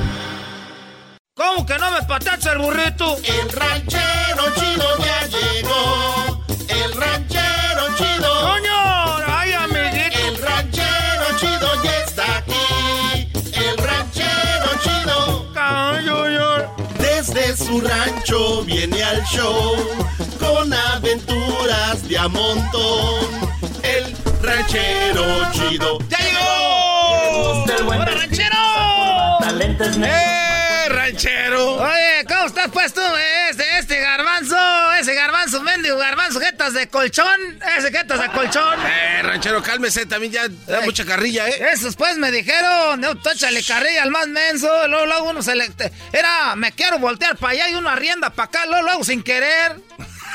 [1.35, 3.17] ¿Cómo ¿Cómo que no me patacha el burrito?
[3.23, 6.43] El ranchero chido ya llegó.
[6.67, 8.41] El ranchero chido.
[8.41, 9.17] ¡Coño!
[9.27, 10.19] ¡Ay, amiguito!
[10.27, 13.29] El ranchero chido ya está aquí.
[13.53, 15.53] El ranchero chido.
[16.97, 19.75] Desde su rancho viene al show
[20.39, 23.25] con aventuras de a montón.
[23.83, 25.99] El ranchero chido.
[26.09, 27.63] ¡Ya llegó!
[27.87, 28.55] ¡Hola, ranchero!
[30.03, 31.75] ¡Eh, ranchero!
[31.75, 33.01] Oye, ¿cómo estás pues tú?
[33.49, 34.57] Este, este garbanzo,
[34.99, 38.79] ese garbanzo, mendigo garbanzo, jetas de colchón, ese jetas de colchón.
[38.85, 40.85] Eh, ranchero, cálmese, también ya da Ey.
[40.85, 41.69] mucha carrilla, ¿eh?
[41.73, 45.69] Esos pues me dijeron, no, tóchale carrilla al más menso, luego, luego uno se le...
[46.13, 49.77] Era, me quiero voltear para allá y uno arrienda para acá, luego, luego sin querer.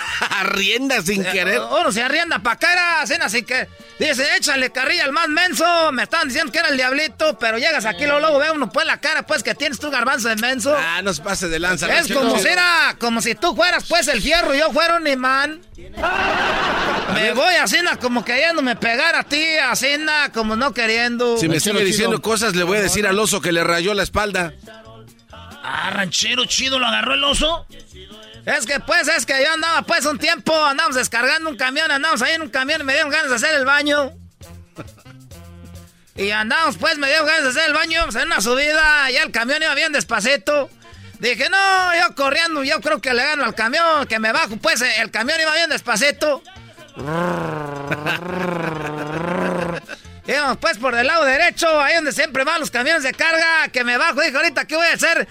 [0.31, 1.61] Arrienda sin querer.
[1.61, 3.69] Uno se arrienda para acá, era cena sin que...
[3.99, 7.85] Dice, échale carrilla al más menso, me estaban diciendo que era el diablito, pero llegas
[7.85, 10.75] aquí, luego, luego ve uno pues la cara, pues que tienes tu garbanzo de menso.
[10.77, 14.09] Ah, no se pase de lanza, Es como si era, como si tú fueras pues
[14.09, 15.61] el fierro y yo fuera un imán.
[17.15, 21.39] Me voy así, na, como queriéndome pegar a ti, así, na, como no queriendo.
[21.39, 24.03] Si me sigue diciendo cosas, le voy a decir al oso que le rayó la
[24.03, 24.53] espalda.
[25.63, 27.67] Ah, ranchero chido, lo agarró el oso.
[28.47, 32.21] Es que pues, es que yo andaba pues un tiempo, andamos descargando un camión, andamos
[32.21, 34.13] ahí en un camión y me dieron ganas de hacer el baño.
[36.15, 39.23] Y andamos pues, me dieron ganas de hacer el baño, íbamos en una subida, ya
[39.23, 40.69] el camión iba bien despacito.
[41.19, 44.83] Dije, no, yo corriendo, yo creo que le gano al camión, que me bajo, pues
[44.83, 46.43] el camión iba bien despacito.
[50.27, 53.85] Íbamos pues por del lado derecho, ahí donde siempre van los camiones de carga, que
[53.85, 55.27] me bajo, dije, ahorita, ¿qué voy a hacer?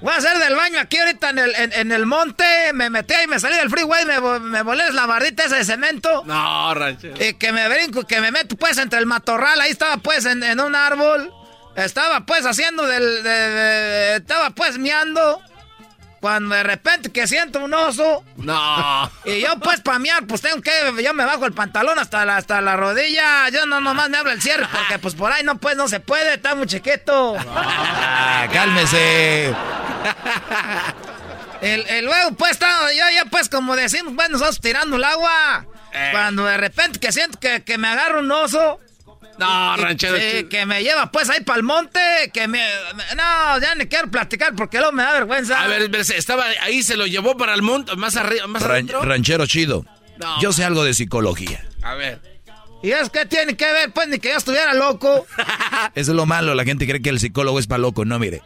[0.00, 3.14] Voy a hacer del baño aquí ahorita en el, en, en el monte, me metí
[3.14, 6.22] ahí, me salí del freeway, me, me volé la bardita esa de cemento.
[6.24, 7.16] No, ranchero.
[7.24, 10.42] Y que me brinco, que me meto pues entre el matorral, ahí estaba pues en,
[10.42, 11.32] en un árbol.
[11.76, 13.22] Estaba pues haciendo del...
[13.22, 15.40] de- de- estaba pues miando.
[16.20, 18.24] Cuando de repente que siento un oso.
[18.36, 19.10] No.
[19.24, 20.70] Y yo pues para miar, pues tengo que...
[21.02, 23.48] Yo me bajo el pantalón hasta la, hasta la rodilla.
[23.50, 26.00] Yo no nomás me abro el cierre porque pues por ahí no pues no se
[26.00, 27.36] puede, está muy chiquito.
[27.38, 29.54] Ah, cálmese.
[31.60, 35.66] El, el luego pues estaba yo ya pues como decimos, pues nosotros tirando el agua.
[36.12, 38.78] Cuando de repente que siento que, que me agarra un oso.
[39.38, 40.16] No, ranchero.
[40.16, 40.48] sí, chido.
[40.48, 42.00] que me lleva pues ahí para el monte,
[42.32, 42.58] que me,
[42.94, 45.62] me- No, ya ni quiero platicar porque luego me da vergüenza.
[45.62, 49.02] A ver, estaba ahí, se lo llevó para el monte, más arriba, más Ran- adentro.
[49.02, 49.84] ranchero chido.
[50.18, 50.40] No.
[50.40, 51.64] Yo sé algo de psicología.
[51.82, 52.20] A ver.
[52.82, 53.92] ¿Y es que tiene que ver?
[53.92, 55.26] Pues ni que yo estuviera loco.
[55.94, 56.54] Eso es lo malo.
[56.54, 58.04] La gente cree que el psicólogo es para loco.
[58.04, 58.42] No, mire.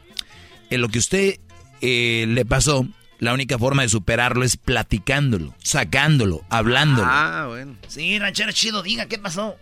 [0.70, 1.39] En lo que usted
[1.82, 2.86] eh, le pasó,
[3.19, 7.06] la única forma de superarlo es platicándolo, sacándolo, hablándolo.
[7.10, 7.77] Ah, bueno.
[7.89, 9.56] Sí, ranchero chido, diga, ¿qué pasó?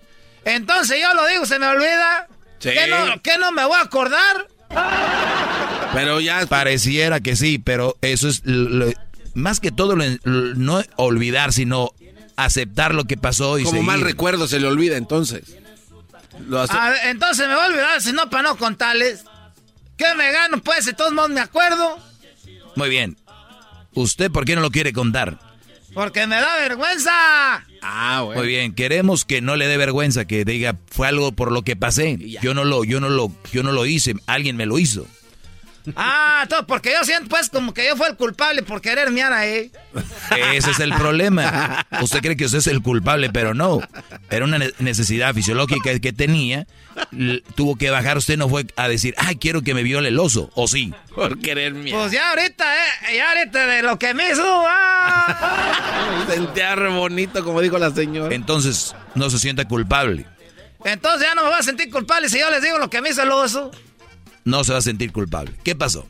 [0.45, 2.29] Entonces yo lo digo, se me olvida.
[2.59, 2.71] Sí.
[2.71, 4.47] ¿Qué no, qué no me voy a acordar?
[5.95, 6.47] Pero ya.
[6.47, 8.93] Pareciera que sí, pero eso es lo- lo-
[9.35, 11.91] más que todo lo- lo- no olvidar, sino
[12.37, 13.87] aceptar lo que pasó y Como seguir.
[13.87, 15.43] mal recuerdo se le olvida entonces.
[16.49, 19.25] Lo hace- A ver, entonces me voy a olvidar, si no, para no contarles.
[19.97, 20.63] ¿Qué me gano?
[20.63, 21.99] Pues, de todos modos me acuerdo.
[22.77, 23.17] Muy bien.
[23.93, 25.39] ¿Usted por qué no lo quiere contar?
[25.95, 27.11] Porque me da vergüenza.
[27.83, 31.63] Ah, Muy bien, queremos que no le dé vergüenza, que diga fue algo por lo
[31.63, 32.17] que pasé.
[32.43, 35.07] Yo no lo, yo no lo, yo no lo hice, alguien me lo hizo.
[35.97, 39.33] Ah, todo, porque yo siento pues como que yo fui el culpable por querer miar
[39.33, 39.71] ahí.
[40.53, 41.87] Ese es el problema.
[42.01, 43.81] Usted cree que usted es el culpable, pero no.
[44.31, 46.67] Era una ne- necesidad fisiológica que tenía.
[47.55, 48.17] Tuvo que bajar.
[48.19, 50.51] Usted no fue a decir, ay, quiero que me viole el oso.
[50.55, 50.93] ¿O sí?
[51.15, 51.95] Por querer mía.
[51.97, 52.65] Pues ya ahorita,
[53.11, 54.65] eh, ya ahorita de lo que me hizo.
[54.67, 56.25] ah.
[56.29, 58.35] Sentía re bonito, como dijo la señora.
[58.35, 60.27] Entonces, no se sienta culpable.
[60.85, 63.11] Entonces ya no me voy a sentir culpable si yo les digo lo que me
[63.11, 63.71] hizo el oso.
[64.45, 65.53] No se va a sentir culpable.
[65.65, 66.09] ¿Qué pasó?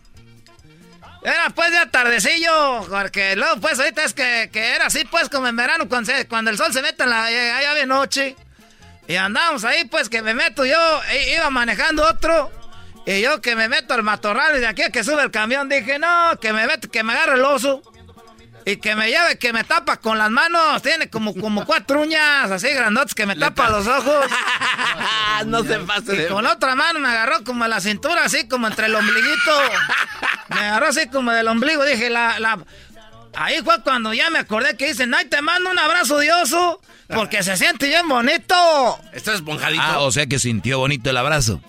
[1.23, 5.49] Era pues de tardecillo, porque luego pues ahorita es que, que era así pues como
[5.49, 6.13] en verano cuando,
[6.51, 8.37] el sol se mete en la eh, allá de noche.
[9.07, 10.79] Y andamos ahí pues que me meto yo,
[11.13, 12.51] i- iba manejando otro.
[13.07, 15.69] Y yo que me meto al matorral y de aquí a que sube el camión
[15.69, 17.83] dije, no, que me meto, que me agarre el oso.
[18.65, 20.83] Y que me lleve, que me tapa con las manos.
[20.83, 24.27] Tiene como, como cuatro uñas así grandotes que me tapa los ojos.
[25.47, 26.27] no se pase Y de...
[26.29, 29.53] con la otra mano me agarró como la cintura, así como entre el ombliguito.
[30.51, 31.85] Me agarró así como del ombligo.
[31.85, 32.59] Dije, la, la...
[33.35, 36.81] Ahí fue cuando ya me acordé que dicen, ay, te mando un abrazo de oso,
[37.09, 38.55] porque se siente bien bonito.
[39.13, 39.83] Está esponjadito.
[39.85, 41.61] Ah, o sea que sintió bonito el abrazo.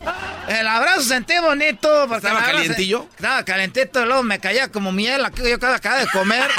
[0.47, 1.87] El abrazo sentí bonito.
[2.07, 3.07] Porque ¿Estaba calientillo?
[3.15, 5.23] Estaba calientito, luego me caía como miel.
[5.23, 6.49] aquí Yo acababa de comer.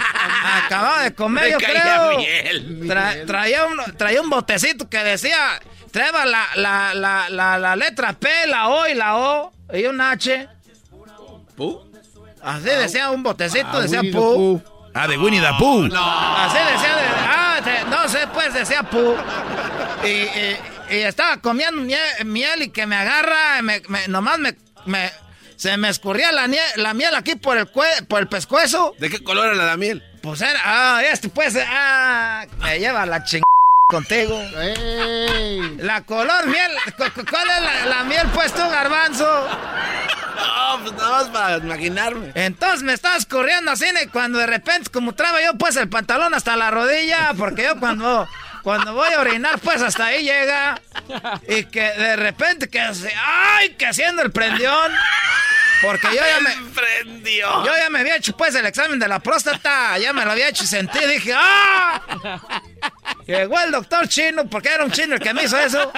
[0.64, 2.18] acababa de comer, Me yo caía creo.
[2.18, 5.60] miel, Tra- traía, un, traía un botecito que decía,
[5.90, 10.00] traeba la, la, la, la, la letra P, la O y la O, y un
[10.00, 10.48] H.
[11.56, 11.87] ¿Pu?
[12.42, 14.60] Así decía un botecito, ah, decía Pooh.
[14.94, 15.88] Ah, de Winnie the Pooh.
[15.88, 16.36] No.
[16.36, 19.16] Así decía, de, ah, no sé, pues decía Pooh.
[20.04, 20.56] Y,
[20.90, 21.82] estaba comiendo
[22.24, 25.12] miel, y que me agarra, me, nomás me,
[25.56, 28.94] se me escurría la, la miel aquí por el, por el pescuezo.
[28.98, 30.02] ¿De qué color era la miel?
[30.22, 33.47] Pues era, ah, este pues, ah, me lleva la chingada
[33.90, 34.38] contigo.
[35.78, 39.24] La color miel, ¿cuál es la, miel pues tú, garbanzo?
[39.24, 42.32] No, pues nada más para imaginarme.
[42.34, 46.34] Entonces me estabas corriendo así y cuando de repente, como traba yo pues el pantalón
[46.34, 48.28] hasta la rodilla, porque yo cuando,
[48.62, 50.78] cuando voy a orinar pues hasta ahí llega
[51.48, 54.92] y que de repente que ay, que haciendo el prendión.
[55.82, 56.70] Porque yo ya me.
[56.72, 57.64] Prendió.
[57.64, 59.98] Yo ya me había hecho pues el examen de la próstata.
[59.98, 60.98] Ya me lo había hecho y sentí.
[61.06, 62.00] Dije, ¡ah!
[63.26, 65.92] Llegó el doctor chino, porque era un chino el que me hizo eso.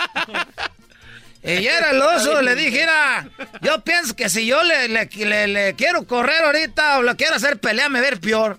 [1.43, 3.27] Y era el oso, le dije, mira,
[3.62, 7.89] yo pienso que si yo le, le, quiero correr ahorita o le quiero hacer pelea,
[7.89, 8.59] me ver peor.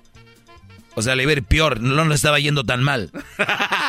[0.95, 3.11] O sea, le iba a ir peor, no le estaba yendo tan mal.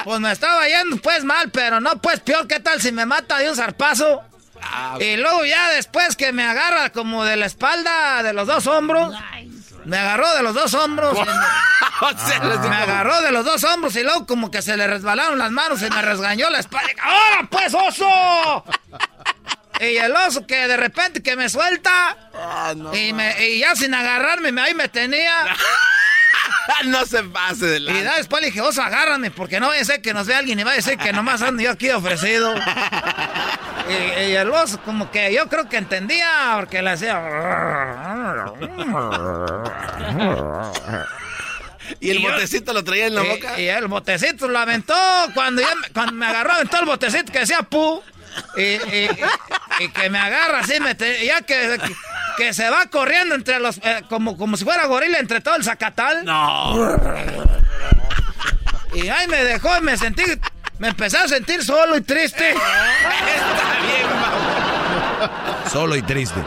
[0.05, 3.39] Pues me estaba yendo pues mal, pero no pues peor, ¿qué tal si me mata
[3.39, 4.23] de un zarpazo?
[4.62, 8.66] Ah, y luego ya después que me agarra como de la espalda, de los dos
[8.66, 9.14] hombros.
[9.84, 11.18] Me agarró de los dos hombros.
[11.18, 15.82] me agarró de los dos hombros y luego como que se le resbalaron las manos
[15.82, 16.93] y me resgañó la espalda.
[17.02, 18.64] ¡Ahora pues, oso!
[19.80, 23.93] y el oso que de repente que me suelta ah, y, me, y ya sin
[23.93, 25.32] agarrarme ahí me tenía.
[26.84, 27.93] no se pase de la.
[27.93, 30.60] Y después le dije, oso, agárrame, porque no vaya a ser que nos vea alguien
[30.60, 32.55] y va a decir que nomás ando yo aquí ofrecido.
[33.89, 37.21] y, el oso, como que yo creo que entendía, porque le hacía.
[42.01, 43.61] ¿Y el botecito lo traía en la boca?
[43.61, 44.95] Y el botecito lo aventó
[45.35, 48.03] cuando, cuando me agarró, aventó el botecito que decía pu.
[48.57, 51.79] Y, que me agarra así, me ya que,
[52.37, 53.79] que, se va corriendo entre los.
[53.79, 56.25] Eh, como, como si fuera gorila entre todo el zacatal.
[56.25, 56.99] No.
[58.95, 60.23] Y ahí me dejó y me sentí.
[60.83, 62.51] Me empecé a sentir solo y triste.
[62.51, 62.61] Está
[63.83, 66.43] bien, Solo y triste.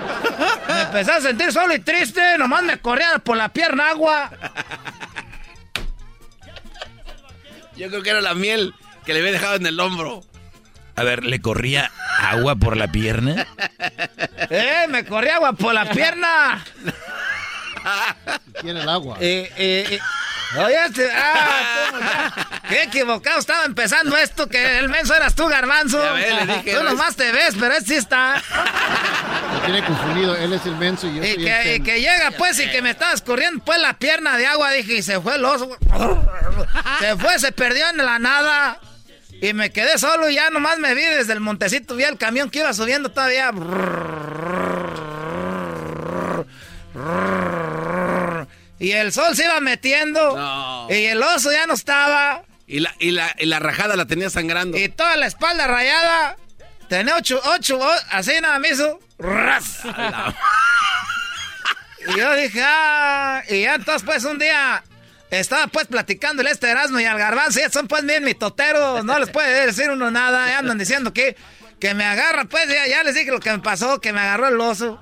[0.68, 2.38] Me empecé a sentir solo y triste.
[2.38, 4.30] Nomás me corría por la pierna agua.
[7.78, 8.74] Yo creo que era la miel
[9.06, 10.22] que le había dejado en el hombro.
[10.98, 11.90] A ver, ¿le corría
[12.20, 13.48] agua por la pierna?
[14.49, 14.86] ¡Eh!
[14.90, 16.62] ¡Me corría agua por la pierna!
[18.60, 19.16] Tiene el agua.
[19.22, 19.99] Eh, eh, eh.
[20.57, 26.02] Oye, este, ah, qué equivocado estaba empezando esto, que el menso eras tú, garbanzo.
[26.64, 28.41] tú nomás te ves, pero este sí está.
[29.53, 32.69] Me tiene confundido, él es el menso y yo y que, que llega pues y
[32.69, 35.77] que me estabas corriendo pues la pierna de agua, dije, y se fue el oso.
[36.99, 38.80] Se fue, se perdió en la nada.
[39.41, 42.49] Y me quedé solo y ya nomás me vi desde el montecito, vi el camión
[42.49, 43.52] que iba subiendo todavía.
[48.86, 50.88] Y el sol se iba metiendo.
[50.91, 52.44] Y el oso ya no estaba.
[52.68, 54.78] Y la, y, la, y la rajada la tenía sangrando.
[54.78, 56.38] Y toda la espalda rayada.
[56.88, 57.80] Tenía ocho, ocho,
[58.12, 58.99] así nada me hizo.
[62.07, 63.41] y yo dije, ah.
[63.49, 64.84] Y ya entonces pues un día
[65.32, 67.62] estaba pues platicando el este Erasmo y al garbanzo.
[67.62, 69.03] Ya son pues bien mitoteros.
[69.03, 70.48] No les puede decir uno nada.
[70.48, 71.36] Ya andan diciendo que,
[71.80, 72.45] que me agarra.
[72.45, 73.99] Pues ya, ya les dije lo que me pasó.
[73.99, 75.02] Que me agarró el oso.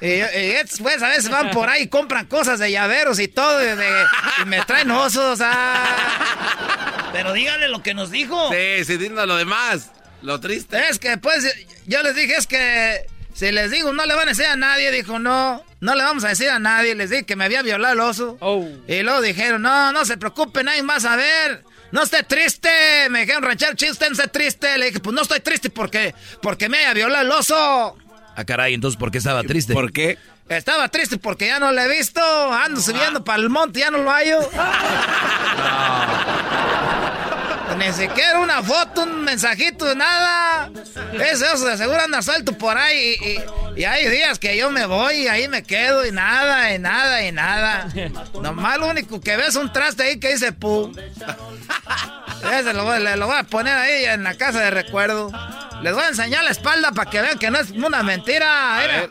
[0.00, 3.60] Y, después a veces van por ahí y compran cosas de llaveros y todo.
[3.62, 5.40] Y, me traen osos.
[5.42, 7.10] Ah.
[7.12, 8.50] Pero díganle lo que nos dijo.
[8.50, 9.90] Sí, sí, dime lo demás.
[10.22, 10.88] Lo triste.
[10.88, 11.46] Es que pues
[11.86, 14.90] yo les dije es que si les digo no le van a decir a nadie.
[14.90, 16.94] Dijo no, no le vamos a decir a nadie.
[16.94, 18.38] Les dije que me había violado el oso.
[18.40, 18.66] Oh.
[18.86, 21.64] Y luego dijeron no, no se preocupen, nadie más a ver.
[21.92, 22.70] No esté triste.
[23.10, 24.78] Me dijeron ranchar chiste, no esté triste.
[24.78, 27.96] Le dije pues no estoy triste porque, porque me haya violado el oso.
[28.40, 29.74] Ah, caray, entonces, ¿por qué estaba triste?
[29.74, 30.16] ¿Por qué?
[30.48, 32.22] Estaba triste porque ya no lo he visto.
[32.22, 34.40] Ando subiendo para el monte, ya no lo hallo.
[37.78, 40.70] Ni siquiera una foto, un mensajito, nada.
[41.12, 43.16] Eso, eso, de seguro anda suelto por ahí.
[43.76, 47.24] Y, hay días que yo me voy y ahí me quedo y nada, y nada,
[47.24, 47.88] y nada.
[48.42, 50.92] Nomás lo único que ves es un traste ahí que dice pu.
[52.52, 55.30] Ese lo, lo voy a poner ahí en la casa de recuerdo.
[55.82, 59.08] Les voy a enseñar la espalda para que vean que no es una mentira.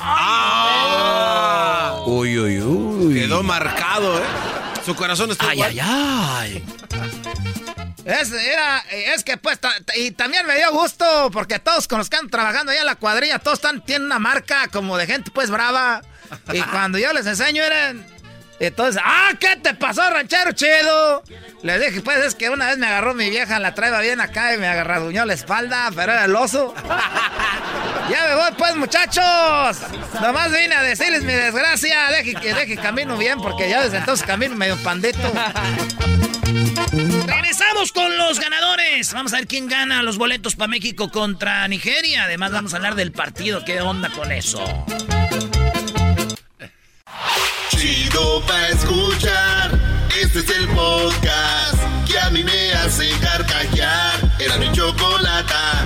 [0.00, 2.02] Ah.
[2.06, 3.14] Uy, uy, uy.
[3.14, 4.22] Quedó marcado, ¿eh?
[4.84, 6.64] Su corazón está Ay, ay, ay.
[8.04, 9.58] Es, era, es que pues,
[9.96, 12.96] y también me dio gusto porque todos con los que están trabajando allá en la
[12.96, 16.00] cuadrilla, todos están, tienen una marca como de gente pues brava.
[16.52, 18.06] Y cuando yo les enseño, eran
[18.60, 19.30] entonces, ¡ah!
[19.38, 21.22] ¿Qué te pasó, ranchero chido?
[21.62, 24.54] Le dije, pues es que una vez me agarró mi vieja, la traía bien acá
[24.54, 26.74] y me agarraduñó la espalda, pero era el oso.
[28.08, 29.82] Ya me voy pues, muchachos.
[30.22, 32.10] Nomás vine a decirles mi desgracia.
[32.10, 35.30] Deje que deje camino bien porque ya desde entonces camino medio pandito.
[37.68, 39.12] Regresamos con los ganadores.
[39.12, 42.24] Vamos a ver quién gana los boletos para México contra Nigeria.
[42.24, 43.62] Además vamos a hablar del partido.
[43.62, 44.64] ¿Qué onda con eso?
[47.68, 49.78] Chido pa' escuchar.
[50.18, 54.14] Este es el podcast que a mí me hace carcajear.
[54.38, 55.84] Era mi chocolata.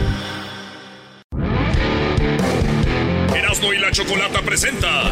[3.35, 5.11] Erasmo y la Chocolata presenta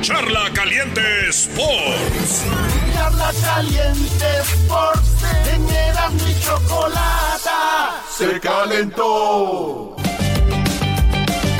[0.00, 2.44] Charla Caliente Sports.
[2.92, 5.08] Charla caliente Sports.
[5.52, 8.02] En Erasmo y chocolata.
[8.10, 9.96] Se calentó.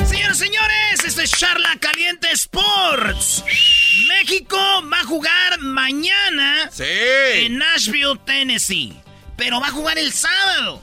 [0.05, 3.45] Señores, señores, esto es Charla Caliente Sports.
[4.09, 4.59] México
[4.93, 8.95] va a jugar mañana en Nashville, Tennessee.
[9.37, 10.83] Pero va a jugar el sábado.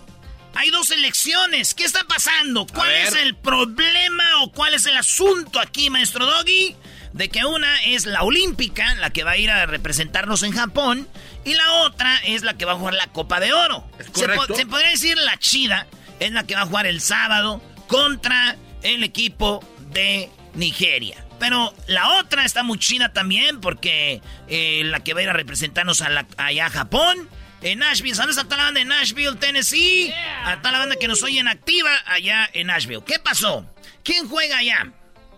[0.55, 1.73] Hay dos elecciones.
[1.73, 2.67] ¿Qué está pasando?
[2.67, 6.75] ¿Cuál es el problema o cuál es el asunto aquí, maestro Doggy?
[7.13, 11.07] De que una es la olímpica, la que va a ir a representarnos en Japón,
[11.43, 13.85] y la otra es la que va a jugar la Copa de Oro.
[13.97, 14.55] Se, po- correcto.
[14.55, 15.87] se podría decir la chida,
[16.19, 19.61] es la que va a jugar el sábado contra el equipo
[19.91, 21.25] de Nigeria.
[21.39, 25.33] Pero la otra está muy chida también porque eh, la que va a ir a
[25.33, 27.27] representarnos a la- allá a Japón,
[27.61, 28.15] en Nashville.
[28.15, 30.13] Saludos a toda la banda de Nashville, Tennessee.
[30.45, 33.03] A toda la banda que nos oye en activa allá en Nashville.
[33.05, 33.65] ¿Qué pasó?
[34.03, 34.91] ¿Quién juega allá?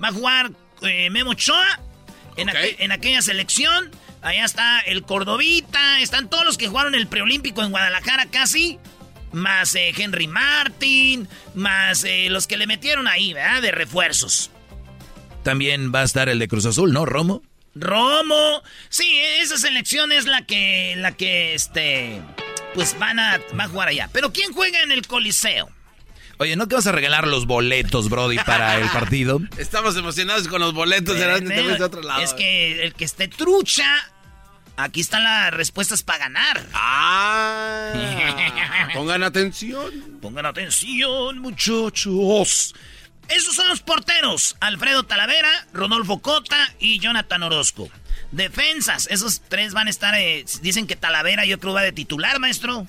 [0.03, 0.51] ¿Va a jugar
[0.81, 1.31] eh, Memo?
[1.31, 3.91] En, aqu- en aquella selección.
[4.21, 5.99] Allá está el Cordovita.
[5.99, 8.79] Están todos los que jugaron el preolímpico en Guadalajara casi.
[9.33, 11.27] Más eh, Henry Martin.
[11.55, 13.61] Más eh, los que le metieron ahí, ¿verdad?
[13.61, 14.49] De refuerzos.
[15.43, 17.41] También va a estar el de Cruz Azul, ¿no, Romo?
[17.75, 18.61] Romo.
[18.89, 22.21] Sí, esa selección es la que, la que, este,
[22.73, 24.09] pues van a, va a jugar allá.
[24.11, 25.69] Pero ¿quién juega en el Coliseo?
[26.37, 29.39] Oye, ¿no que vas a regalar los boletos, Brody, para el partido?
[29.57, 32.21] Estamos emocionados con los boletos, te de otro lado.
[32.21, 33.85] Es que el que esté trucha,
[34.75, 36.65] aquí están las respuestas para ganar.
[36.73, 37.93] Ah,
[38.93, 40.19] pongan atención.
[40.21, 42.73] Pongan atención, muchachos.
[43.29, 44.55] Esos son los porteros.
[44.59, 47.89] Alfredo Talavera, Rodolfo Cota y Jonathan Orozco.
[48.31, 50.13] Defensas, esos tres van a estar...
[50.15, 52.87] eh, dicen que Talavera yo creo va de titular, maestro.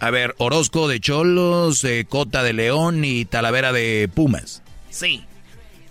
[0.00, 4.62] A ver, Orozco de Cholos, eh, Cota de León y Talavera de Pumas.
[4.90, 5.24] Sí.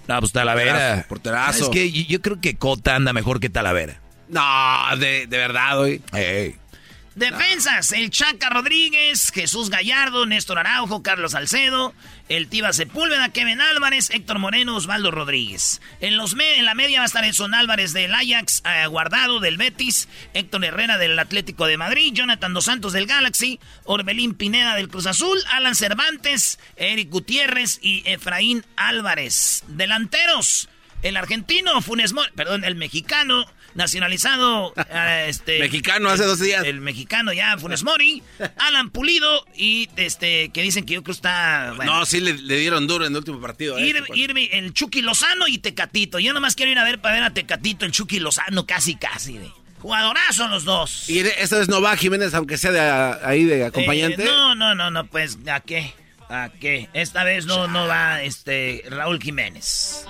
[0.07, 1.05] No, pues Talavera.
[1.07, 1.63] Porterazo, porterazo.
[1.65, 3.99] Es que yo, yo creo que Cota anda mejor que Talavera.
[4.27, 4.41] No,
[4.97, 6.01] de, de verdad, hoy.
[7.15, 11.93] Defensas, el Chaca Rodríguez, Jesús Gallardo, Néstor Araujo, Carlos Salcedo,
[12.27, 15.81] el Tiba Sepúlveda, Kevin Álvarez, Héctor Moreno, Osvaldo Rodríguez.
[16.01, 19.39] En, los me- en la media va a estar Edson Álvarez del Ajax, eh, Guardado
[19.39, 24.75] del Betis, Héctor Herrera del Atlético de Madrid, Jonathan Dos Santos del Galaxy, Orbelín Pineda
[24.75, 29.63] del Cruz Azul, Alan Cervantes, Eric Gutiérrez y Efraín Álvarez.
[29.67, 30.67] Delanteros,
[31.01, 36.63] el argentino Funes perdón, el mexicano nacionalizado eh, este Mexicano hace dos días.
[36.65, 38.23] el mexicano ya Funes Mori,
[38.57, 42.57] Alan Pulido y este que dicen que yo creo está bueno, No, sí le, le
[42.57, 43.77] dieron duro en el último partido.
[43.77, 43.81] ¿eh?
[43.83, 46.19] Ir- Irvi- el Chucky Lozano y Tecatito.
[46.19, 49.37] Yo nomás quiero ir a ver para ver a Tecatito, el Chucky Lozano casi casi
[49.37, 49.49] de
[49.79, 51.09] jugadorazo los dos.
[51.09, 54.23] Y esta vez no va Jiménez, aunque sea de a- ahí de acompañante.
[54.23, 55.93] Eh, no, no, no, no, pues ¿a qué?
[56.27, 56.89] ¿A qué?
[56.93, 60.05] Esta vez no no va este Raúl Jiménez.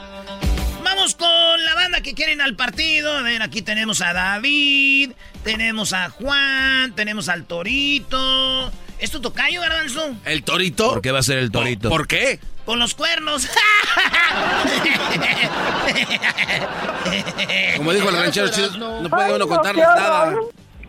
[1.06, 3.16] Vamos con la banda que quieren al partido.
[3.16, 5.12] A ver, aquí tenemos a David,
[5.44, 8.72] tenemos a Juan, tenemos al Torito.
[8.98, 10.16] ¿Es tu tocayo, Garbanzo?
[10.26, 10.90] ¿El torito?
[10.94, 11.90] ¿Por qué va a ser el torito?
[11.90, 12.40] ¿Por qué?
[12.66, 13.48] Con los cuernos.
[17.78, 20.34] Como dijo el ranchero chido, no puede uno contarles nada.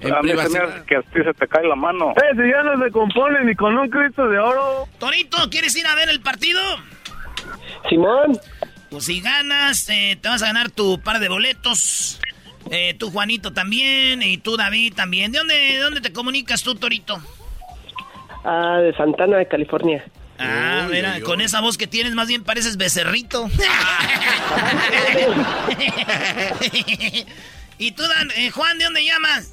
[0.01, 0.77] En A mí se me privacidad.
[0.77, 2.13] hace que a ti se te cae la mano.
[2.13, 4.89] Eh, si ya no se compone ni con un Cristo de oro.
[4.99, 6.59] Torito, ¿quieres ir a ver el partido?
[7.91, 8.39] Simón.
[8.91, 12.21] Pues si ganas, eh, te vas a ganar tu par de boletos.
[12.71, 14.23] Eh, tú, Juanito, también.
[14.23, 15.33] Y tú, David, también.
[15.33, 17.21] ¿De dónde, de dónde te comunicas tú, Torito?
[18.45, 20.05] Ah, de Santana, de California.
[20.39, 23.49] Ah, mira, con esa voz que tienes, más bien pareces becerrito.
[27.79, 29.53] y tú, Dan- eh, Juan, ¿de dónde llamas?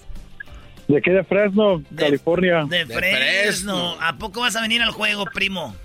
[0.88, 2.66] De aquí de Fresno, California.
[2.68, 3.96] De Fresno.
[4.02, 5.76] ¿A poco vas a venir al juego, primo?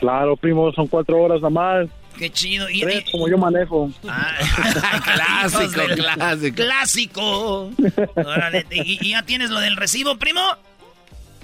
[0.00, 1.86] Claro, primo, son cuatro horas nada más.
[2.18, 2.68] Qué chido.
[2.70, 3.90] Y, Tres, como yo manejo.
[4.02, 6.56] Clásico, del- clásico.
[6.56, 7.70] Clásico.
[8.16, 10.40] Órale, ¿y, y ya tienes lo del recibo, primo?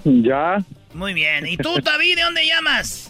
[0.03, 0.57] Ya,
[0.93, 1.45] Muy bien.
[1.47, 3.07] ¿Y tú, David, de dónde llamas?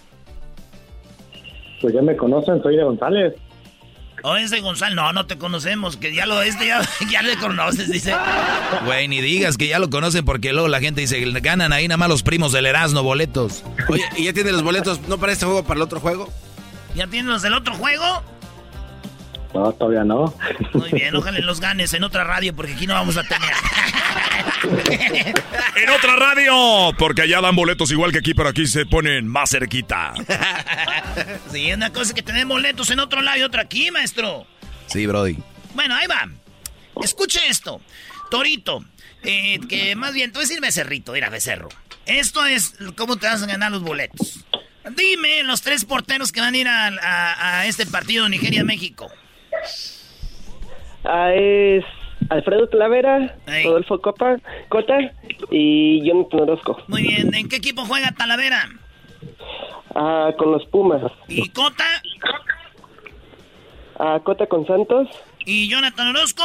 [1.81, 3.33] pues ya me conocen, soy de González.
[4.23, 4.93] ¿O es de Gonzalo?
[4.93, 6.81] No, no te conocemos, que ya lo este ya,
[7.11, 8.13] ya le conoces, dice.
[8.85, 11.97] Güey, ni digas que ya lo conocen porque luego la gente dice, ganan ahí nada
[11.97, 13.63] más los primos del Erasmo boletos.
[13.89, 16.29] Oye, ¿y ya tiene los boletos no para este juego, para el otro juego?
[16.95, 18.23] ¿Ya tienes los del otro juego?
[19.53, 20.33] No, todavía no.
[20.73, 23.51] Muy bien, ojalá los ganes en otra radio porque aquí no vamos a tener.
[25.75, 26.53] en otra radio,
[26.97, 30.13] porque allá dan boletos igual que aquí, pero aquí se ponen más cerquita.
[31.51, 34.45] sí, una cosa es que tenemos boletos en otro lado y otra aquí, maestro.
[34.87, 35.37] Sí, Brody.
[35.73, 36.29] Bueno, ahí va.
[37.03, 37.81] Escuche esto.
[38.29, 38.85] Torito,
[39.23, 41.67] eh, que más bien, tú decir becerrito, mira, becerro.
[42.05, 44.45] Esto es cómo te vas a ganar los boletos.
[44.89, 49.09] Dime los tres porteros que van a ir a, este partido Nigeria-México.
[51.03, 51.83] Ah, es
[52.29, 54.37] Alfredo Talavera, Rodolfo Copa,
[54.69, 54.97] Cota
[55.49, 56.81] y Jonathan Orozco.
[56.87, 58.69] Muy bien, ¿en qué equipo juega Talavera?
[59.93, 61.11] Ah, con los Pumas.
[61.27, 61.85] ¿Y Cota?
[63.99, 65.07] Ah, Cota con Santos.
[65.45, 66.43] ¿Y Jonathan Orozco?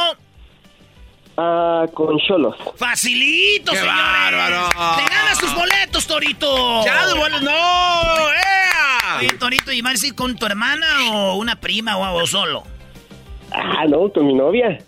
[1.37, 2.55] Ah, con Cholos.
[2.75, 4.69] ¡Facilito, ¡Qué bárbaro!
[4.69, 6.83] ¡Te ganas tus boletos, Torito!
[6.83, 7.43] ¡Ya, boletos!
[7.43, 7.51] ¡No!
[7.51, 9.17] ¡Ea!
[9.19, 12.63] Oye, Torito, ¿y vas a ir con tu hermana o una prima o, o solo?
[13.51, 14.79] Ah, no, con mi novia.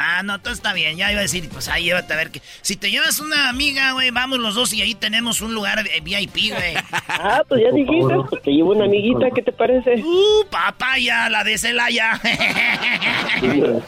[0.00, 0.96] Ah, no, todo está bien.
[0.96, 2.40] Ya iba a decir, pues ahí llévate a ver que.
[2.62, 6.52] Si te llevas una amiga, güey, vamos los dos y ahí tenemos un lugar VIP,
[6.54, 6.74] güey.
[7.08, 9.96] Ah, pues ya dijiste, pues te llevo una amiguita, ¿qué te parece?
[9.96, 12.20] Uh, papaya, la de Celaya.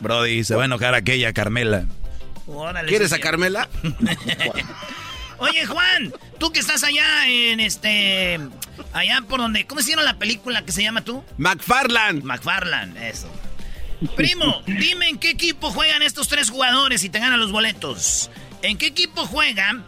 [0.00, 1.84] Brody, se va a enojar aquella Carmela.
[2.86, 3.68] ¿Quieres a Carmela?
[5.38, 8.40] Oye, Juan, tú que estás allá en este.
[8.92, 9.66] Allá por donde.
[9.66, 11.22] ¿Cómo se llama la película que se llama tú?
[11.38, 12.24] McFarland.
[12.24, 13.30] McFarland, eso.
[14.16, 18.30] Primo, dime en qué equipo juegan estos tres jugadores y te ganan los boletos.
[18.62, 19.84] ¿En qué equipo juegan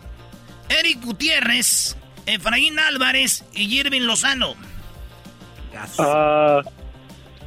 [0.69, 4.55] Eric Gutiérrez, Efraín Álvarez y Irving Lozano?
[5.99, 6.61] Ah,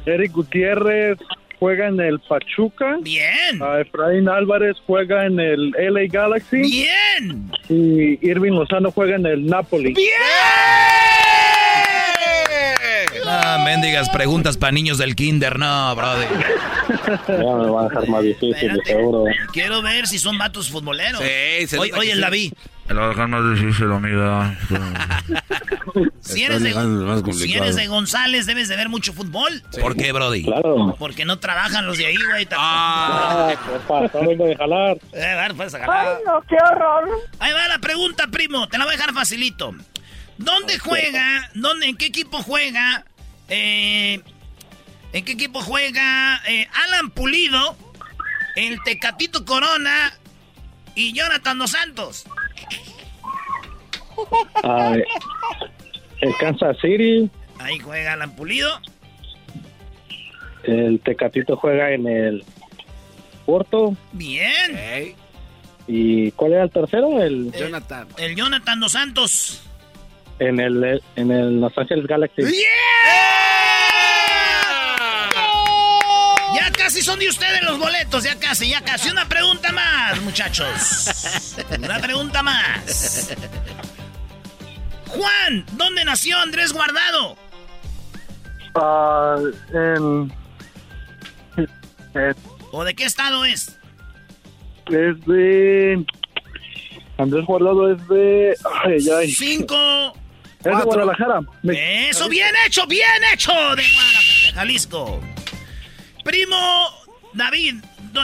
[0.04, 1.18] Eric Gutiérrez
[1.58, 2.96] juega en el Pachuca.
[3.00, 3.60] Bien.
[3.60, 6.62] Uh, Efraín Álvarez juega en el LA Galaxy.
[6.62, 7.50] Bien.
[7.68, 9.94] Y Irving Lozano juega en el Napoli.
[9.94, 11.15] Bien.
[13.86, 16.28] Ah, mendigas preguntas para niños del kinder, no, brother.
[17.28, 19.24] Ya me va a dejar más difícil, seguro.
[19.52, 21.22] Quiero ver si son vatos futboleros.
[21.22, 22.52] Sí, se vi.
[22.88, 24.58] Me lo va a dejar más difícil, amiga.
[26.20, 29.62] si, eres de, si eres de González, debes de ver mucho fútbol.
[29.80, 30.44] ¿Por qué, Brody?
[30.44, 30.96] Claro.
[30.98, 32.48] Porque no trabajan los de ahí, güey.
[32.56, 34.18] Ah, ¿qué pasa?
[34.18, 34.98] Vengo de jalar.
[35.12, 36.16] Eh, a ver, puedes a jalar.
[36.16, 37.08] Ay, no, qué horror.
[37.38, 38.66] Ahí va la pregunta, primo.
[38.68, 39.74] Te la voy a dejar facilito.
[40.38, 41.50] ¿Dónde juega?
[41.54, 41.86] ¿Dónde?
[41.86, 43.04] ¿En qué equipo juega?
[43.48, 44.20] Eh,
[45.12, 47.76] ¿En qué equipo juega eh, Alan Pulido,
[48.56, 50.12] el Tecatito Corona
[50.94, 52.26] y Jonathan Dos Santos?
[56.20, 57.30] El Kansas City.
[57.58, 58.80] Ahí juega Alan Pulido.
[60.64, 62.44] El Tecatito juega en el
[63.44, 63.96] Porto.
[64.12, 65.14] Bien.
[65.86, 67.22] ¿Y cuál era el tercero?
[67.22, 68.08] El, Jonathan.
[68.18, 69.65] El Jonathan Dos Santos.
[70.38, 72.42] En el, en el Los Ángeles Galaxy.
[76.54, 79.10] Ya casi son de ustedes los boletos, ya casi, ya casi.
[79.10, 81.56] Una pregunta más, muchachos.
[81.78, 83.34] Una pregunta más.
[85.08, 87.36] Juan, ¿dónde nació Andrés Guardado?
[88.74, 89.36] Ah,
[89.72, 90.30] en,
[92.14, 92.34] eh,
[92.72, 93.78] ¿O de qué estado es?
[94.90, 96.04] es de...
[97.18, 98.54] Andrés Guardado es de...
[98.84, 99.30] Ay, ay.
[99.30, 100.12] Cinco.
[100.70, 101.40] Es de Guadalajara.
[101.64, 103.52] Eso, bien hecho, bien hecho.
[103.52, 105.20] De Guadalajara, de Jalisco.
[106.24, 106.56] Primo
[107.34, 107.76] David,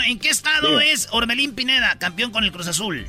[0.06, 3.06] ¿en qué estado es Orbelín Pineda, campeón con el Cruz Azul?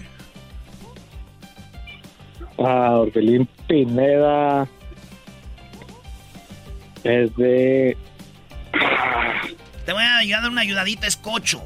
[2.60, 4.68] Ah, Orbelín Pineda
[7.04, 7.98] es de...
[9.86, 11.64] Te voy a ayudar una ayudadita, es Cocho.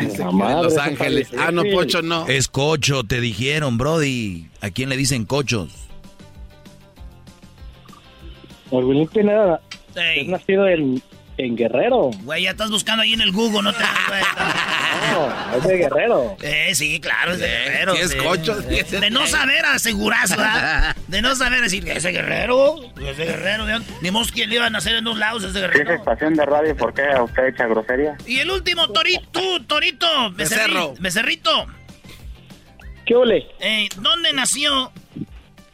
[0.62, 1.28] Los Ángeles.
[1.38, 2.26] Ah, no, Pocho no.
[2.26, 4.48] Es cocho, te dijeron, Brody.
[4.60, 5.88] ¿A quién le dicen cochos?
[8.70, 9.60] Orbelín Pineda
[9.96, 10.20] Ey.
[10.20, 11.02] es nacido en,
[11.38, 12.10] en Guerrero.
[12.22, 14.54] Güey, ya estás buscando ahí en el Google, no te das cuenta.
[15.28, 16.36] No, es de Guerrero.
[16.42, 17.94] Eh, sí, claro, es de guerrero.
[17.94, 20.96] sí es cocho, De, es de- de no saber asegurar, ¿verdad?
[21.08, 22.76] De no saber decir que es de guerrero.
[23.00, 23.88] Es de guerrero, ¿de dónde?
[24.02, 25.94] Ni que le iban a hacer en dos lados, es de Si es guerrero.
[25.94, 28.16] estación de radio, ¿por qué usted echa grosería?
[28.26, 30.94] Y el último, Torito, tú, Torito, Becerro.
[30.94, 31.66] Becerri- Becerrito.
[33.06, 33.46] ¿Qué ole?
[33.60, 34.92] Eh, ¿Dónde nació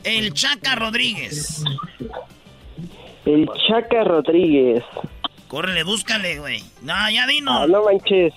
[0.05, 1.63] el Chaca Rodríguez?
[3.25, 4.83] El Chaca Rodríguez.
[5.49, 6.63] Córrele, búscale, güey.
[6.83, 7.63] No, ya vino.
[7.63, 8.33] Ah, no manches.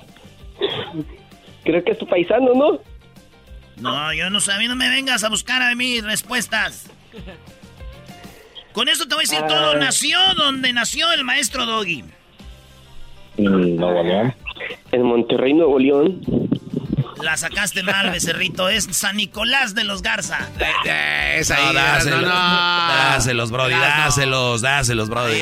[1.64, 2.80] Creo que es tu paisano, ¿no?
[3.78, 6.90] No, yo no sabía, no me vengas a buscar a mí respuestas.
[8.74, 9.76] Con esto te voy a decir todo.
[9.76, 12.04] Nació donde nació el maestro Doggy.
[13.38, 14.34] Mm, Nuevo León.
[14.92, 16.22] En Monterrey, Nuevo León.
[17.22, 18.70] La sacaste mal, becerrito.
[18.70, 20.40] Es San Nicolás de los Garza.
[20.86, 22.34] Es ahí, No, dáselos, no, no.
[22.34, 25.38] dáselos, Brody, dáselos, dáselos, Brody.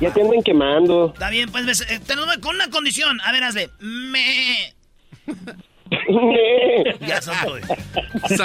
[0.00, 1.10] Ya te andan quemando.
[1.12, 3.20] Está bien, pues, bece- eh, te lo doy con una condición.
[3.22, 3.70] A ver, hazle.
[3.80, 4.74] Me.
[7.06, 7.68] ya son tuyos.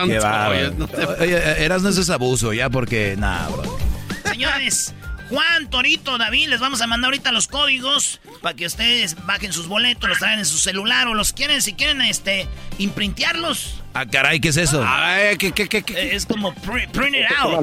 [0.07, 0.75] Qué bárbaro.
[1.19, 3.77] Oye, eras no ese es abuso, ya, porque, nada, bro.
[4.25, 4.93] Señores,
[5.29, 9.67] Juan, Torito, David, les vamos a mandar ahorita los códigos para que ustedes bajen sus
[9.67, 12.47] boletos, los traen en su celular o los quieren, si quieren, este,
[12.79, 13.75] imprintearlos.
[13.93, 14.83] Ah, caray, ¿qué es eso?
[14.85, 15.93] Ay, ¿qué, qué, qué, qué?
[15.93, 17.53] Eh, Es como pri- print it out.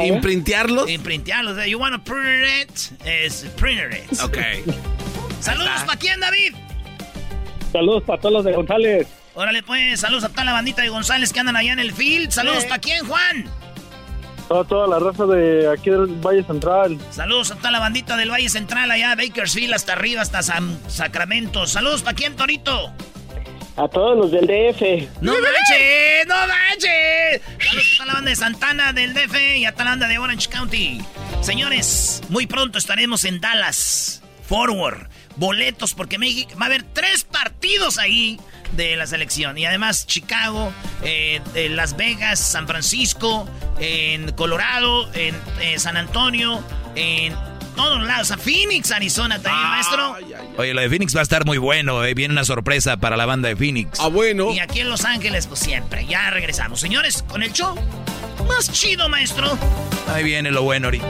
[0.00, 0.06] ¿eh?
[0.06, 0.88] ¿Imprintearlos?
[0.88, 1.66] Imprintearlos.
[1.66, 3.06] You want to print it?
[3.06, 4.20] Es print it.
[4.20, 4.38] Ok.
[5.40, 6.54] Saludos para quién, David.
[7.72, 9.06] Saludos para todos los de González.
[9.34, 12.30] Órale, pues, saludos a toda la bandita de González que andan allá en el field.
[12.30, 13.44] Saludos para quién, Juan.
[14.48, 16.98] Toda, toda la raza de aquí del Valle Central.
[17.10, 21.66] Saludos a toda la bandita del Valle Central, allá, Bakersfield, hasta arriba, hasta San Sacramento.
[21.66, 22.92] Saludos para quién, Torito.
[23.76, 24.80] A todos los del DF.
[25.20, 26.26] ¡No manches!
[26.26, 27.42] ¡No manches!
[27.58, 30.18] Saludos a toda la banda de Santana, del DF y a toda la banda de
[30.18, 31.02] Orange County.
[31.42, 34.22] Señores, muy pronto estaremos en Dallas.
[34.48, 35.08] Forward.
[35.36, 38.40] Boletos, porque México va a haber tres partidos ahí
[38.72, 39.56] de la selección.
[39.58, 40.72] Y además Chicago,
[41.02, 43.48] eh, eh, Las Vegas, San Francisco,
[43.78, 46.62] en Colorado, en eh, San Antonio,
[46.94, 47.34] en
[47.74, 48.30] todos lados.
[48.30, 50.16] A Phoenix, Arizona también, maestro.
[50.56, 52.14] Oye, lo de Phoenix va a estar muy bueno, eh.
[52.14, 54.00] Viene una sorpresa para la banda de Phoenix.
[54.00, 54.52] Ah, bueno.
[54.52, 56.06] Y aquí en Los Ángeles, pues siempre.
[56.06, 56.80] Ya regresamos.
[56.80, 57.78] Señores, con el show
[58.46, 59.58] más chido, maestro.
[60.08, 61.06] Ahí viene lo bueno ahorita.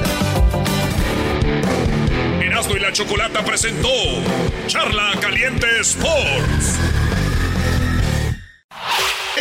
[2.41, 3.89] Erasmo y la Chocolata presentó
[4.67, 6.79] Charla Caliente Sports.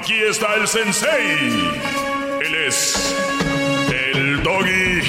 [0.00, 1.50] Aquí está el sensei.
[2.40, 3.16] Él es
[3.90, 5.02] el doggy.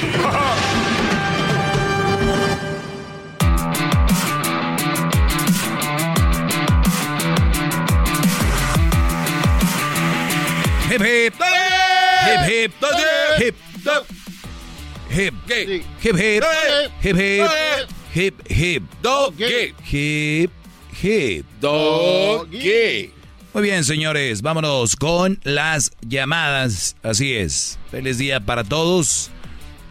[10.89, 11.35] Hip hip.
[12.25, 12.73] Hip hip.
[13.37, 13.55] Hip.
[15.11, 15.35] Hip.
[16.01, 16.43] Hip hip.
[17.01, 17.89] Hip hip.
[18.11, 18.83] Hip hip.
[19.03, 19.75] Doggy.
[19.83, 20.51] Hip
[20.91, 21.45] hip.
[21.61, 23.18] Doggy.
[23.51, 26.95] Muy bien, señores, vámonos con las llamadas.
[27.01, 27.80] Así es.
[27.89, 29.31] Feliz día para todos.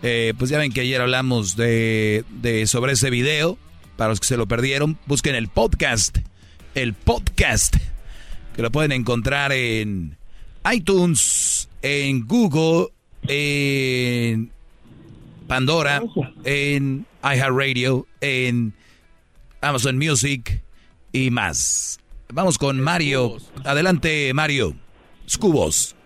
[0.02, 3.58] Eh, pues ya ven que ayer hablamos de, de sobre ese video.
[3.96, 6.18] Para los que se lo perdieron, busquen el podcast.
[6.76, 7.76] El podcast.
[8.54, 10.16] Que lo pueden encontrar en
[10.72, 12.90] iTunes, en Google,
[13.26, 14.52] en
[15.48, 16.00] Pandora,
[16.44, 18.72] en iHeartRadio, en
[19.60, 20.62] Amazon Music
[21.12, 21.98] y más.
[22.32, 23.36] Vamos con Mario.
[23.64, 24.74] Adelante, Mario.
[25.26, 25.96] Scubos.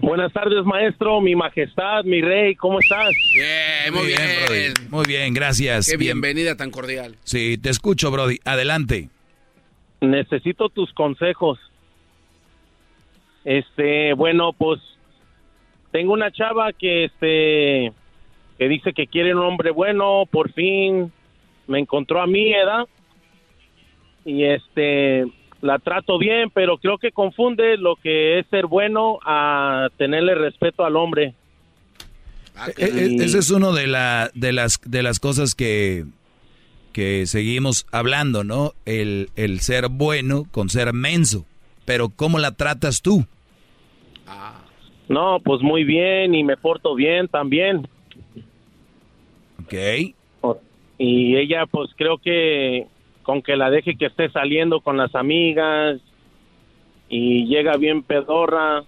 [0.00, 3.10] Buenas tardes, maestro, mi majestad, mi rey, ¿cómo estás?
[3.34, 4.20] Bien, muy, bien.
[4.46, 4.88] Brody.
[4.90, 5.86] Muy bien, gracias.
[5.86, 6.20] Qué Bien.
[6.20, 7.16] bienvenida tan cordial.
[7.24, 8.38] Sí, te escucho, Brody.
[8.44, 9.08] Adelante.
[10.00, 11.58] Necesito tus consejos.
[13.44, 14.80] Este, bueno, pues
[15.90, 17.92] tengo una chava que este
[18.58, 21.12] que dice que quiere un hombre bueno, por fin
[21.66, 22.86] me encontró a mi edad
[24.24, 25.26] y este
[25.60, 30.84] la trato bien, pero creo que confunde lo que es ser bueno a tenerle respeto
[30.84, 31.34] al hombre.
[32.76, 36.04] E- e- Esa es una de, la, de, las, de las cosas que,
[36.92, 38.72] que seguimos hablando, ¿no?
[38.84, 41.46] El, el ser bueno con ser menso.
[41.86, 43.24] Pero ¿cómo la tratas tú?
[45.08, 47.88] No, pues muy bien y me porto bien también.
[49.62, 49.74] Ok.
[50.98, 52.86] Y ella, pues creo que
[53.24, 56.00] con que la deje que esté saliendo con las amigas
[57.08, 58.84] y llega bien pedorra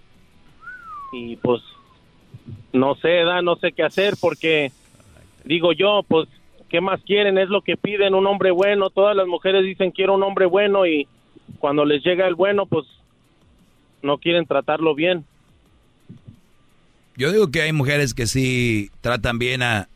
[1.11, 1.61] y pues
[2.71, 4.71] no sé, da, no sé qué hacer porque
[5.43, 6.29] digo yo, pues
[6.69, 7.37] ¿qué más quieren?
[7.37, 8.89] Es lo que piden, un hombre bueno.
[8.89, 11.07] Todas las mujeres dicen quiero un hombre bueno y
[11.59, 12.85] cuando les llega el bueno, pues
[14.01, 15.25] no quieren tratarlo bien.
[17.15, 19.89] Yo digo que hay mujeres que sí tratan bien a,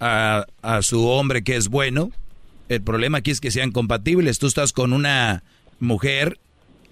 [0.00, 2.10] a, a su hombre que es bueno.
[2.68, 4.38] El problema aquí es que sean compatibles.
[4.38, 5.42] Tú estás con una
[5.80, 6.38] mujer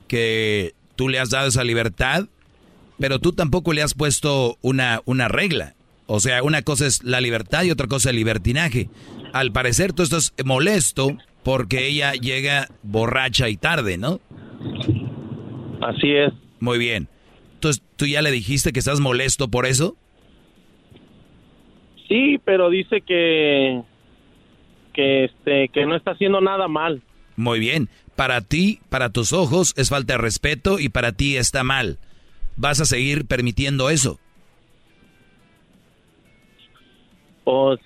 [0.09, 2.27] que tú le has dado esa libertad,
[2.99, 5.75] pero tú tampoco le has puesto una, una regla.
[6.07, 8.89] O sea, una cosa es la libertad y otra cosa el libertinaje.
[9.33, 14.21] Al parecer tú estás molesto porque ella llega borracha y tarde, ¿no?
[15.83, 16.33] Así es.
[16.61, 17.09] Muy bien.
[17.55, 19.97] Entonces, ¿tú ya le dijiste que estás molesto por eso?
[22.09, 23.83] Sí, pero dice que
[24.97, 27.03] que este que no está haciendo nada mal.
[27.37, 27.89] Muy bien.
[28.17, 31.99] Para ti, para tus ojos es falta de respeto y para ti está mal.
[32.57, 34.19] ¿Vas a seguir permitiendo eso?
[37.45, 37.79] Pues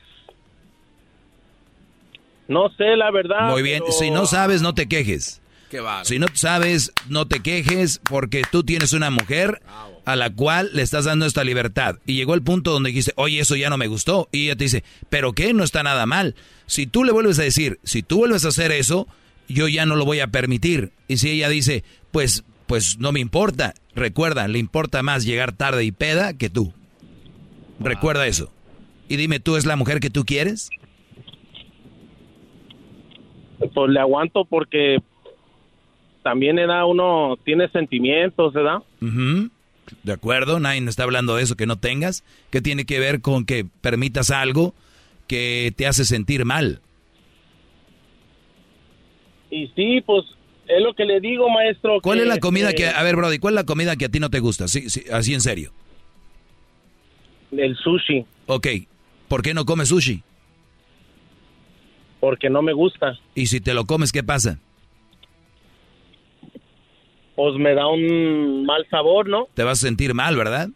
[2.49, 3.51] no sé, la verdad.
[3.51, 5.40] Muy bien, pero- si no sabes, no te quejes.
[5.71, 5.81] Qué.
[6.03, 9.63] Si no sabes, no te quejes porque tú tienes una mujer
[10.05, 11.99] a la cual le estás dando esta libertad.
[12.07, 14.29] Y llegó el punto donde dijiste, oye, eso ya no me gustó.
[14.33, 15.55] Y ella te dice, ¿pero qué?
[15.55, 16.35] No está nada mal.
[16.67, 19.07] Si tú le vuelves a decir, si tú vuelves a hacer eso,
[19.49, 20.91] yo ya no lo voy a permitir.
[21.07, 23.75] Y si ella dice, pues, pues no me importa.
[23.95, 26.73] Recuerda, le importa más llegar tarde y peda que tú.
[27.79, 28.53] Recuerda eso.
[29.09, 30.71] Y dime, ¿tú es la mujer que tú quieres?
[33.59, 34.99] Pues le aguanto porque
[36.23, 38.79] también era uno tiene sentimientos, ¿verdad?
[39.01, 39.51] Ujú.
[40.03, 42.25] De acuerdo, nadie está hablando de eso que no tengas.
[42.51, 44.75] ¿Qué tiene que ver con que permitas algo
[45.27, 46.81] que te hace sentir mal?
[49.51, 50.25] Y sí, pues
[50.69, 52.01] es lo que le digo, maestro.
[52.01, 52.89] ¿Cuál que, es la comida este, que...
[52.89, 54.69] A ver, Brody, ¿cuál es la comida que a ti no te gusta?
[54.69, 55.73] Sí, sí, así en serio.
[57.51, 58.69] El sushi, Ok,
[59.27, 60.23] ¿por qué no comes sushi?
[62.21, 63.19] porque no me gusta.
[63.35, 64.59] Y si te lo comes, ¿qué pasa?
[67.41, 69.49] Pues me da un mal sabor, ¿no?
[69.55, 70.69] Te vas a sentir mal, ¿verdad?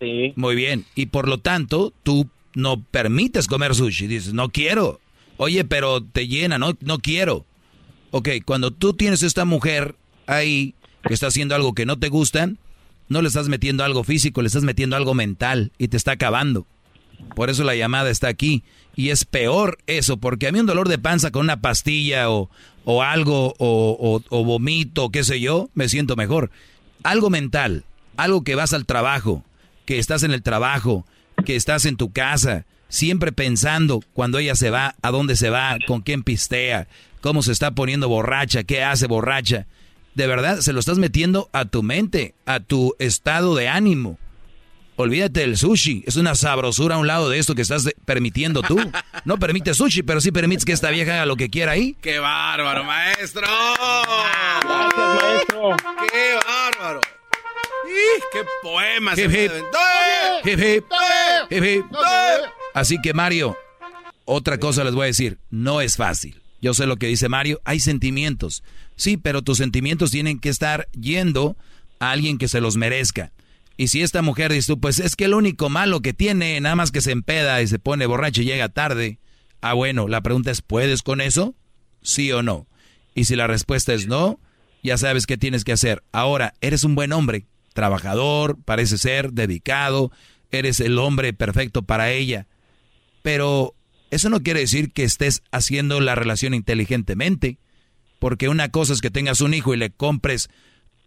[0.00, 0.32] Sí.
[0.34, 0.84] Muy bien.
[0.96, 4.08] Y por lo tanto, tú no permites comer sushi.
[4.08, 4.98] Dices, no quiero.
[5.36, 7.44] Oye, pero te llena, no, no quiero.
[8.10, 9.94] Ok, cuando tú tienes esta mujer
[10.26, 10.74] ahí
[11.06, 12.50] que está haciendo algo que no te gusta,
[13.08, 16.66] no le estás metiendo algo físico, le estás metiendo algo mental y te está acabando.
[17.34, 18.62] Por eso la llamada está aquí.
[18.96, 22.50] Y es peor eso, porque a mí un dolor de panza con una pastilla o,
[22.84, 26.50] o algo, o, o, o vomito, qué sé yo, me siento mejor.
[27.02, 27.84] Algo mental,
[28.16, 29.44] algo que vas al trabajo,
[29.86, 31.06] que estás en el trabajo,
[31.44, 35.78] que estás en tu casa, siempre pensando cuando ella se va, a dónde se va,
[35.86, 36.88] con quién pistea,
[37.20, 39.66] cómo se está poniendo borracha, qué hace borracha.
[40.14, 44.18] De verdad, se lo estás metiendo a tu mente, a tu estado de ánimo.
[45.00, 48.78] Olvídate del sushi, es una sabrosura a un lado de esto que estás permitiendo tú.
[49.24, 51.96] No permites sushi, pero sí permites que esta vieja haga lo que quiera ahí.
[52.02, 53.46] ¡Qué bárbaro, maestro!
[54.62, 55.76] Gracias, maestro.
[56.12, 57.00] ¡Qué bárbaro!
[57.88, 59.52] ¡Ih, ¡Qué poema se Hip, hip.
[60.44, 60.84] Hip, hip.
[61.50, 61.84] Hip, hip.
[62.74, 63.56] Así que Mario,
[64.26, 66.42] otra cosa les voy a decir, no es fácil.
[66.60, 68.62] Yo sé lo que dice Mario, hay sentimientos.
[68.96, 71.56] Sí, pero tus sentimientos tienen que estar yendo
[72.00, 73.32] a alguien que se los merezca.
[73.80, 76.76] Y si esta mujer dice tú, pues es que el único malo que tiene, nada
[76.76, 79.20] más que se empeda y se pone borracho y llega tarde.
[79.62, 81.54] Ah, bueno, la pregunta es, ¿puedes con eso?
[82.02, 82.66] ¿Sí o no?
[83.14, 84.38] Y si la respuesta es no,
[84.82, 86.02] ya sabes qué tienes que hacer.
[86.12, 90.12] Ahora, eres un buen hombre, trabajador, parece ser, dedicado,
[90.50, 92.48] eres el hombre perfecto para ella.
[93.22, 93.74] Pero
[94.10, 97.56] eso no quiere decir que estés haciendo la relación inteligentemente.
[98.18, 100.50] Porque una cosa es que tengas un hijo y le compres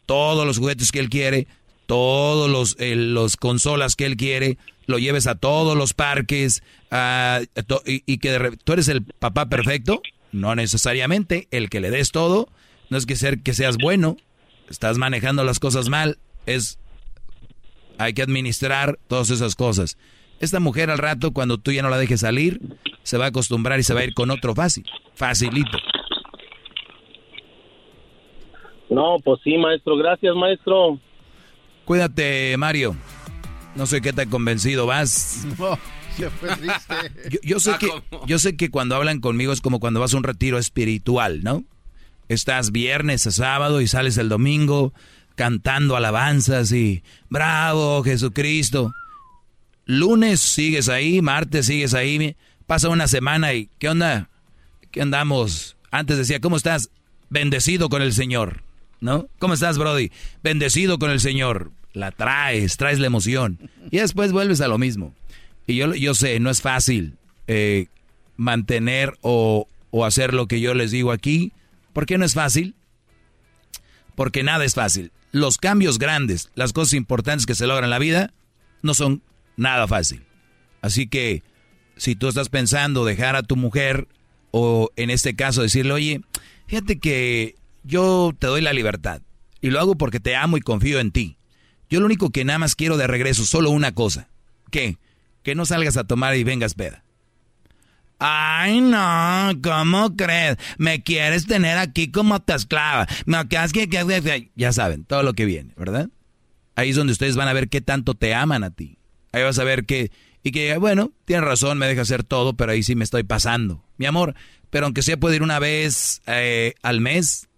[0.07, 1.47] todos los juguetes que él quiere,
[1.93, 4.57] todos los, eh, los consolas que él quiere,
[4.87, 6.63] lo lleves a todos los parques
[7.85, 10.01] y que de re- tú eres el papá perfecto.
[10.31, 12.47] No necesariamente el que le des todo,
[12.89, 14.17] no es que ser que seas bueno,
[14.71, 16.17] estás manejando las cosas mal,
[16.47, 16.79] es
[17.99, 19.95] hay que administrar todas esas cosas.
[20.39, 22.59] Esta mujer al rato, cuando tú ya no la dejes salir,
[23.03, 24.83] se va a acostumbrar y se va a ir con otro fácil,
[25.13, 25.77] facilito.
[28.89, 29.95] No, pues sí, maestro.
[29.97, 30.99] Gracias, maestro.
[31.85, 32.95] Cuídate, Mario.
[33.75, 35.45] No sé qué tan convencido vas.
[35.57, 35.79] No,
[36.17, 36.95] se fue triste.
[37.31, 37.89] Yo, yo sé que,
[38.27, 41.63] yo sé que cuando hablan conmigo es como cuando vas a un retiro espiritual, ¿no?
[42.29, 44.93] Estás viernes a sábado y sales el domingo
[45.35, 48.93] cantando alabanzas y bravo Jesucristo.
[49.85, 52.35] Lunes sigues ahí, martes sigues ahí,
[52.65, 54.29] pasa una semana y ¿qué onda?
[54.91, 55.75] ¿Qué andamos?
[55.91, 56.89] Antes decía, ¿cómo estás?
[57.29, 58.63] Bendecido con el Señor,
[59.03, 59.27] ¿no?
[59.37, 60.11] ¿Cómo estás, Brody?
[60.41, 61.71] Bendecido con el Señor.
[61.91, 63.69] La traes, traes la emoción.
[63.91, 65.13] Y después vuelves a lo mismo.
[65.67, 67.17] Y yo, yo sé, no es fácil
[67.47, 67.87] eh,
[68.37, 71.51] mantener o, o hacer lo que yo les digo aquí.
[71.91, 72.75] ¿Por qué no es fácil?
[74.15, 75.11] Porque nada es fácil.
[75.31, 78.33] Los cambios grandes, las cosas importantes que se logran en la vida,
[78.81, 79.21] no son
[79.57, 80.23] nada fácil.
[80.81, 81.43] Así que
[81.97, 84.07] si tú estás pensando dejar a tu mujer
[84.51, 86.21] o en este caso decirle, oye,
[86.67, 89.21] fíjate que yo te doy la libertad
[89.61, 91.37] y lo hago porque te amo y confío en ti.
[91.89, 94.29] Yo lo único que nada más quiero de regreso, solo una cosa.
[94.71, 94.97] ¿Qué?
[95.43, 97.03] Que no salgas a tomar y vengas peda.
[98.19, 100.57] Ay, no, ¿cómo crees?
[100.77, 103.07] Me quieres tener aquí como tu esclava.
[103.25, 106.09] Me que, ya saben, todo lo que viene, ¿verdad?
[106.75, 108.97] Ahí es donde ustedes van a ver qué tanto te aman a ti.
[109.31, 110.11] Ahí vas a ver que,
[110.41, 113.83] y que, bueno, tienes razón, me deja hacer todo, pero ahí sí me estoy pasando.
[113.97, 114.35] Mi amor,
[114.69, 117.49] pero aunque sea puede ir una vez eh, al mes,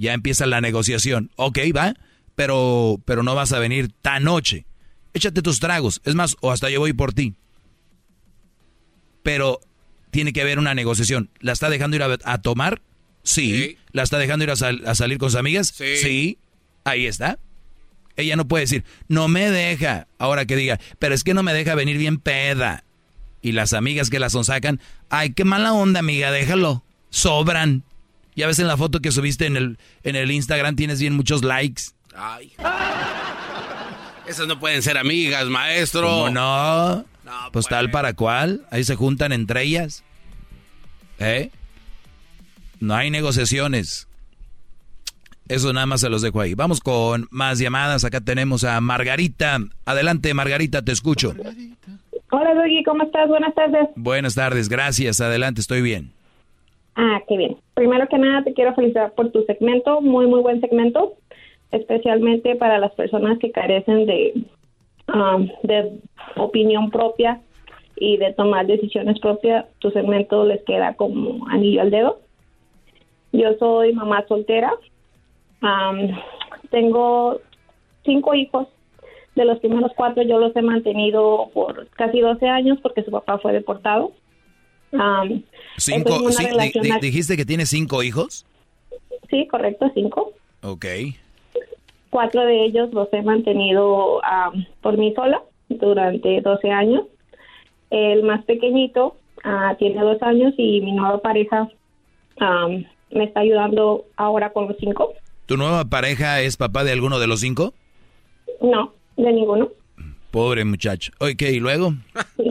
[0.00, 1.30] ya empieza la negociación.
[1.36, 1.94] Ok, va,
[2.34, 4.66] pero, pero no vas a venir tan noche.
[5.14, 6.00] Échate tus tragos.
[6.04, 7.34] Es más, o hasta yo voy por ti
[9.22, 9.60] pero
[10.10, 11.30] tiene que haber una negociación.
[11.40, 12.82] ¿La está dejando ir a, tomar?
[13.22, 13.76] Sí.
[13.92, 14.56] ¿La está dejando ir a,
[14.94, 15.72] salir con sus amigas?
[15.76, 16.38] Sí.
[16.84, 17.38] Ahí está.
[18.16, 20.08] Ella no puede decir, no me deja.
[20.18, 22.84] Ahora que diga, pero es que no me deja venir bien peda.
[23.42, 26.84] Y las amigas que la sonsacan, ay, qué mala onda, amiga, déjalo.
[27.10, 27.84] Sobran.
[28.36, 31.44] Ya ves en la foto que subiste en el, en el Instagram, tienes bien muchos
[31.44, 31.82] likes.
[32.14, 32.52] Ay.
[34.26, 36.08] Esas no pueden ser amigas, maestro.
[36.08, 37.04] ¿Cómo no?
[37.52, 38.66] pues, tal para cual.
[38.70, 40.04] Ahí se juntan entre ellas.
[41.18, 41.50] ¿Eh?
[42.78, 44.08] No hay negociaciones.
[45.48, 46.54] Eso nada más se los dejo ahí.
[46.54, 48.04] Vamos con más llamadas.
[48.04, 49.58] Acá tenemos a Margarita.
[49.84, 51.34] Adelante, Margarita, te escucho.
[52.30, 53.28] Hola, Doggy, ¿cómo estás?
[53.28, 53.88] Buenas tardes.
[53.96, 55.20] Buenas tardes, gracias.
[55.20, 56.12] Adelante, estoy bien.
[57.02, 57.56] Ah, qué bien.
[57.74, 60.02] Primero que nada, te quiero felicitar por tu segmento.
[60.02, 61.14] Muy, muy buen segmento.
[61.70, 64.34] Especialmente para las personas que carecen de
[65.12, 65.98] Um, de
[66.36, 67.40] opinión propia
[67.96, 72.20] y de tomar decisiones propias, tu segmento les queda como anillo al dedo.
[73.32, 74.72] Yo soy mamá soltera.
[75.62, 76.16] Um,
[76.70, 77.40] tengo
[78.04, 78.68] cinco hijos.
[79.34, 83.38] De los primeros cuatro yo los he mantenido por casi 12 años porque su papá
[83.38, 84.12] fue deportado.
[84.92, 85.42] Um,
[85.76, 86.18] cinco,
[87.00, 88.44] ¿Dijiste que tiene cinco hijos?
[89.28, 90.32] Sí, correcto, cinco.
[90.62, 90.86] Ok.
[92.10, 94.20] Cuatro de ellos los he mantenido
[94.82, 97.06] por mí sola durante 12 años.
[97.90, 101.68] El más pequeñito ah, tiene dos años y mi nueva pareja
[103.10, 105.12] me está ayudando ahora con los cinco.
[105.46, 107.74] ¿Tu nueva pareja es papá de alguno de los cinco?
[108.60, 109.68] No, de ninguno.
[110.30, 111.12] Pobre muchacho.
[111.18, 111.94] Ok, ¿y luego?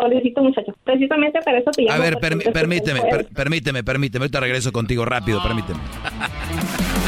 [0.00, 0.72] Pobrecito muchacho.
[0.84, 1.94] Precisamente para eso te llamo.
[1.94, 3.00] A ver, permíteme,
[3.34, 4.24] permíteme, permíteme.
[4.24, 5.80] Ahorita regreso contigo rápido, permíteme.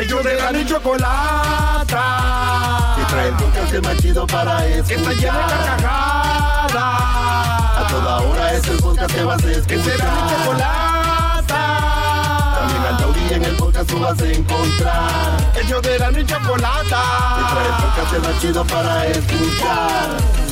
[0.00, 2.04] Ellos de la ni chocolata.
[2.96, 4.86] Que trae el podcast más chido para escuchar.
[4.86, 6.74] Que está llena de carcajadas.
[7.76, 9.66] A toda hora es el podcast que vas a escuchar.
[9.66, 11.62] Que será mi chocolata.
[12.58, 12.96] También al
[13.32, 15.52] taurí en el podcast tú vas a encontrar.
[15.62, 17.02] Ellos de la ni chocolata.
[17.36, 20.51] Que trae el podcast más chido para escuchar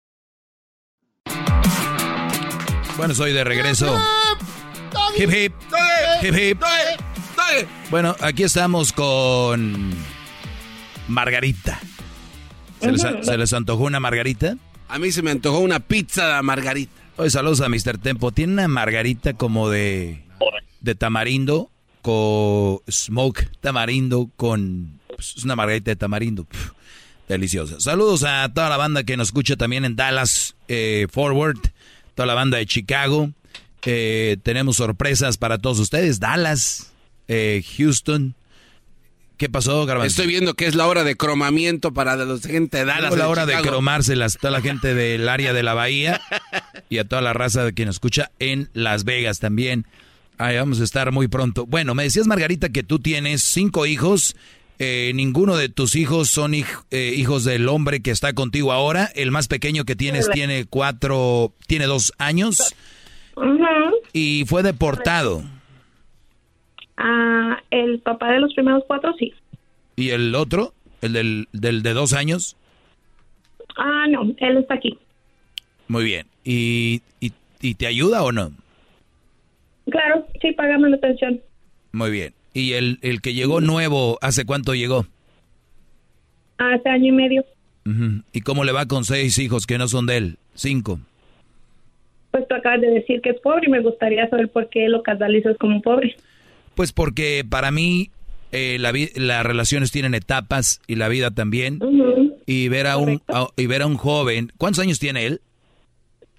[2.97, 3.97] Bueno, soy de regreso.
[5.17, 5.53] Hip hip.
[6.21, 6.61] Hip hip.
[7.89, 9.91] Bueno, aquí estamos con
[11.07, 11.79] Margarita.
[12.79, 14.57] ¿Se les, antojó una margarita?
[14.87, 16.91] A mí se me antojó una pizza de margarita.
[17.27, 17.97] Saludos a Mr.
[17.97, 18.31] Tempo.
[18.31, 20.23] Tiene una margarita como de,
[20.79, 21.69] de tamarindo
[22.01, 24.99] con smoke tamarindo con...
[25.07, 26.47] Pues, es una margarita de tamarindo.
[27.27, 27.79] deliciosa.
[27.79, 31.59] Saludos a toda la banda que nos escucha también en Dallas eh, Forward
[32.21, 33.31] toda la banda de Chicago.
[33.83, 36.19] Eh, tenemos sorpresas para todos ustedes.
[36.19, 36.93] Dallas,
[37.27, 38.35] eh, Houston.
[39.37, 40.05] ¿Qué pasó, Garbanzo?
[40.05, 43.11] Estoy viendo que es la hora de cromamiento para la gente de Dallas.
[43.11, 46.21] Es la hora de cromárselas toda la gente del área de la bahía
[46.89, 49.87] y a toda la raza de quien nos escucha en Las Vegas también.
[50.37, 51.65] Ahí vamos a estar muy pronto.
[51.65, 54.35] Bueno, me decías, Margarita, que tú tienes cinco hijos.
[54.83, 56.63] Eh, ninguno de tus hijos son eh,
[57.15, 59.11] hijos del hombre que está contigo ahora.
[59.13, 62.75] El más pequeño que tienes tiene cuatro, tiene dos años.
[64.11, 65.43] Y fue deportado.
[66.97, 69.31] Ah, el papá de los primeros cuatro, sí.
[69.97, 70.73] ¿Y el otro?
[71.03, 72.57] ¿El del, del de dos años?
[73.77, 74.97] Ah, no, él está aquí.
[75.89, 76.25] Muy bien.
[76.43, 78.51] ¿Y, y, y te ayuda o no?
[79.91, 81.39] Claro, sí, paga manutención.
[81.91, 82.33] Muy bien.
[82.53, 85.05] ¿Y el, el que llegó nuevo, hace cuánto llegó?
[86.57, 87.45] Hace año y medio.
[88.33, 90.37] ¿Y cómo le va con seis hijos que no son de él?
[90.53, 90.99] Cinco.
[92.31, 95.01] Pues tú acabas de decir que es pobre y me gustaría saber por qué lo
[95.03, 96.15] catalizas como pobre.
[96.75, 98.11] Pues porque para mí
[98.51, 101.79] eh, la las relaciones tienen etapas y la vida también.
[102.45, 103.21] y ver a un
[103.57, 104.51] y ver a un joven.
[104.57, 105.41] ¿Cuántos años tiene él?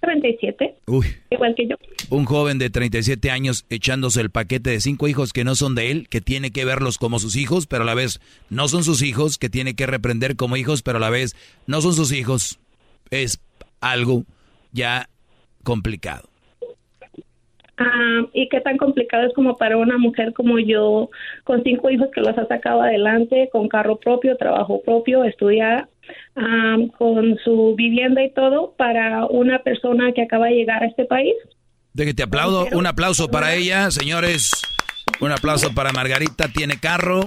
[0.01, 0.74] 37.
[0.86, 1.06] Uy.
[1.30, 1.76] Igual que yo.
[2.11, 5.91] Un joven de 37 años echándose el paquete de cinco hijos que no son de
[5.91, 8.20] él, que tiene que verlos como sus hijos, pero a la vez
[8.51, 11.35] no son sus hijos, que tiene que reprender como hijos, pero a la vez
[11.66, 12.59] no son sus hijos.
[13.11, 13.41] Es
[13.81, 14.24] algo
[14.73, 15.09] ya
[15.65, 16.29] complicado.
[17.79, 21.11] Ah, y qué tan complicado es como para una mujer como yo,
[21.45, 25.89] con cinco hijos que los ha sacado adelante, con carro propio, trabajo propio, estudiar,
[26.37, 31.07] ah, con su vivienda y todo, para una persona que acaba de llegar a este
[31.07, 31.35] país.
[31.94, 34.51] De que te aplaudo, un aplauso para ella, señores.
[35.20, 37.27] Un aplauso para Margarita, tiene carro,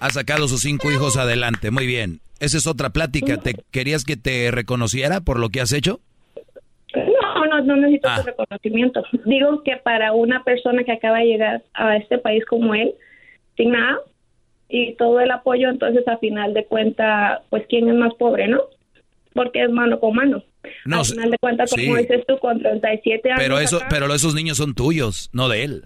[0.00, 1.70] ha sacado sus cinco hijos adelante.
[1.70, 2.20] Muy bien.
[2.40, 3.36] Esa es otra plática.
[3.38, 6.00] ¿Te querías que te reconociera por lo que has hecho?
[6.94, 8.18] No, no, no necesito Ah.
[8.18, 9.02] su reconocimiento.
[9.26, 12.94] Digo que para una persona que acaba de llegar a este país como él,
[13.56, 13.98] sin nada,
[14.68, 18.62] y todo el apoyo, entonces a final de cuenta, pues quién es más pobre, ¿no?
[19.34, 20.42] Porque es mano con mano.
[20.84, 22.02] No, a final de cuentas, como sí.
[22.02, 23.40] dices tú, con 37 años.
[23.42, 25.84] Pero eso, acá, pero esos niños son tuyos, no de él.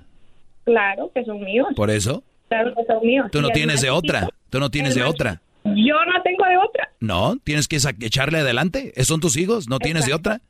[0.65, 1.69] Claro que son míos.
[1.77, 3.27] Por eso, Claro que son míos.
[3.33, 4.29] tú no tienes de otra.
[4.51, 5.41] Tú no tienes de otra.
[5.65, 6.91] Yo no tengo de otra.
[7.01, 8.93] No, tienes que echarle adelante.
[8.97, 9.69] ¿Esos son tus hijos?
[9.69, 10.41] ¿No tienes de otra?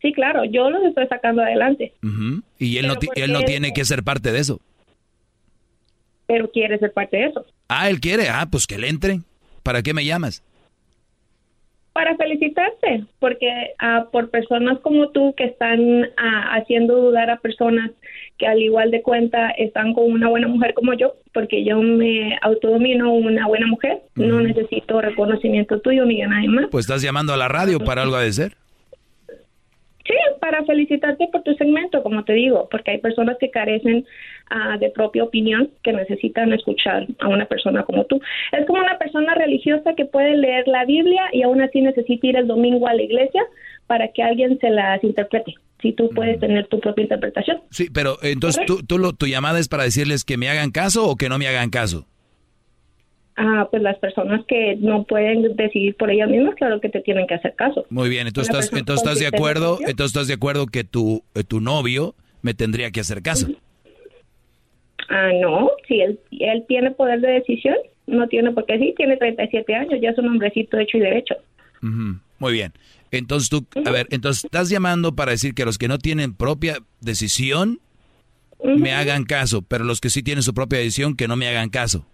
[0.00, 1.92] Sí, claro, yo los estoy sacando adelante.
[2.58, 4.60] Y él no, Pero ti- ¿por él no tiene que ser parte de eso.
[6.26, 7.44] pero quiere ser parte de eso.
[7.68, 8.28] Ah, él quiere.
[8.28, 9.20] Ah, pues que le entre.
[9.62, 10.42] ¿Para qué me llamas?
[11.92, 17.90] Para felicitarte, porque ah, por personas como tú que están ah, haciendo dudar a personas
[18.38, 22.38] que al igual de cuenta están con una buena mujer como yo, porque yo me
[22.40, 26.66] autodomino una buena mujer, no necesito reconocimiento tuyo ni de nadie más.
[26.70, 28.52] Pues estás llamando a la radio para algo a decir.
[30.04, 34.04] Sí, para felicitarte por tu segmento, como te digo, porque hay personas que carecen
[34.52, 38.20] ah, de propia opinión, que necesitan escuchar a una persona como tú.
[38.52, 42.36] Es como una persona religiosa que puede leer la Biblia y aún así necesita ir
[42.36, 43.42] el domingo a la iglesia
[43.86, 45.54] para que alguien se las interprete.
[45.80, 47.58] Si tú puedes tener tu propia interpretación.
[47.70, 51.08] Sí, pero entonces tú, tú lo, tu llamada es para decirles que me hagan caso
[51.08, 52.06] o que no me hagan caso.
[53.36, 57.26] Ah, pues las personas que no pueden decidir por ellas mismas, claro que te tienen
[57.26, 57.86] que hacer caso.
[57.88, 61.42] Muy bien, entonces estás, entonces estás de acuerdo, entonces estás de acuerdo que tu, eh,
[61.42, 63.48] tu novio me tendría que hacer caso.
[65.14, 67.76] Ah, no, si él, él tiene poder de decisión,
[68.06, 71.34] no tiene por qué sí, tiene 37 años, ya es un hombrecito hecho y derecho.
[71.82, 72.72] Muy bien.
[73.10, 76.78] Entonces tú, a ver, entonces estás llamando para decir que los que no tienen propia
[77.02, 77.80] decisión
[78.64, 81.68] me hagan caso, pero los que sí tienen su propia decisión que no me hagan
[81.68, 82.06] caso.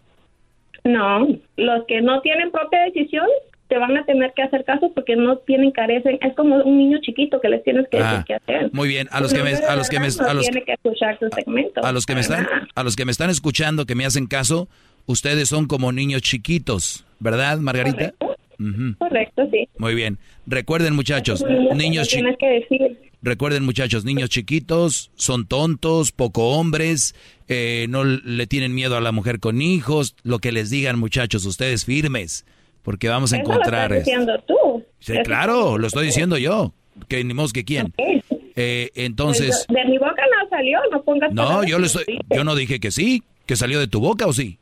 [0.83, 3.27] No, los que no tienen propia decisión
[3.69, 6.99] te van a tener que hacer caso porque no tienen carecen, es como un niño
[7.03, 8.71] chiquito que les tienes que decir Ah, qué hacer.
[8.73, 10.73] muy bien, a los que me, a los que me, a los, que
[11.83, 14.69] a los me están, a los que me están escuchando que me hacen caso,
[15.07, 18.15] ustedes son como niños chiquitos, ¿verdad, Margarita?
[18.99, 19.69] Correcto, sí.
[19.79, 20.19] Muy bien.
[20.47, 22.99] Recuerden, muchachos, niños chi- tienes que decir.
[23.23, 27.15] Recuerden muchachos, niños chiquitos son tontos, poco hombres,
[27.49, 31.45] eh, no le tienen miedo a la mujer con hijos, lo que les digan muchachos,
[31.45, 32.45] ustedes firmes,
[32.83, 33.93] porque vamos a Eso lo encontrar...
[33.93, 34.85] estás es- diciendo tú.
[34.99, 36.73] Sí, Eso claro, lo estoy diciendo yo,
[37.09, 37.93] que ni que quién.
[38.57, 42.57] Eh, entonces, De mi boca no salió, no pongas no, yo le estoy, yo no
[42.57, 44.59] dije que sí, que salió de tu boca o sí.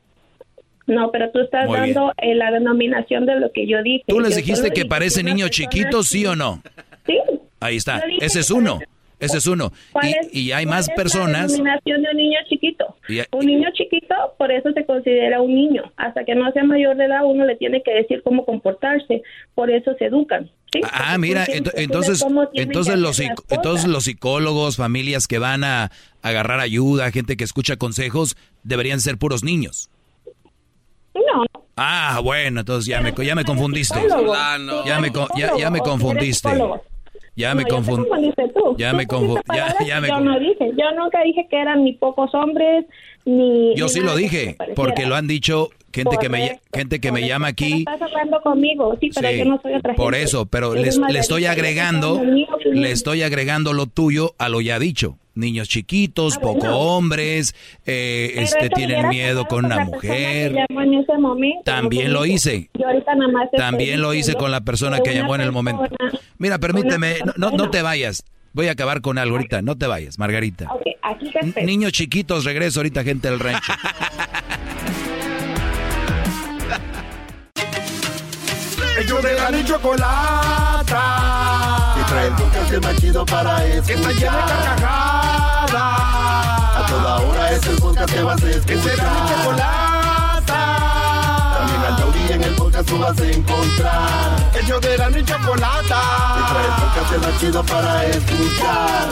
[0.85, 4.03] No, pero tú estás Muy dando eh, la denominación de lo que yo dije.
[4.07, 6.61] ¿Tú les Yo dijiste que parece niño chiquito, sí o no?
[7.05, 7.17] Sí.
[7.59, 8.79] Ahí está, ese es uno,
[9.19, 9.71] ese es uno.
[9.91, 11.51] ¿Cuál Y, es- y hay cuál más es personas...
[11.51, 12.95] La denominación de un niño chiquito.
[13.09, 15.83] y- Un niño chiquito, por eso se considera un niño.
[15.97, 19.21] Hasta que no sea mayor de edad, uno le tiene que decir cómo comportarse.
[19.55, 20.49] Por eso se educan.
[20.71, 20.81] ¿sí?
[20.83, 25.91] Ah, Porque mira, ent- entonces, entonces los, entonces los psicólogos, familias que van a
[26.21, 29.89] agarrar ayuda, gente que escucha consejos, deberían ser puros niños.
[31.15, 31.45] No.
[31.75, 33.99] Ah, bueno, entonces ya me, ya me confundiste.
[33.99, 34.35] psicólogo.
[34.85, 36.49] Ya me, co- ya, ya me ¿O eres confundiste.
[37.37, 38.75] Ya me tú.
[38.77, 40.71] Ya me pusiste confu- ya- ya me Yo no dije.
[40.75, 42.85] Yo nunca dije que eran ni pocos hombres,
[43.25, 43.75] ni...
[43.75, 47.07] Yo ni sí lo dije, porque lo han dicho gente que me, Correcto, gente que
[47.11, 47.29] me correcto.
[47.33, 47.73] llama aquí.
[47.79, 50.25] Estás hablando conmigo, sí, pero Sí, yo no soy otra por gente.
[50.29, 50.89] eso, pero le
[51.19, 52.21] estoy agregando,
[52.65, 55.17] le estoy agregando lo tuyo a lo ya dicho.
[55.37, 57.55] Niños chiquitos, Ah, poco hombres,
[57.85, 60.53] eh, este tienen miedo con una mujer.
[60.53, 62.69] llamó en ese momento, También lo hice.
[62.77, 65.83] Yo ahorita nada más También lo hice con la persona que llamó en el momento.
[65.87, 68.23] persona- Mira, permíteme, no, no, te vayas.
[68.53, 70.65] Voy a acabar con algo ahorita, no te vayas, Margarita.
[70.73, 71.65] Ok, aquí te espero.
[71.67, 73.71] Niños chiquitos, regreso ahorita, gente del rancho.
[78.99, 80.95] Ellos de la ni chocolata.
[82.17, 83.85] El podcast más chido para escuchar.
[83.85, 85.73] Que está llena de carcajadas.
[86.75, 88.65] A toda hora es el podcast que vas a escuchar.
[88.65, 90.61] Que será mi chocolata.
[91.57, 94.51] También al taurí en el podcast tú vas a encontrar.
[94.59, 96.01] El yo de la y chocolata.
[96.65, 99.07] El podcast más chido para escuchar.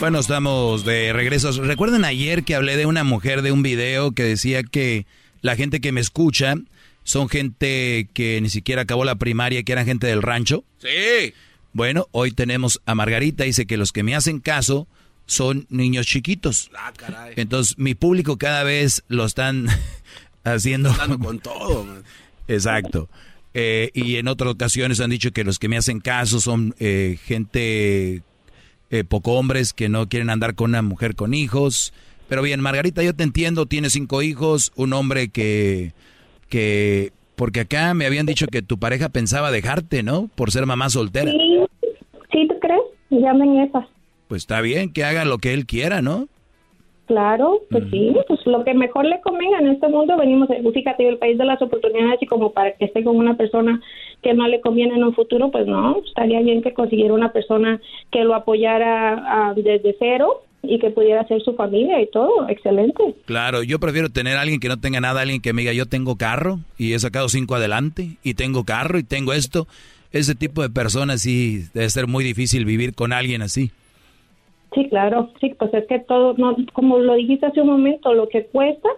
[0.00, 1.52] Bueno, estamos de regreso.
[1.62, 5.06] ¿Recuerdan ayer que hablé de una mujer de un video que decía que
[5.42, 6.54] la gente que me escucha
[7.04, 10.64] son gente que ni siquiera acabó la primaria, que eran gente del rancho?
[10.78, 11.34] Sí.
[11.72, 14.86] Bueno, hoy tenemos a Margarita, dice que los que me hacen caso
[15.26, 16.70] son niños chiquitos.
[16.76, 17.34] Ah, caray.
[17.36, 19.68] Entonces, mi público cada vez lo están
[20.44, 20.90] haciendo.
[20.90, 22.02] Están con todo, man.
[22.48, 23.08] Exacto.
[23.54, 27.18] Eh, y en otras ocasiones han dicho que los que me hacen caso son eh,
[27.24, 28.22] gente
[28.90, 31.92] eh, poco hombres que no quieren andar con una mujer con hijos.
[32.28, 35.92] Pero bien, Margarita, yo te entiendo, tienes cinco hijos, un hombre que,
[36.52, 40.28] que, porque acá me habían dicho que tu pareja pensaba dejarte, ¿no?
[40.34, 41.30] Por ser mamá soltera.
[41.30, 41.60] Sí,
[42.30, 42.82] ¿sí tú crees?
[43.08, 43.86] Llamen esas.
[44.28, 46.26] Pues está bien que haga lo que él quiera, ¿no?
[47.06, 51.08] Claro, pues sí, pues lo que mejor le convenga en este mundo, venimos, eh, fíjate,
[51.08, 53.80] el país de las oportunidades y como para que esté con una persona
[54.22, 57.80] que no le conviene en un futuro, pues no, estaría bien que consiguiera una persona
[58.10, 63.02] que lo apoyara ah, desde cero y que pudiera ser su familia y todo, excelente.
[63.24, 65.86] Claro, yo prefiero tener a alguien que no tenga nada, alguien que me diga yo
[65.86, 69.66] tengo carro y he sacado cinco adelante y tengo carro y tengo esto.
[70.12, 73.70] Ese tipo de personas sí debe ser muy difícil vivir con alguien así.
[74.74, 78.28] Sí, claro, sí, pues es que todo, no, como lo dijiste hace un momento, lo
[78.28, 78.88] que cuesta,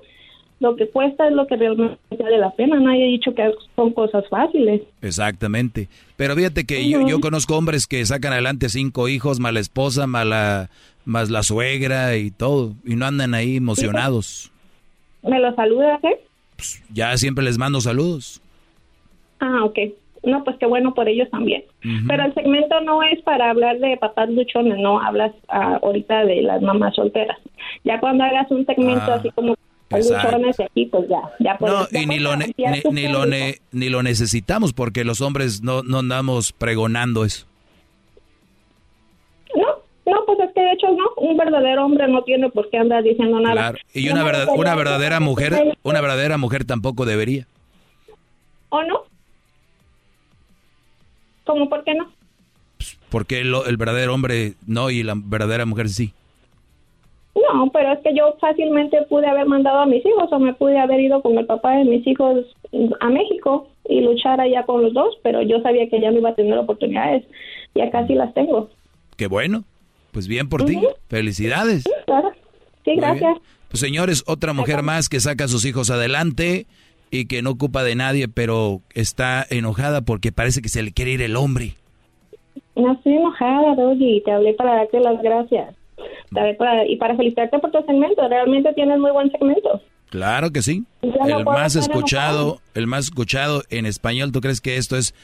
[0.60, 2.78] lo que cuesta es lo que realmente vale la pena.
[2.78, 4.82] Nadie ha dicho que son cosas fáciles.
[5.02, 5.88] Exactamente.
[6.16, 10.06] Pero fíjate que yo, yo conozco hombres que sacan adelante cinco hijos, más la esposa,
[10.06, 10.70] más la,
[11.04, 14.50] más la suegra y todo, y no andan ahí emocionados.
[15.22, 16.20] ¿Me lo saludas, eh?
[16.92, 18.40] Ya siempre les mando saludos.
[19.40, 19.78] Ah, ok.
[20.22, 21.64] No, pues qué bueno por ellos también.
[22.08, 26.40] Pero el segmento no es para hablar de papás luchones, no, hablas ah, ahorita de
[26.42, 27.36] las mamás solteras.
[27.84, 29.54] Ya cuando hagas un segmento Ah, así como
[29.90, 32.54] luchones aquí, pues ya, ya No, ya y ni lo, ne-
[32.90, 37.46] ni, lo, ne- ni lo necesitamos porque los hombres no, no andamos pregonando eso.
[40.06, 43.02] No, pues es que de hecho no, un verdadero hombre no tiene por qué andar
[43.02, 43.54] diciendo nada.
[43.54, 43.78] Claro.
[43.94, 47.46] Y una, verdad, una verdadera mujer, una verdadera mujer tampoco debería.
[48.68, 49.02] ¿O no?
[51.44, 52.10] ¿Cómo por qué no?
[53.10, 56.12] Porque lo- el verdadero hombre no y la verdadera mujer sí.
[57.34, 60.78] No, pero es que yo fácilmente pude haber mandado a mis hijos o me pude
[60.78, 62.44] haber ido con el papá de mis hijos
[63.00, 66.30] a México y luchar allá con los dos, pero yo sabía que ya no iba
[66.30, 67.24] a tener oportunidades.
[67.74, 68.70] Ya casi las tengo.
[69.16, 69.64] Qué bueno.
[70.14, 70.80] Pues bien por ti.
[71.08, 71.84] Felicidades.
[72.06, 72.30] Claro.
[72.84, 73.36] Sí, gracias.
[73.68, 76.66] Pues señores, otra mujer más que saca a sus hijos adelante
[77.10, 81.10] y que no ocupa de nadie, pero está enojada porque parece que se le quiere
[81.12, 81.74] ir el hombre.
[82.76, 84.22] No estoy enojada, Doggy.
[84.24, 85.74] Te hablé para darte las gracias.
[86.32, 88.28] Te hablé para- y para felicitarte por tu segmento.
[88.28, 89.82] Realmente tienes muy buen segmento.
[90.10, 90.84] Claro que sí.
[91.02, 92.62] No El más escuchado, enojada.
[92.74, 94.30] el más escuchado en español.
[94.30, 95.14] ¿Tú crees que esto es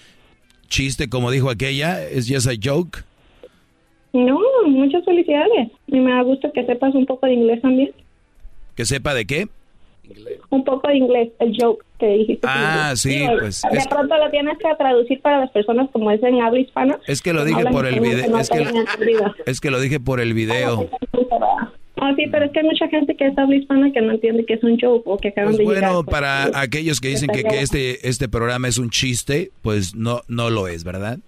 [0.68, 2.02] chiste como dijo aquella?
[2.02, 3.04] ¿Es just a joke?
[4.12, 5.68] No, muchas felicidades.
[5.86, 7.90] Y me da gusto que sepas un poco de inglés también.
[8.74, 9.48] ¿Que sepa de qué?
[10.48, 12.40] Un poco de inglés, el joke que dijiste.
[12.50, 16.10] Ah, sí, Digo, pues, De es- pronto lo tienes que traducir para las personas como
[16.10, 16.98] es en habla hispana.
[17.06, 18.28] Es que lo dije por el video.
[18.28, 19.34] no Es que, entendido.
[19.46, 20.88] es que lo dije por el video.
[22.02, 24.44] Ah, sí, pero es que hay mucha gente que es habla hispana que no entiende
[24.46, 25.90] que es un joke o que acaban Pues de llegar.
[25.92, 30.22] bueno, para aquellos que dicen que, que este, este programa es un chiste, pues no,
[30.26, 31.18] no lo es, ¿verdad?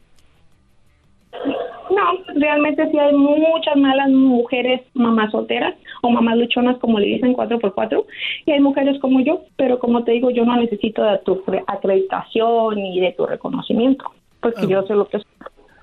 [2.02, 7.32] No, realmente sí hay muchas malas mujeres mamás solteras o mamás luchonas, como le dicen,
[7.34, 8.04] 4x4.
[8.46, 11.64] Y hay mujeres como yo, pero como te digo, yo no necesito de tu cre-
[11.66, 14.04] acreditación ni de tu reconocimiento,
[14.40, 15.26] porque yo sé lo que soy.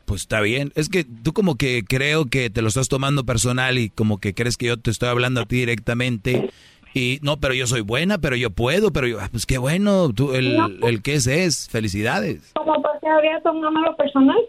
[0.06, 0.72] Pues está bien.
[0.76, 4.34] Es que tú como que creo que te lo estás tomando personal y como que
[4.34, 6.50] crees que yo te estoy hablando a ti directamente.
[6.96, 10.12] Y no, pero yo soy buena, pero yo puedo, pero yo, ah, pues qué bueno,
[10.12, 12.52] tú, el, el que es es, felicidades.
[12.56, 14.40] Como porque habría tomado lo personal.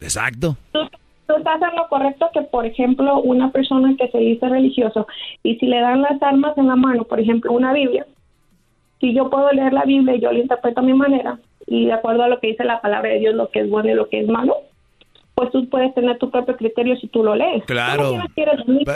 [0.00, 0.56] Exacto.
[0.72, 0.80] Tú,
[1.26, 5.06] tú estás en lo correcto que, por ejemplo, una persona que se dice religioso
[5.42, 8.06] y si le dan las armas en la mano, por ejemplo, una Biblia,
[9.00, 11.92] si yo puedo leer la Biblia y yo la interpreto a mi manera y de
[11.92, 14.08] acuerdo a lo que dice la palabra de Dios, lo que es bueno y lo
[14.08, 14.56] que es malo,
[15.34, 17.64] pues tú puedes tener tu propio criterio si tú lo lees.
[17.64, 18.18] Claro.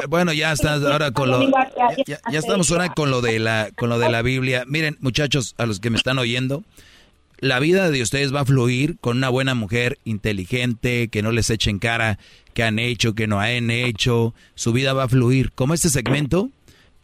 [0.09, 1.41] Bueno, ya estás ahora con lo
[2.07, 4.65] ya, ya estamos ahora con lo de la con lo de la Biblia.
[4.67, 6.63] Miren, muchachos, a los que me están oyendo,
[7.39, 11.51] la vida de ustedes va a fluir con una buena mujer inteligente, que no les
[11.51, 12.19] echen cara
[12.55, 14.35] que han hecho, que no han hecho.
[14.55, 15.53] Su vida va a fluir.
[15.53, 16.51] Como este segmento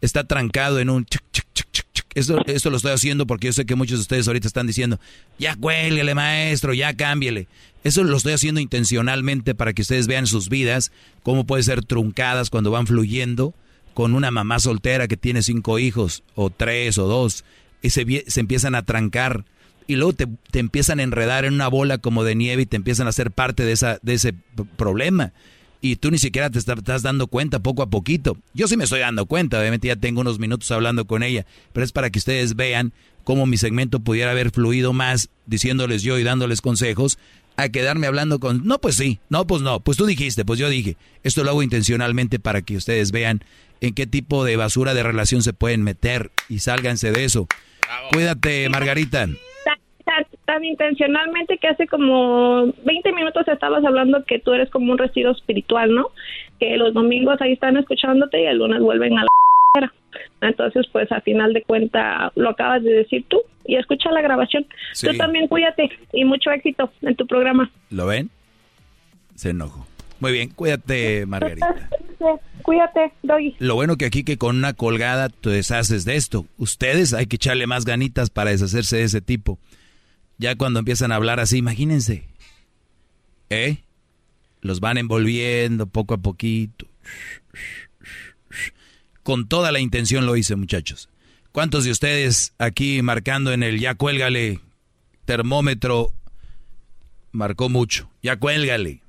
[0.00, 1.66] está trancado en un chuc, chuc, chuc.
[2.14, 4.98] Esto, esto lo estoy haciendo porque yo sé que muchos de ustedes ahorita están diciendo,
[5.38, 7.46] ya cuélguele maestro, ya cámbiele.
[7.84, 10.90] Eso lo estoy haciendo intencionalmente para que ustedes vean sus vidas,
[11.22, 13.54] cómo pueden ser truncadas cuando van fluyendo
[13.94, 17.44] con una mamá soltera que tiene cinco hijos, o tres, o dos,
[17.82, 19.44] y se empiezan a trancar,
[19.86, 22.76] y luego te, te, empiezan a enredar en una bola como de nieve y te
[22.76, 24.34] empiezan a hacer parte de, esa, de ese
[24.76, 25.32] problema.
[25.82, 28.36] Y tú ni siquiera te estás dando cuenta poco a poquito.
[28.52, 31.84] Yo sí me estoy dando cuenta, obviamente ya tengo unos minutos hablando con ella, pero
[31.84, 32.92] es para que ustedes vean
[33.24, 37.18] cómo mi segmento pudiera haber fluido más diciéndoles yo y dándoles consejos
[37.60, 40.68] a quedarme hablando con, no, pues sí, no, pues no, pues tú dijiste, pues yo
[40.68, 40.96] dije.
[41.22, 43.40] Esto lo hago intencionalmente para que ustedes vean
[43.80, 47.46] en qué tipo de basura de relación se pueden meter y sálganse de eso.
[48.12, 49.26] Cuídate, Margarita.
[50.44, 55.30] Tan, intencionalmente que hace como 20 minutos estabas hablando que tú eres como un retiro
[55.30, 56.08] espiritual, ¿no?
[56.58, 59.28] Que los domingos ahí están escuchándote y el lunes vuelven a la
[60.40, 64.66] entonces, pues a final de cuenta lo acabas de decir tú y escucha la grabación.
[65.00, 67.70] Tú también cuídate y mucho éxito en tu programa.
[67.90, 68.30] ¿Lo ven?
[69.36, 69.86] Se enojó.
[70.18, 71.88] Muy bien, cuídate, Margarita.
[72.62, 73.56] Cuídate, Doggy.
[73.58, 76.44] Lo bueno que aquí que con una colgada te deshaces de esto.
[76.58, 79.58] Ustedes hay que echarle más ganitas para deshacerse de ese tipo.
[80.36, 82.24] Ya cuando empiezan a hablar así, imagínense.
[83.48, 83.78] ¿Eh?
[84.60, 86.86] Los van envolviendo poco a poquito.
[89.22, 91.09] Con toda la intención lo hice, muchachos.
[91.52, 94.60] ¿Cuántos de ustedes aquí marcando en el ya cuélgale
[95.24, 96.12] termómetro
[97.32, 98.10] marcó mucho?
[98.22, 99.02] Ya cuélgale.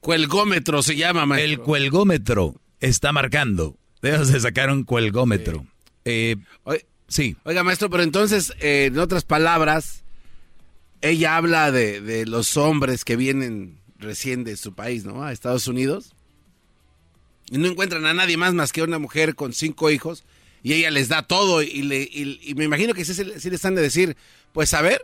[0.00, 1.50] Cuelgómetro se llama, maestro.
[1.50, 3.76] El cuelgómetro está marcando.
[4.00, 5.66] Debes de sacar un cuelgómetro.
[6.04, 6.36] Eh,
[7.08, 7.36] sí.
[7.44, 10.04] Oiga, maestro, pero entonces, eh, en otras palabras,
[11.00, 15.24] ella habla de, de los hombres que vienen recién de su país, ¿no?
[15.24, 16.14] A Estados Unidos
[17.50, 20.24] y no encuentran a nadie más más que una mujer con cinco hijos
[20.62, 23.74] y ella les da todo y, le, y, me imagino que sí, sí les han
[23.74, 24.16] de decir,
[24.52, 25.02] pues a ver,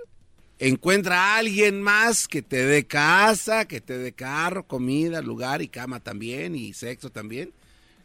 [0.59, 5.69] encuentra a alguien más que te dé casa, que te dé carro, comida, lugar y
[5.69, 7.53] cama también y sexo también,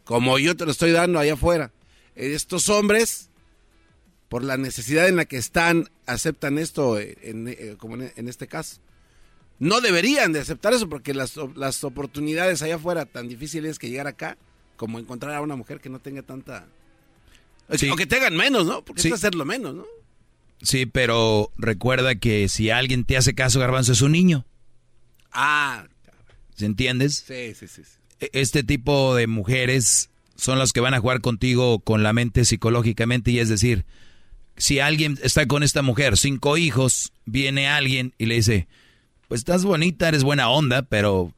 [0.04, 1.72] como yo te lo estoy dando allá afuera.
[2.16, 3.30] Estos hombres,
[4.30, 8.82] por la necesidad en la que están, aceptan esto en, eh, como en este caso
[9.60, 14.08] no deberían de aceptar eso porque las, las oportunidades allá afuera tan difíciles que llegar
[14.08, 14.38] acá
[14.76, 16.68] como encontrar a una mujer que no tenga tanta...
[17.70, 18.84] O que tengan menos, ¿no?
[18.84, 19.86] Porque es hacerlo menos, ¿no?
[20.62, 24.46] Sí, pero recuerda que si alguien te hace caso, Garbanzo, es un niño.
[25.32, 25.86] Ah.
[26.56, 27.24] ¿Se entiendes?
[27.28, 27.82] Sí, sí, sí.
[28.20, 32.46] E, este tipo de mujeres son las que van a jugar contigo con la mente
[32.46, 33.86] psicológicamente y es decir,
[34.56, 38.68] si alguien está con esta mujer, cinco hijos, viene alguien y le dice,
[39.28, 41.34] pues estás bonita, eres buena onda, pero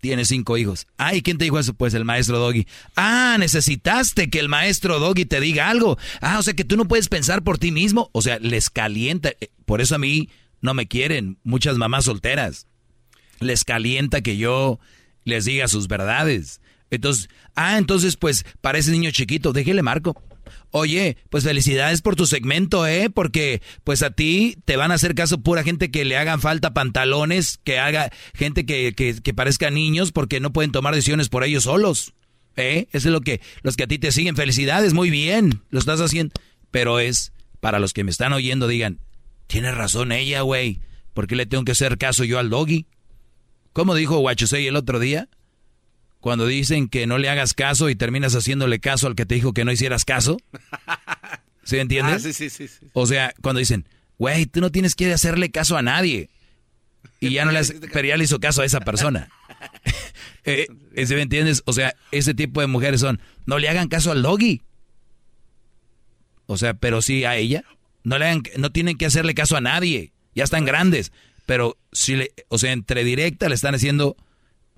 [0.00, 0.86] tienes cinco hijos.
[0.96, 1.74] Ay, ¿quién te dijo eso?
[1.74, 2.66] Pues el maestro Doggy.
[2.96, 5.98] Ah, necesitaste que el maestro Doggy te diga algo.
[6.20, 8.10] Ah, o sea que tú no puedes pensar por ti mismo.
[8.12, 9.30] O sea, les calienta.
[9.40, 10.28] Eh, por eso a mí
[10.60, 12.66] no me quieren muchas mamás solteras.
[13.38, 14.80] Les calienta que yo
[15.24, 16.60] les diga sus verdades.
[16.90, 20.20] Entonces, ah, entonces pues para ese niño chiquito, déjele marco.
[20.70, 23.10] Oye, pues felicidades por tu segmento, ¿eh?
[23.10, 26.74] Porque pues a ti te van a hacer caso pura gente que le hagan falta
[26.74, 31.64] pantalones, que haga gente que, que, parezca niños porque no pueden tomar decisiones por ellos
[31.64, 32.14] solos.
[32.56, 32.88] ¿Eh?
[32.92, 34.36] Eso es lo que los que a ti te siguen.
[34.36, 36.32] Felicidades, muy bien, lo estás haciendo.
[36.70, 39.00] Pero es para los que me están oyendo, digan,
[39.46, 40.80] tiene razón ella, güey.
[41.14, 42.86] ¿Por qué le tengo que hacer caso yo al doggy?
[43.72, 45.28] ¿Cómo dijo Guachosei el otro día?
[46.20, 49.52] Cuando dicen que no le hagas caso y terminas haciéndole caso al que te dijo
[49.52, 50.36] que no hicieras caso.
[51.64, 52.16] ¿Sí entiendes?
[52.16, 53.86] Ah, sí, sí, sí, O sea, cuando dicen,
[54.18, 56.30] güey, tú no tienes que hacerle caso a nadie.
[57.20, 59.28] Y ya no le has, pero ya le hizo caso a esa persona.
[60.44, 60.66] eh,
[61.06, 61.62] ¿Sí me entiendes?
[61.66, 64.62] O sea, ese tipo de mujeres son, no le hagan caso al doggy.
[66.46, 67.64] O sea, pero sí a ella.
[68.02, 70.12] No le hagan, no tienen que hacerle caso a nadie.
[70.34, 71.12] Ya están grandes.
[71.46, 74.16] Pero si le, o sea, entre directa le están haciendo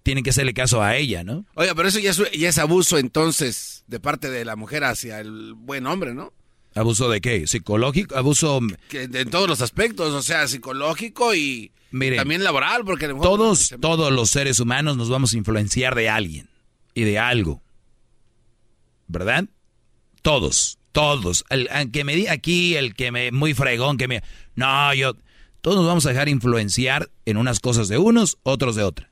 [0.02, 1.44] tienen que hacerle caso a ella, ¿no?
[1.54, 5.20] Oiga, pero eso ya es, ya es abuso entonces de parte de la mujer hacia
[5.20, 6.32] el buen hombre, ¿no?
[6.74, 7.46] ¿Abuso de qué?
[7.46, 8.16] ¿Psicológico?
[8.16, 8.60] ¿Abuso...?
[8.88, 11.70] Que en todos los aspectos, o sea, psicológico y
[12.16, 13.08] también laboral, porque...
[13.08, 16.48] todos, todos los seres humanos nos vamos a influenciar de alguien
[16.94, 17.60] y de algo.
[19.06, 19.44] ¿Verdad?
[20.22, 21.44] Todos, todos.
[21.50, 23.30] El, que me di aquí, el que me...
[23.32, 24.22] Muy fregón, que me...
[24.54, 25.14] No, yo...
[25.60, 29.11] Todos nos vamos a dejar influenciar en unas cosas de unos, otros de otras.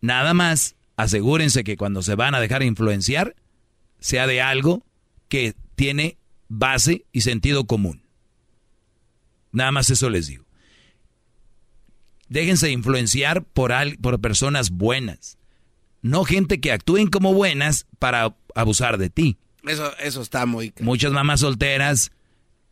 [0.00, 3.36] Nada más asegúrense que cuando se van a dejar influenciar,
[3.98, 4.84] sea de algo
[5.28, 8.02] que tiene base y sentido común.
[9.52, 10.44] Nada más eso les digo.
[12.28, 15.38] Déjense influenciar por, por personas buenas.
[16.02, 19.36] No gente que actúen como buenas para abusar de ti.
[19.66, 20.72] Eso, eso está muy...
[20.80, 22.12] Muchas mamás solteras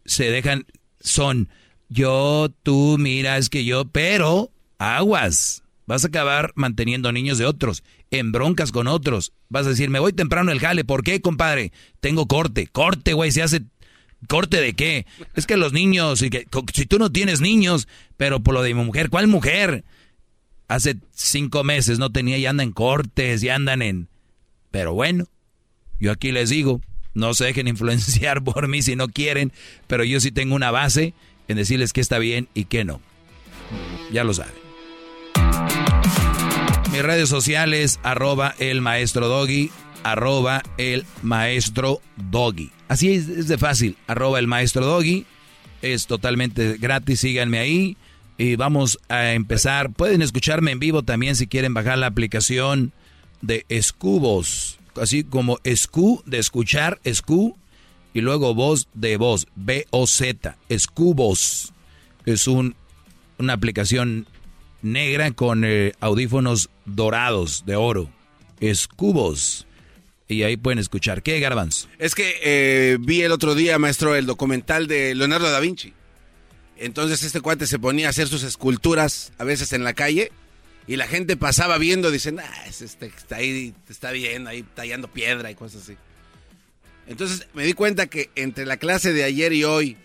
[0.05, 0.65] se dejan,
[1.01, 1.49] son
[1.89, 7.83] yo, tú, mira, es que yo, pero aguas Vas a acabar manteniendo niños de otros,
[8.11, 9.33] en broncas con otros.
[9.49, 10.85] Vas a decir, me voy temprano el jale.
[10.85, 11.73] ¿Por qué, compadre?
[12.01, 12.67] Tengo corte.
[12.67, 13.63] Corte, güey, se hace...
[14.27, 15.07] ¿Corte de qué?
[15.35, 18.75] Es que los niños, y que, si tú no tienes niños, pero por lo de
[18.75, 19.83] mi mujer, ¿cuál mujer?
[20.67, 24.09] Hace cinco meses no tenía y andan en cortes y andan en...
[24.71, 25.25] Pero bueno,
[25.99, 26.83] yo aquí les digo,
[27.15, 29.55] no se dejen influenciar por mí si no quieren,
[29.87, 31.15] pero yo sí tengo una base
[31.49, 33.01] en decirles qué está bien y qué no.
[34.13, 34.68] Ya lo saben.
[37.03, 39.71] Redes sociales, arroba el maestro doggy,
[40.03, 42.71] arroba el maestro doggy.
[42.89, 45.27] Así es, es de fácil, arroba el maestro doggy.
[45.83, 47.97] Es totalmente gratis, síganme ahí.
[48.37, 49.93] Y vamos a empezar.
[49.93, 52.93] Pueden escucharme en vivo también si quieren bajar la aplicación
[53.41, 54.79] de Escubos.
[55.01, 57.57] Así como Escu de escuchar, Escu.
[58.15, 61.73] Y luego voz de voz, B-O-Z, Escubos.
[62.25, 62.75] Es un,
[63.39, 64.27] una aplicación
[64.83, 68.11] negra con eh, audífonos dorados de oro.
[68.61, 69.67] Escubos.
[70.27, 71.23] Y ahí pueden escuchar.
[71.23, 71.89] ¿Qué, Garbanzo?
[71.99, 75.95] Es que eh, vi el otro día, maestro, el documental de Leonardo da Vinci.
[76.77, 80.31] Entonces este cuate se ponía a hacer sus esculturas a veces en la calle
[80.87, 85.51] y la gente pasaba viendo, diciendo, ah, este está ahí, está viendo, ahí tallando piedra
[85.51, 85.97] y cosas así.
[87.09, 89.97] Entonces me di cuenta que entre la clase de ayer y hoy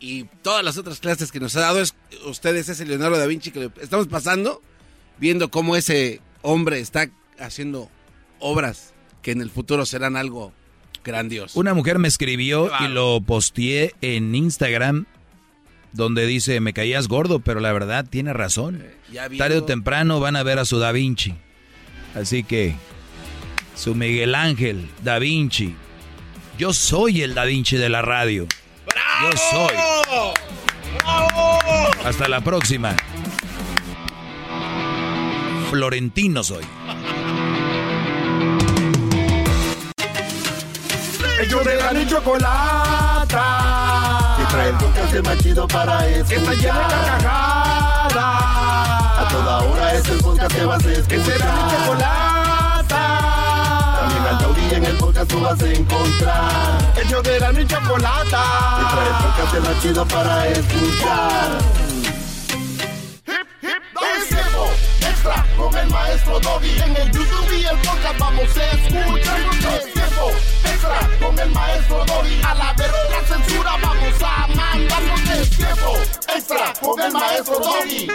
[0.00, 1.94] y todas las otras clases que nos ha dado es,
[2.26, 4.62] ustedes ese Leonardo da Vinci que estamos pasando,
[5.18, 7.90] viendo cómo ese hombre está haciendo
[8.38, 10.52] obras que en el futuro serán algo
[11.04, 11.58] grandioso.
[11.58, 15.06] Una mujer me escribió y lo posteé en Instagram
[15.92, 18.82] donde dice, me caías gordo, pero la verdad tiene razón.
[18.82, 21.34] Eh, Tarde o temprano van a ver a su Da Vinci.
[22.14, 22.74] Así que,
[23.74, 25.74] su Miguel Ángel Da Vinci.
[26.58, 28.46] Yo soy el Da Vinci de la radio.
[29.22, 29.76] Yo soy.
[32.04, 32.94] Hasta la próxima.
[35.70, 36.64] Florentino soy.
[41.40, 43.68] Ellos de la chocolata
[44.48, 46.28] trae el podcast más chido para escuchar.
[46.28, 48.14] Que está llena de carcajadas.
[49.18, 51.08] A toda hora es el podcast que vas a escuchar.
[51.08, 52.27] Que será mi chocolata.
[54.78, 56.92] En el podcast tú vas a encontrar.
[56.94, 58.44] El yo de la mi chocolata.
[58.78, 61.58] Que trae el podcast más chido para escuchar.
[63.26, 63.82] Hip, hip,
[64.16, 66.80] es tiempo extra con el maestro Doggy.
[66.80, 69.40] En el YouTube y el podcast vamos a escuchar.
[69.74, 70.30] Es tiempo
[70.62, 72.40] extra con el maestro Doggy.
[72.44, 75.96] A la verga la censura vamos a mandarnos el tiempo
[76.36, 78.08] extra con el maestro Doggy.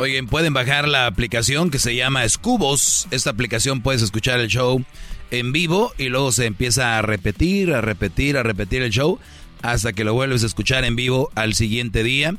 [0.00, 3.08] Oigan, pueden bajar la aplicación que se llama Escubos.
[3.10, 4.84] Esta aplicación puedes escuchar el show
[5.32, 9.18] en vivo y luego se empieza a repetir, a repetir, a repetir el show
[9.60, 12.36] hasta que lo vuelves a escuchar en vivo al siguiente día.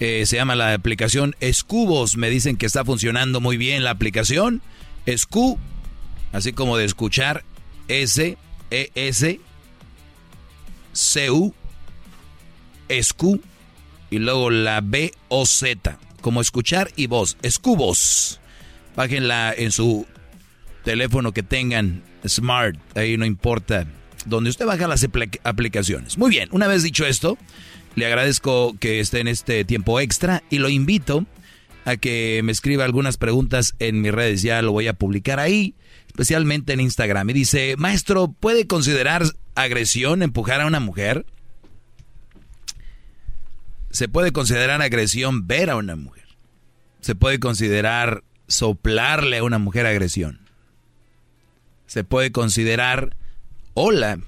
[0.00, 2.18] Eh, se llama la aplicación Escubos.
[2.18, 4.60] Me dicen que está funcionando muy bien la aplicación.
[5.06, 5.58] Escu,
[6.32, 7.42] así como de escuchar
[7.88, 8.36] S,
[8.70, 9.40] E, S,
[10.92, 11.54] C, U,
[12.90, 13.40] Escu,
[14.10, 17.36] y luego la B, O, Z, como escuchar y voz.
[17.42, 18.40] Escubos.
[18.96, 20.06] Bájenla en su
[20.84, 23.86] teléfono que tengan smart, ahí no importa
[24.24, 25.06] donde usted baja las
[25.44, 26.18] aplicaciones.
[26.18, 27.38] Muy bien, una vez dicho esto,
[27.94, 31.26] le agradezco que esté en este tiempo extra y lo invito
[31.84, 34.42] a que me escriba algunas preguntas en mis redes.
[34.42, 35.74] Ya lo voy a publicar ahí,
[36.06, 37.30] especialmente en Instagram.
[37.30, 41.26] Y dice, maestro, ¿puede considerar agresión empujar a una mujer?
[43.92, 46.24] Se puede considerar agresión ver a una mujer.
[47.00, 50.40] Se puede considerar soplarle a una mujer agresión.
[51.86, 53.14] Se puede considerar
[53.74, 54.18] hola,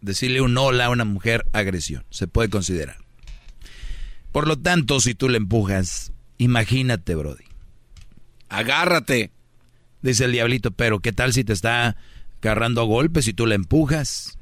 [0.00, 2.96] decirle un hola a una mujer agresión, se puede considerar.
[4.32, 7.44] Por lo tanto, si tú le empujas, imagínate, Brody.
[8.48, 9.30] Agárrate.
[10.00, 11.96] Dice el diablito, pero ¿qué tal si te está
[12.40, 14.38] agarrando a golpes y tú le empujas?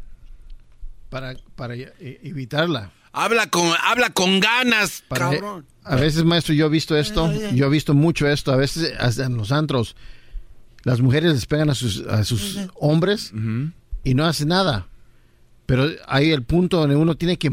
[1.09, 2.93] Para, para evitarla.
[3.17, 5.65] Habla con, habla con ganas, cabrón.
[5.85, 9.25] A veces, maestro, yo he visto esto, yo he visto mucho esto, a veces hasta
[9.25, 9.97] en los antros
[10.83, 13.33] las mujeres les pegan a sus, a sus hombres
[14.05, 14.87] y no hacen nada.
[15.65, 17.51] Pero hay el punto donde uno tiene que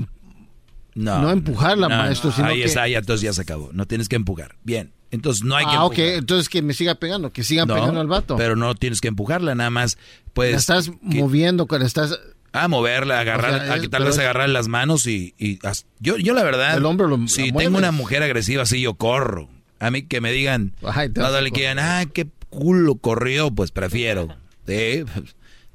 [0.96, 2.32] no, no empujarla, maestro.
[2.34, 3.70] Sino ahí está, ya, entonces ya se acabó.
[3.72, 4.56] No tienes que empujar.
[4.64, 4.92] Bien.
[5.12, 5.98] Entonces no hay que Ah, ok.
[5.98, 8.36] Entonces que me siga pegando, que sigan pegando al vato.
[8.36, 9.98] Pero no tienes que empujarla, nada más
[10.34, 10.54] puedes...
[10.54, 12.20] La estás moviendo, cuando estás...
[12.54, 15.34] A moverla, agarrar, a que tal vez agarrar las manos y...
[15.38, 15.60] y
[16.00, 16.78] yo, yo la verdad...
[16.78, 19.50] El hombre lo, Si tengo una mujer agresiva así, yo corro.
[19.80, 20.74] A mí que me digan...
[20.84, 24.38] Ay, no, dale, que digan, ah, qué culo corrió, pues prefiero.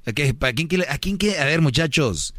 [0.06, 1.38] ¿A, quién quiere, ¿A quién quiere?
[1.40, 2.34] A ver, muchachos.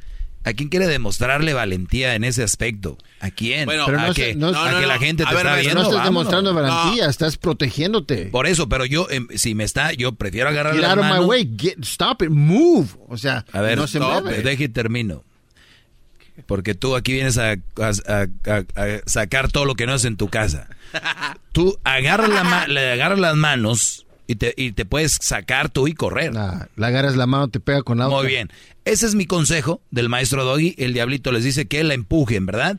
[0.49, 2.97] ¿A quién quiere demostrarle valentía en ese aspecto?
[3.19, 3.65] ¿A quién?
[3.65, 5.45] Bueno, ¿A, pero no que, se- no- a no, que no, la gente te ver,
[5.45, 5.75] está viendo?
[5.75, 6.31] no estás Vámonos.
[6.31, 8.25] demostrando valentía, estás protegiéndote.
[8.27, 11.19] Por eso, pero yo, em, si me está, yo prefiero agarrar Get out of my
[11.25, 12.89] way, get, stop it, move.
[13.07, 14.41] O sea, A ver, no se no, mueve.
[14.41, 15.23] deje y termino.
[16.45, 17.57] Porque tú aquí vienes a, a-
[18.07, 20.67] a- a- a sacar todo lo que no es en tu casa.
[21.51, 25.95] Tú agarras, la le agarras las manos y te, y te puedes sacar tú y
[25.95, 26.33] correr.
[26.75, 28.27] Le agarras la mano, te pega con la Muy otra.
[28.29, 28.51] bien.
[28.85, 30.75] Ese es mi consejo del maestro Doggy.
[30.77, 32.77] El diablito les dice que la empujen, ¿verdad?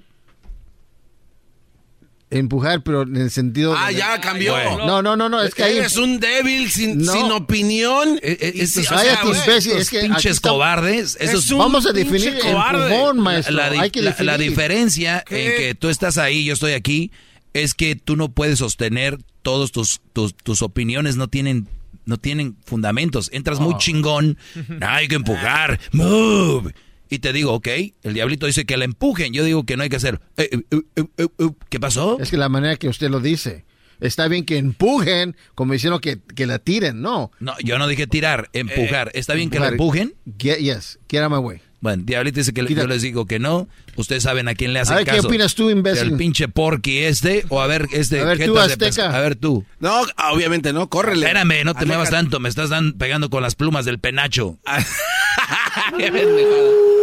[2.31, 3.75] Empujar, pero en el sentido.
[3.77, 4.55] Ah, de- ya cambió.
[4.87, 5.79] No, no, no, no, es que ahí.
[5.79, 7.13] Eres un débil sin, No.
[7.13, 8.21] sin opinión.
[8.23, 11.17] Eh, si- o sea, Estos es que pinches está- cobardes.
[11.21, 13.57] Esos Es Vamos a definir empujón, maestro.
[13.57, 15.47] La, di- Hay que la- la diferencia ¿Qué?
[15.47, 17.11] en que tú estás ahí, yo estoy aquí,
[17.55, 21.69] es que tú no puedes sostener todos tus, tus, tus opiniones, no tienen,
[22.07, 23.31] no tienen fundamentos.
[23.33, 23.63] Entras Oh.
[23.63, 24.37] muy chingón,
[24.81, 26.75] hay que empujar, move.
[27.13, 27.69] Y te digo, ok,
[28.05, 30.21] el diablito dice que la empujen, yo digo que no hay que hacer.
[30.37, 31.27] eh, eh, eh, eh,
[31.69, 32.19] ¿Qué pasó?
[32.21, 33.65] Es que la manera que usted lo dice.
[33.99, 37.33] Está bien que empujen, como diciendo que, que la tiren, no.
[37.39, 39.11] No, yo no dije tirar, empujar.
[39.13, 40.15] ¿Está bien que la empujen?
[40.39, 41.61] Get, yes, get out of my way.
[41.81, 43.67] Bueno, Diablito dice que Quita- yo les digo que no.
[43.97, 45.29] Ustedes saben a quién le hacen A ver, ¿qué caso.
[45.29, 46.11] opinas tú, imbécil?
[46.13, 47.45] ¿El pinche porky este?
[47.49, 48.21] O a ver, este...
[48.21, 49.17] A ver, tú, Azteca.
[49.17, 49.65] A ver, tú.
[49.79, 50.03] No,
[50.33, 51.25] obviamente no, córrele.
[51.27, 51.87] Espérame, no te Aléjate.
[51.87, 52.39] muevas tanto.
[52.39, 54.59] Me estás dan- pegando con las plumas del penacho.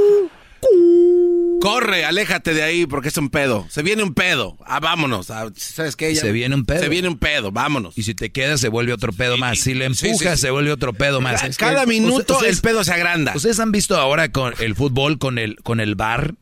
[1.61, 3.65] Corre, aléjate de ahí porque es un pedo.
[3.69, 4.57] Se viene un pedo.
[4.65, 5.31] Ah, vámonos.
[5.31, 6.13] Ah, ¿Sabes qué?
[6.13, 6.79] Ya- Se viene un pedo.
[6.81, 7.97] Se viene un pedo, vámonos.
[7.97, 9.59] Y si te quedas, se vuelve otro pedo más.
[9.59, 10.37] Si le empujas, sí, sí.
[10.37, 11.41] se vuelve otro pedo más.
[11.57, 13.33] Cada minuto ustedes- el pedo se agranda.
[13.35, 16.35] ¿Ustedes han visto ahora con el fútbol, con el, con el bar?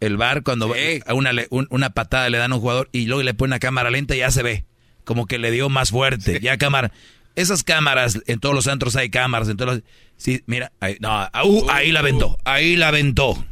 [0.00, 0.72] El bar, cuando
[1.06, 3.58] a una, un- una patada le dan a un jugador y luego le pone una
[3.58, 4.64] cámara lenta y ya se ve.
[5.04, 6.38] Como que le dio más fuerte.
[6.40, 6.92] Ya cámara.
[7.34, 9.48] Esas cámaras, en todos los antros hay cámaras.
[9.48, 9.82] En todos los-
[10.16, 12.38] sí, mira, ahí, no, uh, ahí la aventó.
[12.44, 13.44] Ahí la aventó.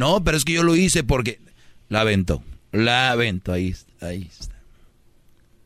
[0.00, 1.38] No, pero es que yo lo hice porque
[1.88, 2.42] la aventó.
[2.72, 3.52] La aventó.
[3.52, 4.56] Ahí, está, ahí está.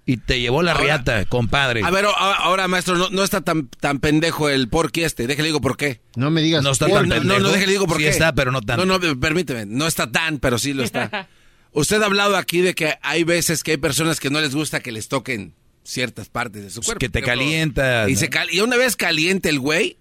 [0.06, 1.80] Y te llevó la Ahora- riata, compadre.
[1.82, 5.26] A ver, ahora, maestro, no, no está tan, tan pendejo el porqui este.
[5.26, 6.00] Déjale digo por qué.
[6.16, 6.62] No me digas.
[6.62, 7.40] No está No, tan no, pendejo.
[7.40, 8.08] no, déjale digo por Sí qué.
[8.10, 8.76] está, pero no tan.
[8.76, 9.64] No, no, permíteme.
[9.64, 11.28] No está tan, pero sí lo está.
[11.72, 14.80] Usted ha hablado aquí de que hay veces que hay personas que no les gusta
[14.80, 15.54] que les toquen
[15.84, 16.98] ciertas partes de su cuerpo.
[16.98, 18.08] que te Por calienta.
[18.08, 18.18] Y, ¿no?
[18.18, 19.96] se cal- y una vez caliente el güey,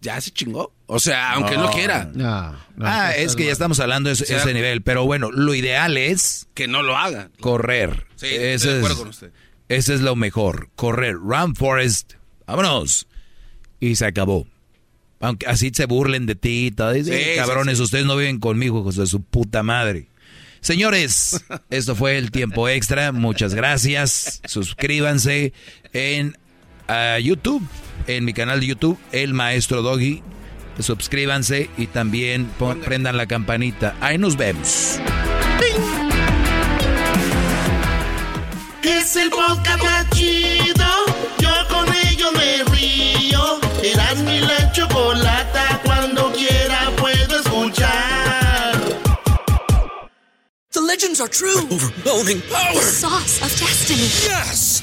[0.00, 0.72] ya se chingó.
[0.94, 1.70] O sea, aunque no, No.
[1.72, 2.08] quiera.
[2.14, 4.82] No, no, ah, es que ya estamos hablando de ese, O sea- ese nivel.
[4.82, 7.30] Pero bueno, lo ideal es Que no lo haga.
[7.40, 8.06] correr.
[8.14, 9.30] Sí, ese, estoy de acuerdo es, con usted.
[9.68, 10.68] ese es lo mejor.
[10.76, 11.14] Correr.
[11.14, 12.12] Run Forest.
[12.46, 13.08] Vámonos.
[13.80, 14.46] Y se acabó.
[15.20, 16.92] Aunque así se burlen de ti y todo.
[16.92, 17.82] Dice, Sí, sí, cabrones, sí.
[17.84, 20.08] ustedes no viven conmigo, hijos de su puta madre.
[20.60, 23.10] Señores, esto fue el tiempo extra.
[23.10, 24.40] Muchas gracias.
[24.46, 25.52] Suscríbanse
[25.92, 26.36] en
[26.88, 27.66] ah, YouTube,
[28.06, 30.22] en mi canal de YouTube, El Maestro Doggy.
[30.78, 33.94] Suscríbanse y también pon- prendan la campanita.
[34.00, 34.98] Ahí nos vemos.
[38.82, 40.86] Es el podcast más chido.
[41.38, 43.60] Yo con ello me río.
[43.82, 45.80] Eras mi la chocolata.
[45.84, 48.74] Cuando quiera puedo escuchar.
[50.72, 51.60] The legends are true.
[51.70, 52.74] overwhelming power!
[52.74, 54.08] The sauce of destiny.
[54.26, 54.82] Yes!